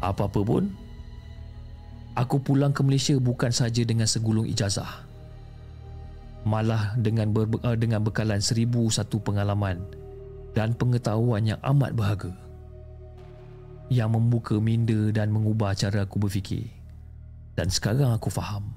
Apa-apa 0.00 0.40
pun 0.40 0.72
aku 2.16 2.40
pulang 2.40 2.72
ke 2.72 2.80
Malaysia 2.80 3.12
bukan 3.20 3.52
saja 3.52 3.84
dengan 3.84 4.08
segulung 4.08 4.48
ijazah 4.48 5.04
malah 6.48 6.96
dengan 6.96 7.28
ber, 7.28 7.52
uh, 7.60 7.76
dengan 7.76 8.00
bekalan 8.00 8.40
seribu 8.40 8.88
satu 8.88 9.20
pengalaman 9.20 9.84
dan 10.56 10.72
pengetahuan 10.72 11.44
yang 11.44 11.60
amat 11.60 11.92
berharga 11.92 12.32
yang 13.92 14.08
membuka 14.16 14.56
minda 14.56 15.12
dan 15.12 15.28
mengubah 15.28 15.76
cara 15.76 16.08
aku 16.08 16.16
berfikir 16.16 16.79
dan 17.54 17.68
sekarang 17.72 18.12
aku 18.12 18.28
faham 18.28 18.74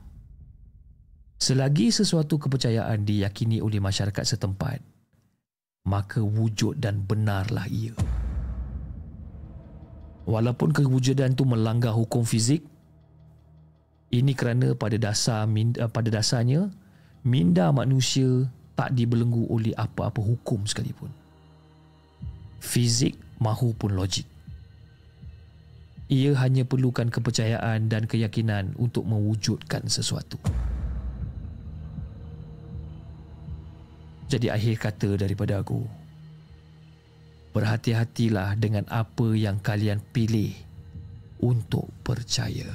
selagi 1.38 1.92
sesuatu 1.92 2.40
kepercayaan 2.40 3.04
diyakini 3.04 3.60
oleh 3.60 3.84
masyarakat 3.84 4.24
setempat 4.24 4.80
maka 5.84 6.24
wujud 6.24 6.80
dan 6.80 7.04
benarlah 7.04 7.68
ia 7.68 7.92
walaupun 10.24 10.72
kewujudan 10.72 11.36
itu 11.36 11.44
melanggar 11.44 11.92
hukum 11.92 12.24
fizik 12.24 12.64
ini 14.14 14.38
kerana 14.38 14.78
pada 14.78 14.96
dasar 15.02 15.50
uh, 15.50 15.90
pada 15.90 16.10
dasarnya 16.14 16.70
minda 17.26 17.74
manusia 17.74 18.46
tak 18.78 18.94
dibelenggu 18.94 19.50
oleh 19.50 19.74
apa-apa 19.74 20.22
hukum 20.22 20.66
sekalipun. 20.70 21.10
Fizik 22.62 23.18
mahupun 23.38 23.98
logik. 23.98 24.26
Ia 26.12 26.36
hanya 26.36 26.68
perlukan 26.68 27.08
kepercayaan 27.08 27.88
dan 27.88 28.04
keyakinan 28.06 28.76
untuk 28.76 29.08
mewujudkan 29.08 29.88
sesuatu. 29.88 30.36
Jadi 34.28 34.50
akhir 34.50 34.82
kata 34.82 35.16
daripada 35.16 35.62
aku. 35.62 35.86
Berhati-hatilah 37.54 38.58
dengan 38.58 38.84
apa 38.90 39.32
yang 39.38 39.62
kalian 39.62 40.02
pilih 40.12 40.52
untuk 41.38 41.88
percaya. 42.02 42.68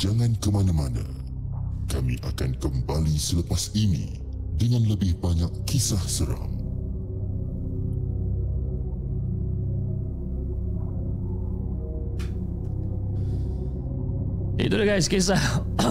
Jangan 0.00 0.36
ke 0.40 0.48
mana-mana. 0.52 1.23
Kami 1.94 2.18
akan 2.26 2.50
kembali 2.58 3.14
selepas 3.14 3.70
ini 3.78 4.18
dengan 4.58 4.82
lebih 4.90 5.14
banyak 5.22 5.62
kisah 5.62 6.02
seram. 6.10 6.50
Itu 14.58 14.74
dia 14.80 14.86
guys 14.96 15.06
kisah 15.06 15.38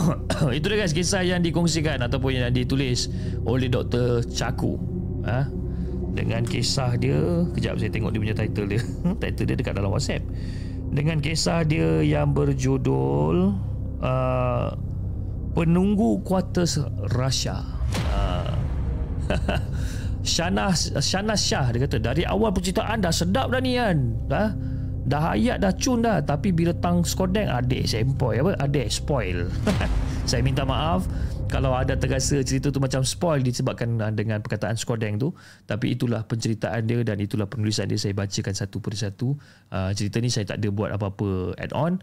Itu 0.58 0.66
dia 0.72 0.78
guys 0.82 0.96
kisah 0.96 1.22
yang 1.22 1.44
dikongsikan 1.44 2.00
Ataupun 2.00 2.42
yang 2.42 2.50
ditulis 2.50 3.12
oleh 3.46 3.70
Dr. 3.70 4.24
Chaku 4.26 4.80
ha? 5.28 5.46
Dengan 6.16 6.42
kisah 6.48 6.96
dia 6.98 7.44
Kejap 7.54 7.78
saya 7.78 7.92
tengok 7.92 8.16
dia 8.16 8.22
punya 8.24 8.36
title 8.36 8.66
dia 8.72 8.82
Title 9.22 9.46
dia 9.46 9.56
dekat 9.60 9.78
dalam 9.78 9.94
whatsapp 9.94 10.24
Dengan 10.90 11.22
kisah 11.22 11.68
dia 11.68 12.02
yang 12.02 12.34
berjudul 12.34 13.52
uh, 14.02 14.74
Penunggu 15.54 16.20
Kuartus 16.26 16.82
Rasha 17.14 17.62
uh, 18.18 18.50
Shana, 20.26 20.74
Shana 20.98 21.36
Shah 21.38 21.70
dia 21.70 21.86
kata 21.86 22.02
Dari 22.02 22.26
awal 22.26 22.50
percintaan 22.56 23.06
dah 23.06 23.14
sedap 23.14 23.54
dah 23.54 23.62
ni 23.62 23.78
kan 23.78 23.98
ha? 24.34 24.50
Dah 25.04 25.36
ayat 25.36 25.60
dah 25.60 25.76
cun 25.76 26.00
dah. 26.00 26.24
Tapi 26.24 26.56
bila 26.56 26.72
tang 26.80 27.04
skodeng 27.04 27.52
Adik 27.52 27.84
sempoi 27.84 28.40
apa? 28.40 28.56
Adik 28.64 28.88
spoil. 28.88 29.52
Saya 30.30 30.40
minta 30.40 30.64
maaf 30.64 31.04
Kalau 31.52 31.76
ada 31.76 32.00
terasa 32.00 32.40
cerita 32.40 32.72
tu 32.72 32.80
macam 32.80 33.04
spoil 33.04 33.44
Disebabkan 33.44 34.00
uh, 34.00 34.12
dengan 34.16 34.40
perkataan 34.40 34.80
skodeng 34.80 35.20
tu. 35.20 35.36
Tapi 35.68 36.00
itulah 36.00 36.24
penceritaan 36.24 36.88
dia 36.88 37.04
Dan 37.04 37.20
itulah 37.20 37.52
penulisan 37.52 37.92
dia. 37.92 38.00
Saya 38.00 38.16
bacakan 38.16 38.56
satu 38.56 38.80
persatu. 38.80 39.36
Uh, 39.68 39.92
Cerita 39.92 40.24
ni 40.24 40.32
saya 40.32 40.48
tak 40.48 40.64
ada 40.64 40.72
buat 40.72 40.96
apa-apa 40.96 41.60
add 41.60 41.76
on 41.76 42.00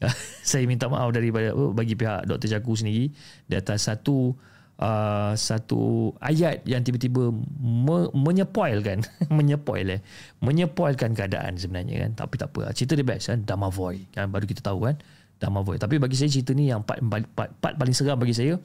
Saya 0.50 0.64
minta 0.64 0.88
maaf 0.88 1.12
daripada 1.12 1.52
Bagi 1.52 1.94
pihak 1.94 2.24
Dr. 2.26 2.48
Jaku 2.58 2.72
sendiri. 2.76 3.12
Di 3.44 3.54
atas 3.56 3.86
satu 3.86 4.32
uh, 4.80 5.32
satu 5.36 6.12
ayat 6.24 6.64
yang 6.64 6.80
tiba-tiba 6.80 7.28
me, 7.60 8.08
menyepoilkan 8.16 9.04
menyepoil 9.36 10.00
eh. 10.00 10.00
Menyepoilkan 10.40 11.12
keadaan 11.12 11.60
sebenarnya 11.60 12.08
kan. 12.08 12.10
Tapi 12.26 12.34
tak 12.40 12.48
apa. 12.56 12.72
Cerita 12.72 12.96
dia 12.96 13.06
best 13.06 13.28
kan. 13.28 13.38
Damavoy 13.44 14.08
kan 14.12 14.32
baru 14.32 14.44
kita 14.48 14.64
tahu 14.64 14.88
kan. 14.88 14.96
Damavoy. 15.40 15.76
Tapi 15.80 15.96
bagi 16.00 16.16
saya 16.16 16.28
cerita 16.32 16.52
ni 16.52 16.68
yang 16.68 16.84
part, 16.84 17.00
part, 17.32 17.50
part 17.60 17.74
paling 17.76 17.96
seram 17.96 18.20
bagi 18.20 18.36
saya 18.36 18.60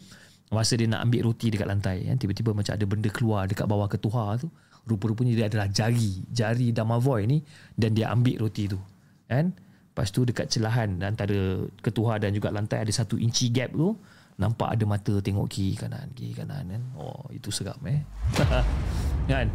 masa 0.54 0.78
dia 0.78 0.86
nak 0.86 1.10
ambil 1.10 1.32
roti 1.32 1.52
dekat 1.52 1.68
lantai 1.68 2.08
kan. 2.08 2.16
Tiba-tiba 2.16 2.56
macam 2.56 2.72
ada 2.76 2.86
benda 2.88 3.10
keluar 3.12 3.44
dekat 3.48 3.68
bawah 3.68 3.88
ketuha 3.92 4.40
tu. 4.40 4.48
Rupa-rupanya 4.86 5.34
dia 5.34 5.46
adalah 5.50 5.66
jari 5.66 6.22
jari 6.30 6.70
Damavoy 6.70 7.26
ni 7.26 7.42
dan 7.74 7.98
dia 7.98 8.14
ambil 8.14 8.46
roti 8.46 8.70
tu 8.70 8.78
kan 9.26 9.50
lepas 9.96 10.12
tu 10.12 10.28
dekat 10.28 10.52
celahan 10.52 11.00
antara 11.00 11.64
ketuha 11.80 12.20
dan 12.20 12.36
juga 12.36 12.52
lantai 12.52 12.84
ada 12.84 12.92
satu 12.92 13.16
inci 13.16 13.48
gap 13.48 13.72
tu 13.72 13.96
nampak 14.36 14.76
ada 14.76 14.84
mata 14.84 15.24
tengok 15.24 15.48
kiri 15.48 15.80
kanan 15.80 16.12
kiri 16.12 16.36
kanan 16.36 16.68
kan. 16.68 16.84
Oh 17.00 17.24
itu 17.32 17.48
seram 17.48 17.80
eh. 17.88 18.04
Kan? 19.32 19.48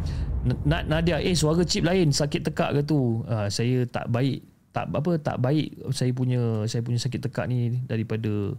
Nak 0.65 0.89
Nadia 0.89 1.21
eh 1.21 1.37
suara 1.37 1.61
chip 1.61 1.85
lain 1.85 2.09
sakit 2.09 2.49
tekak 2.49 2.73
ke 2.73 2.81
tu? 2.81 3.21
Uh, 3.29 3.45
saya 3.53 3.85
tak 3.85 4.09
baik 4.09 4.41
tak 4.73 4.89
apa 4.89 5.21
tak 5.21 5.37
baik 5.37 5.77
saya 5.93 6.09
punya 6.09 6.65
saya 6.65 6.81
punya 6.81 6.97
sakit 6.97 7.29
tekak 7.29 7.45
ni 7.45 7.77
daripada 7.85 8.57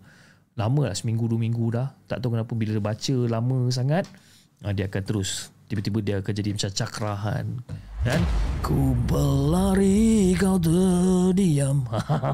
lama 0.54 0.86
lah 0.86 0.94
seminggu 0.94 1.26
dua 1.26 1.42
minggu 1.42 1.74
dah. 1.74 1.90
Tak 2.06 2.22
tahu 2.22 2.38
kenapa 2.38 2.54
bila 2.54 2.78
baca 2.78 3.16
lama 3.26 3.58
sangat 3.74 4.06
uh, 4.62 4.70
dia 4.70 4.86
akan 4.86 5.02
terus 5.02 5.50
tiba-tiba 5.66 5.98
dia 5.98 6.14
akan 6.22 6.30
jadi 6.30 6.50
macam 6.54 6.70
cakrahan 6.70 7.44
dan? 8.02 8.22
Ku 8.62 8.94
berlari 9.10 10.34
kau 10.38 10.54
terdiam. 10.58 11.82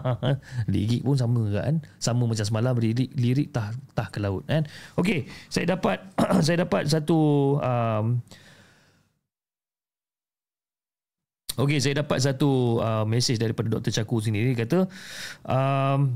Lirik 0.73 1.01
pun 1.05 1.17
sama 1.17 1.45
kan? 1.53 1.81
Sama 1.97 2.29
macam 2.29 2.45
semalam 2.45 2.77
lirik 2.77 3.13
lirik 3.17 3.49
tah 3.49 3.73
tah 3.97 4.09
ke 4.13 4.21
laut 4.21 4.45
kan? 4.45 4.69
Okey 5.01 5.25
saya 5.49 5.77
dapat 5.77 6.05
saya 6.47 6.69
dapat 6.69 6.85
satu 6.89 7.19
um, 7.61 8.21
Okey, 11.59 11.83
saya 11.83 12.07
dapat 12.07 12.23
satu 12.23 12.79
uh, 12.79 13.03
mesej 13.03 13.35
daripada 13.35 13.67
Dr. 13.67 13.91
Chaku 13.91 14.23
sendiri. 14.23 14.55
Kata 14.55 14.87
um, 15.43 16.15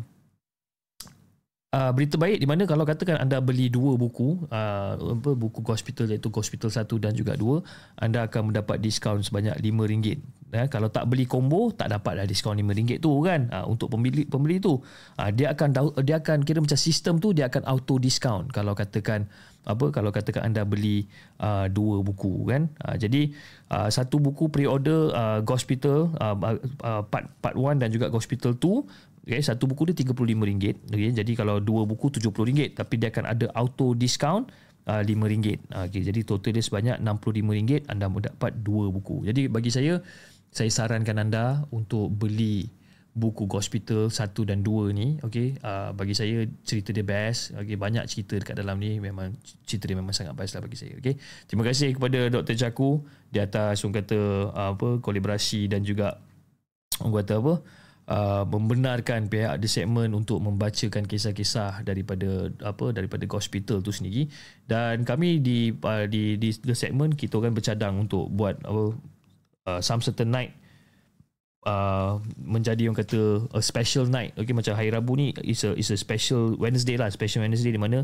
Uh, 1.72 1.88
berita 1.88 2.20
baik 2.20 2.36
di 2.36 2.44
mana 2.44 2.68
kalau 2.68 2.84
katakan 2.84 3.16
anda 3.16 3.40
beli 3.40 3.72
dua 3.72 3.96
buku 3.96 4.44
uh, 4.52 4.92
apa 4.92 5.32
buku 5.32 5.64
hospital 5.64 6.04
iaitu 6.04 6.28
hospital 6.28 6.68
1 6.68 6.84
dan 7.00 7.16
juga 7.16 7.32
2 7.32 7.64
anda 7.96 8.28
akan 8.28 8.52
mendapat 8.52 8.76
diskaun 8.76 9.24
sebanyak 9.24 9.56
RM5 9.56 10.20
ya, 10.52 10.68
kalau 10.68 10.92
tak 10.92 11.08
beli 11.08 11.24
combo 11.24 11.72
tak 11.72 11.88
dapat 11.88 12.20
lah 12.20 12.26
diskaun 12.28 12.60
RM5 12.60 13.00
tu 13.00 13.24
kan. 13.24 13.48
Uh, 13.48 13.64
untuk 13.72 13.88
pembeli 13.88 14.28
pembeli 14.28 14.60
tu. 14.60 14.84
Uh, 15.16 15.30
dia 15.32 15.56
akan 15.56 15.96
dia 16.04 16.20
akan 16.20 16.44
kira 16.44 16.60
macam 16.60 16.76
sistem 16.76 17.16
tu 17.16 17.32
dia 17.32 17.48
akan 17.48 17.64
auto 17.64 17.96
discount 17.96 18.52
kalau 18.52 18.76
katakan 18.76 19.24
apa 19.64 19.94
kalau 19.94 20.10
katakan 20.12 20.52
anda 20.52 20.68
beli 20.68 21.08
uh, 21.40 21.72
dua 21.72 22.04
buku 22.04 22.52
kan. 22.52 22.68
Uh, 22.84 23.00
jadi 23.00 23.32
uh, 23.72 23.88
satu 23.88 24.20
buku 24.20 24.52
pre-order 24.52 25.08
uh, 25.16 25.40
hospital 25.48 26.12
uh, 26.20 26.36
uh, 26.84 27.02
part 27.08 27.32
part 27.40 27.56
1 27.56 27.80
dan 27.80 27.88
juga 27.88 28.12
hospital 28.12 28.60
2 28.60 29.11
Okay, 29.22 29.38
satu 29.38 29.70
buku 29.70 29.94
dia 29.94 30.02
RM35. 30.02 30.90
Okay, 30.90 31.10
jadi 31.14 31.32
kalau 31.38 31.62
dua 31.62 31.86
buku 31.86 32.10
RM70 32.10 32.74
tapi 32.74 32.94
dia 32.98 33.14
akan 33.14 33.24
ada 33.30 33.46
auto 33.54 33.94
discount 33.94 34.50
uh, 34.90 35.02
RM5. 35.06 35.70
Okay, 35.70 36.02
jadi 36.02 36.20
total 36.26 36.58
dia 36.58 36.64
sebanyak 36.64 36.96
RM65 36.98 37.86
anda 37.86 38.10
dapat 38.10 38.52
dua 38.66 38.90
buku. 38.90 39.22
Jadi 39.22 39.46
bagi 39.46 39.70
saya 39.70 40.02
saya 40.50 40.68
sarankan 40.68 41.22
anda 41.22 41.62
untuk 41.70 42.10
beli 42.10 42.66
buku 43.12 43.44
hospital 43.44 44.08
1 44.08 44.48
dan 44.48 44.64
2 44.64 44.96
ni 44.96 45.20
okey 45.20 45.60
uh, 45.60 45.92
bagi 45.92 46.16
saya 46.16 46.48
cerita 46.64 46.96
dia 46.96 47.04
best 47.04 47.52
okey 47.60 47.76
banyak 47.76 48.08
cerita 48.08 48.40
dekat 48.40 48.56
dalam 48.56 48.80
ni 48.80 49.04
memang 49.04 49.36
cerita 49.68 49.84
dia 49.84 50.00
memang 50.00 50.16
sangat 50.16 50.32
best 50.32 50.56
lah 50.56 50.64
bagi 50.64 50.80
saya 50.80 50.96
okey 50.96 51.20
terima 51.44 51.60
kasih 51.68 51.92
kepada 51.92 52.32
Dr. 52.32 52.56
Jaku 52.56 53.04
di 53.28 53.36
atas 53.36 53.84
orang 53.84 54.00
kata 54.00 54.18
uh, 54.48 54.72
apa 54.72 54.88
kolaborasi 55.04 55.68
dan 55.68 55.84
juga 55.84 56.24
orang 57.04 57.20
kata 57.20 57.34
apa 57.36 57.54
uh, 58.12 58.44
membenarkan 58.44 59.32
pihak 59.32 59.56
The 59.56 59.68
Segment 59.68 60.12
untuk 60.12 60.44
membacakan 60.44 61.08
kisah-kisah 61.08 61.80
daripada 61.80 62.52
apa 62.60 62.92
daripada 62.92 63.24
hospital 63.32 63.80
tu 63.80 63.90
sendiri. 63.90 64.28
Dan 64.68 65.08
kami 65.08 65.40
di 65.40 65.72
uh, 65.72 66.04
di 66.04 66.36
di 66.36 66.52
The 66.52 66.76
Segment 66.76 67.16
kita 67.16 67.40
akan 67.40 67.56
bercadang 67.56 67.94
untuk 68.04 68.28
buat 68.28 68.60
apa 68.62 68.84
uh, 69.66 69.80
some 69.80 70.04
certain 70.04 70.28
night 70.28 70.52
Uh, 71.62 72.18
menjadi 72.42 72.90
yang 72.90 72.96
kata 72.98 73.46
a 73.54 73.62
special 73.62 74.10
night. 74.10 74.34
Okey 74.34 74.50
macam 74.50 74.74
hari 74.74 74.90
Rabu 74.90 75.14
ni 75.14 75.30
is 75.46 75.62
a 75.62 75.70
is 75.78 75.94
a 75.94 75.98
special 75.98 76.58
Wednesday 76.58 76.98
lah. 76.98 77.06
Special 77.06 77.46
Wednesday 77.46 77.70
di 77.70 77.78
mana 77.78 78.02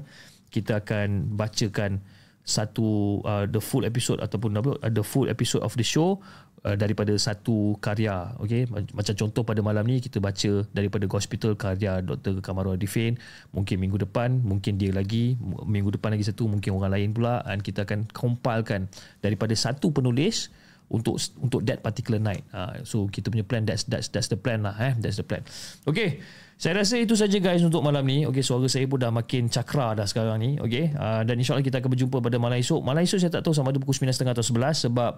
kita 0.55 0.79
akan 0.79 1.35
bacakan 1.35 1.99
satu 2.47 3.19
uh, 3.27 3.51
the 3.51 3.59
full 3.59 3.83
episode 3.83 4.23
ataupun 4.23 4.63
apa 4.63 4.79
uh, 4.79 4.93
the 4.95 5.03
full 5.03 5.27
episode 5.27 5.67
of 5.67 5.75
the 5.75 5.83
show 5.83 6.23
Uh, 6.59 6.75
daripada 6.75 7.15
satu 7.15 7.79
karya 7.79 8.35
okey 8.43 8.67
macam 8.91 9.15
contoh 9.15 9.47
pada 9.47 9.63
malam 9.63 9.87
ni 9.87 10.03
kita 10.03 10.19
baca 10.19 10.67
daripada 10.75 11.07
hospital 11.07 11.55
karya 11.55 12.03
Dr. 12.03 12.43
Kamaru 12.43 12.75
Adifin 12.75 13.15
mungkin 13.55 13.79
minggu 13.79 14.03
depan 14.03 14.43
mungkin 14.43 14.75
dia 14.75 14.91
lagi 14.91 15.39
minggu 15.39 15.95
depan 15.95 16.19
lagi 16.19 16.27
satu 16.27 16.51
mungkin 16.51 16.75
orang 16.75 16.99
lain 16.99 17.15
pula 17.15 17.47
dan 17.47 17.63
kita 17.63 17.87
akan 17.87 18.11
compilekan 18.11 18.91
daripada 19.23 19.55
satu 19.55 19.95
penulis 19.95 20.51
untuk 20.91 21.21
untuk 21.39 21.63
that 21.69 21.85
particular 21.85 22.19
night. 22.19 22.43
Uh, 22.51 22.81
so 22.83 23.07
kita 23.07 23.29
punya 23.29 23.47
plan 23.47 23.63
that's 23.63 23.87
that's 23.87 24.11
that's 24.11 24.27
the 24.27 24.39
plan 24.41 24.67
lah 24.67 24.75
eh? 24.83 24.99
That's 24.99 25.21
the 25.21 25.27
plan. 25.27 25.47
Okey 25.87 26.19
saya 26.59 26.83
rasa 26.83 26.99
itu 26.99 27.15
saja 27.15 27.39
guys 27.39 27.63
untuk 27.63 27.87
malam 27.87 28.03
ni. 28.03 28.27
Okey, 28.27 28.43
suara 28.43 28.67
saya 28.67 28.83
pun 28.91 28.99
dah 28.99 29.15
makin 29.15 29.47
cakra 29.47 29.95
dah 29.95 30.03
sekarang 30.11 30.43
ni. 30.43 30.51
Okey, 30.59 30.91
uh, 30.91 31.23
dan 31.23 31.39
insyaAllah 31.39 31.63
kita 31.63 31.79
akan 31.79 31.95
berjumpa 31.95 32.19
pada 32.19 32.35
malam 32.43 32.59
esok. 32.59 32.83
Malam 32.83 33.07
esok 33.07 33.23
saya 33.23 33.31
tak 33.31 33.47
tahu 33.47 33.55
sama 33.55 33.71
ada 33.71 33.79
pukul 33.79 33.95
9.30 33.95 34.35
atau 34.35 34.43
11 34.43 34.91
sebab 34.91 35.13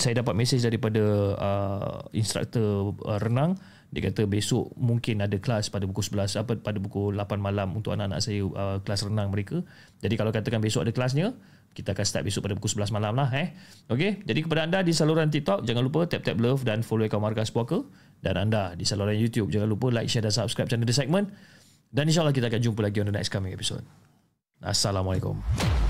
saya 0.00 0.24
dapat 0.24 0.32
mesej 0.32 0.64
daripada 0.64 1.04
uh, 1.36 2.00
instruktor 2.16 2.96
uh, 3.04 3.20
renang. 3.20 3.60
Dia 3.92 4.08
kata 4.08 4.24
besok 4.24 4.72
mungkin 4.80 5.20
ada 5.20 5.36
kelas 5.36 5.68
pada 5.68 5.84
pukul 5.84 6.24
11 6.24 6.40
apa 6.40 6.56
pada 6.56 6.80
pukul 6.80 7.12
8 7.12 7.36
malam 7.36 7.68
untuk 7.76 7.92
anak-anak 7.92 8.24
saya 8.24 8.48
uh, 8.48 8.80
kelas 8.80 9.04
renang 9.04 9.28
mereka. 9.28 9.60
Jadi 10.00 10.16
kalau 10.16 10.32
katakan 10.32 10.64
besok 10.64 10.88
ada 10.88 10.96
kelasnya, 10.96 11.36
kita 11.76 11.92
akan 11.92 12.04
start 12.08 12.24
besok 12.24 12.48
pada 12.48 12.56
pukul 12.56 12.80
11 12.80 12.96
malam 12.96 13.12
lah 13.12 13.28
eh. 13.36 13.52
Okey, 13.92 14.24
jadi 14.24 14.40
kepada 14.40 14.64
anda 14.64 14.80
di 14.80 14.96
saluran 14.96 15.28
TikTok 15.28 15.68
jangan 15.68 15.84
lupa 15.84 16.08
tap 16.08 16.24
tap 16.24 16.40
love 16.40 16.64
dan 16.64 16.80
follow 16.80 17.04
akaun 17.04 17.20
Markas 17.20 17.52
Puaka 17.52 17.84
dan 18.20 18.34
anda 18.36 18.74
di 18.74 18.82
saluran 18.82 19.14
YouTube 19.14 19.48
jangan 19.50 19.70
lupa 19.70 19.90
like, 19.94 20.10
share 20.10 20.24
dan 20.24 20.34
subscribe 20.34 20.66
channel 20.66 20.86
The 20.86 20.94
Segment 20.94 21.30
dan 21.88 22.04
insyaAllah 22.04 22.36
kita 22.36 22.52
akan 22.52 22.60
jumpa 22.60 22.80
lagi 22.84 23.00
on 23.00 23.08
the 23.08 23.16
next 23.16 23.32
coming 23.32 23.54
episode. 23.56 23.84
Assalamualaikum. 24.60 25.87